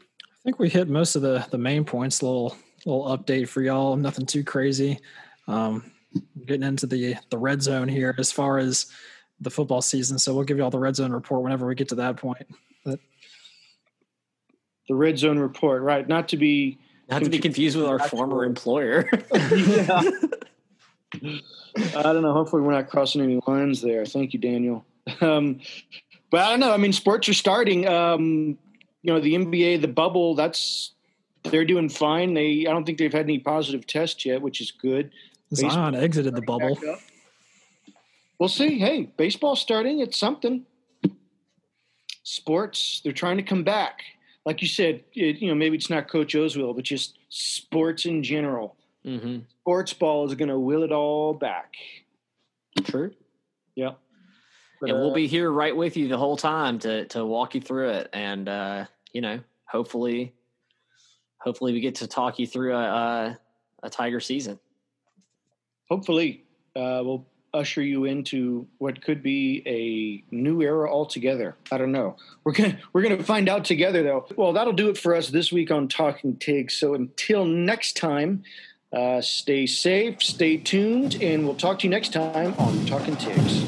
I 0.00 0.42
think 0.44 0.58
we 0.58 0.68
hit 0.68 0.88
most 0.88 1.16
of 1.16 1.22
the 1.22 1.46
the 1.50 1.58
main 1.58 1.84
points. 1.84 2.20
A 2.20 2.26
little 2.26 2.56
little 2.86 3.04
update 3.16 3.48
for 3.48 3.62
y'all. 3.62 3.96
Nothing 3.96 4.26
too 4.26 4.44
crazy. 4.44 4.98
Um, 5.48 5.90
getting 6.46 6.66
into 6.66 6.86
the 6.86 7.16
the 7.30 7.38
red 7.38 7.62
zone 7.62 7.88
here 7.88 8.14
as 8.18 8.32
far 8.32 8.58
as 8.58 8.86
the 9.40 9.50
football 9.50 9.82
season. 9.82 10.18
So 10.18 10.34
we'll 10.34 10.44
give 10.44 10.56
you 10.56 10.64
all 10.64 10.70
the 10.70 10.78
red 10.78 10.96
zone 10.96 11.12
report 11.12 11.42
whenever 11.42 11.66
we 11.66 11.74
get 11.74 11.88
to 11.90 11.94
that 11.96 12.16
point. 12.16 12.46
But, 12.84 13.00
the 14.88 14.94
red 14.94 15.18
zone 15.18 15.38
report, 15.38 15.82
right? 15.82 16.06
Not 16.06 16.28
to 16.28 16.36
be 16.36 16.78
not 17.08 17.24
to 17.24 17.30
be 17.30 17.38
confused 17.38 17.76
with 17.76 17.86
our 17.86 17.98
former 17.98 18.44
employer. 18.44 19.08
yeah. 19.32 20.02
I 21.96 22.02
don't 22.02 22.22
know. 22.22 22.32
Hopefully, 22.32 22.62
we're 22.62 22.72
not 22.72 22.88
crossing 22.88 23.20
any 23.20 23.40
lines 23.46 23.82
there. 23.82 24.06
Thank 24.06 24.32
you, 24.32 24.38
Daniel. 24.38 24.84
Um, 25.20 25.60
but 26.30 26.42
I 26.42 26.50
don't 26.50 26.60
know. 26.60 26.72
I 26.72 26.76
mean, 26.76 26.92
sports 26.92 27.28
are 27.28 27.34
starting. 27.34 27.88
Um, 27.88 28.56
you 29.02 29.12
know, 29.12 29.20
the 29.20 29.34
NBA, 29.34 29.80
the 29.80 29.88
bubble. 29.88 30.34
That's 30.34 30.92
they're 31.44 31.64
doing 31.64 31.88
fine. 31.88 32.34
They, 32.34 32.66
I 32.66 32.70
don't 32.70 32.84
think 32.84 32.98
they've 32.98 33.12
had 33.12 33.24
any 33.24 33.38
positive 33.38 33.86
tests 33.86 34.24
yet, 34.24 34.40
which 34.40 34.60
is 34.60 34.70
good. 34.70 35.10
Zion 35.54 35.94
exited 35.94 36.36
the 36.36 36.42
bubble. 36.42 36.78
We'll 38.38 38.48
see. 38.48 38.78
Hey, 38.78 39.10
baseball 39.16 39.56
starting. 39.56 40.00
It's 40.00 40.16
something. 40.16 40.64
Sports, 42.22 43.00
they're 43.02 43.12
trying 43.12 43.38
to 43.38 43.42
come 43.42 43.64
back. 43.64 44.02
Like 44.46 44.62
you 44.62 44.68
said, 44.68 45.02
it, 45.14 45.38
you 45.38 45.48
know, 45.48 45.54
maybe 45.54 45.76
it's 45.76 45.90
not 45.90 46.08
Coach 46.08 46.34
Oswell, 46.34 46.72
but 46.72 46.84
just 46.84 47.18
sports 47.28 48.06
in 48.06 48.22
general. 48.22 48.76
Mm-hmm. 49.04 49.40
Sports 49.60 49.92
ball 49.92 50.26
is 50.26 50.34
going 50.34 50.48
to 50.48 50.58
will 50.58 50.82
it 50.82 50.92
all 50.92 51.34
back. 51.34 51.74
True. 52.84 53.12
Yeah. 53.74 53.92
And 54.82 54.98
we'll 54.98 55.12
be 55.12 55.26
here 55.26 55.50
right 55.50 55.76
with 55.76 55.96
you 55.96 56.08
the 56.08 56.18
whole 56.18 56.36
time 56.36 56.78
to 56.80 57.04
to 57.06 57.24
walk 57.24 57.54
you 57.54 57.60
through 57.60 57.90
it, 57.90 58.08
and 58.12 58.48
uh, 58.48 58.86
you 59.12 59.20
know, 59.20 59.40
hopefully, 59.66 60.32
hopefully, 61.38 61.72
we 61.72 61.80
get 61.80 61.96
to 61.96 62.06
talk 62.06 62.38
you 62.38 62.46
through 62.46 62.74
a 62.74 62.84
a, 62.84 63.38
a 63.82 63.90
Tiger 63.90 64.20
season. 64.20 64.58
Hopefully, 65.88 66.44
uh, 66.76 67.02
we'll 67.04 67.26
usher 67.52 67.82
you 67.82 68.04
into 68.04 68.66
what 68.78 69.02
could 69.02 69.22
be 69.22 69.62
a 69.66 70.34
new 70.34 70.62
era 70.62 70.90
altogether. 70.90 71.56
I 71.70 71.78
don't 71.78 71.92
know. 71.92 72.16
We're 72.44 72.52
gonna 72.52 72.78
we're 72.92 73.02
gonna 73.02 73.22
find 73.22 73.48
out 73.48 73.64
together 73.64 74.02
though. 74.02 74.26
Well, 74.36 74.52
that'll 74.52 74.72
do 74.72 74.88
it 74.88 74.96
for 74.96 75.14
us 75.14 75.28
this 75.28 75.52
week 75.52 75.70
on 75.70 75.88
Talking 75.88 76.36
Tigs. 76.36 76.74
So 76.74 76.94
until 76.94 77.44
next 77.44 77.96
time. 77.96 78.44
Uh, 78.92 79.20
stay 79.20 79.66
safe, 79.66 80.20
stay 80.20 80.56
tuned, 80.56 81.16
and 81.22 81.44
we'll 81.44 81.54
talk 81.54 81.78
to 81.78 81.86
you 81.86 81.90
next 81.90 82.12
time 82.12 82.52
on 82.58 82.84
Talking 82.86 83.14
Tigs. 83.14 83.64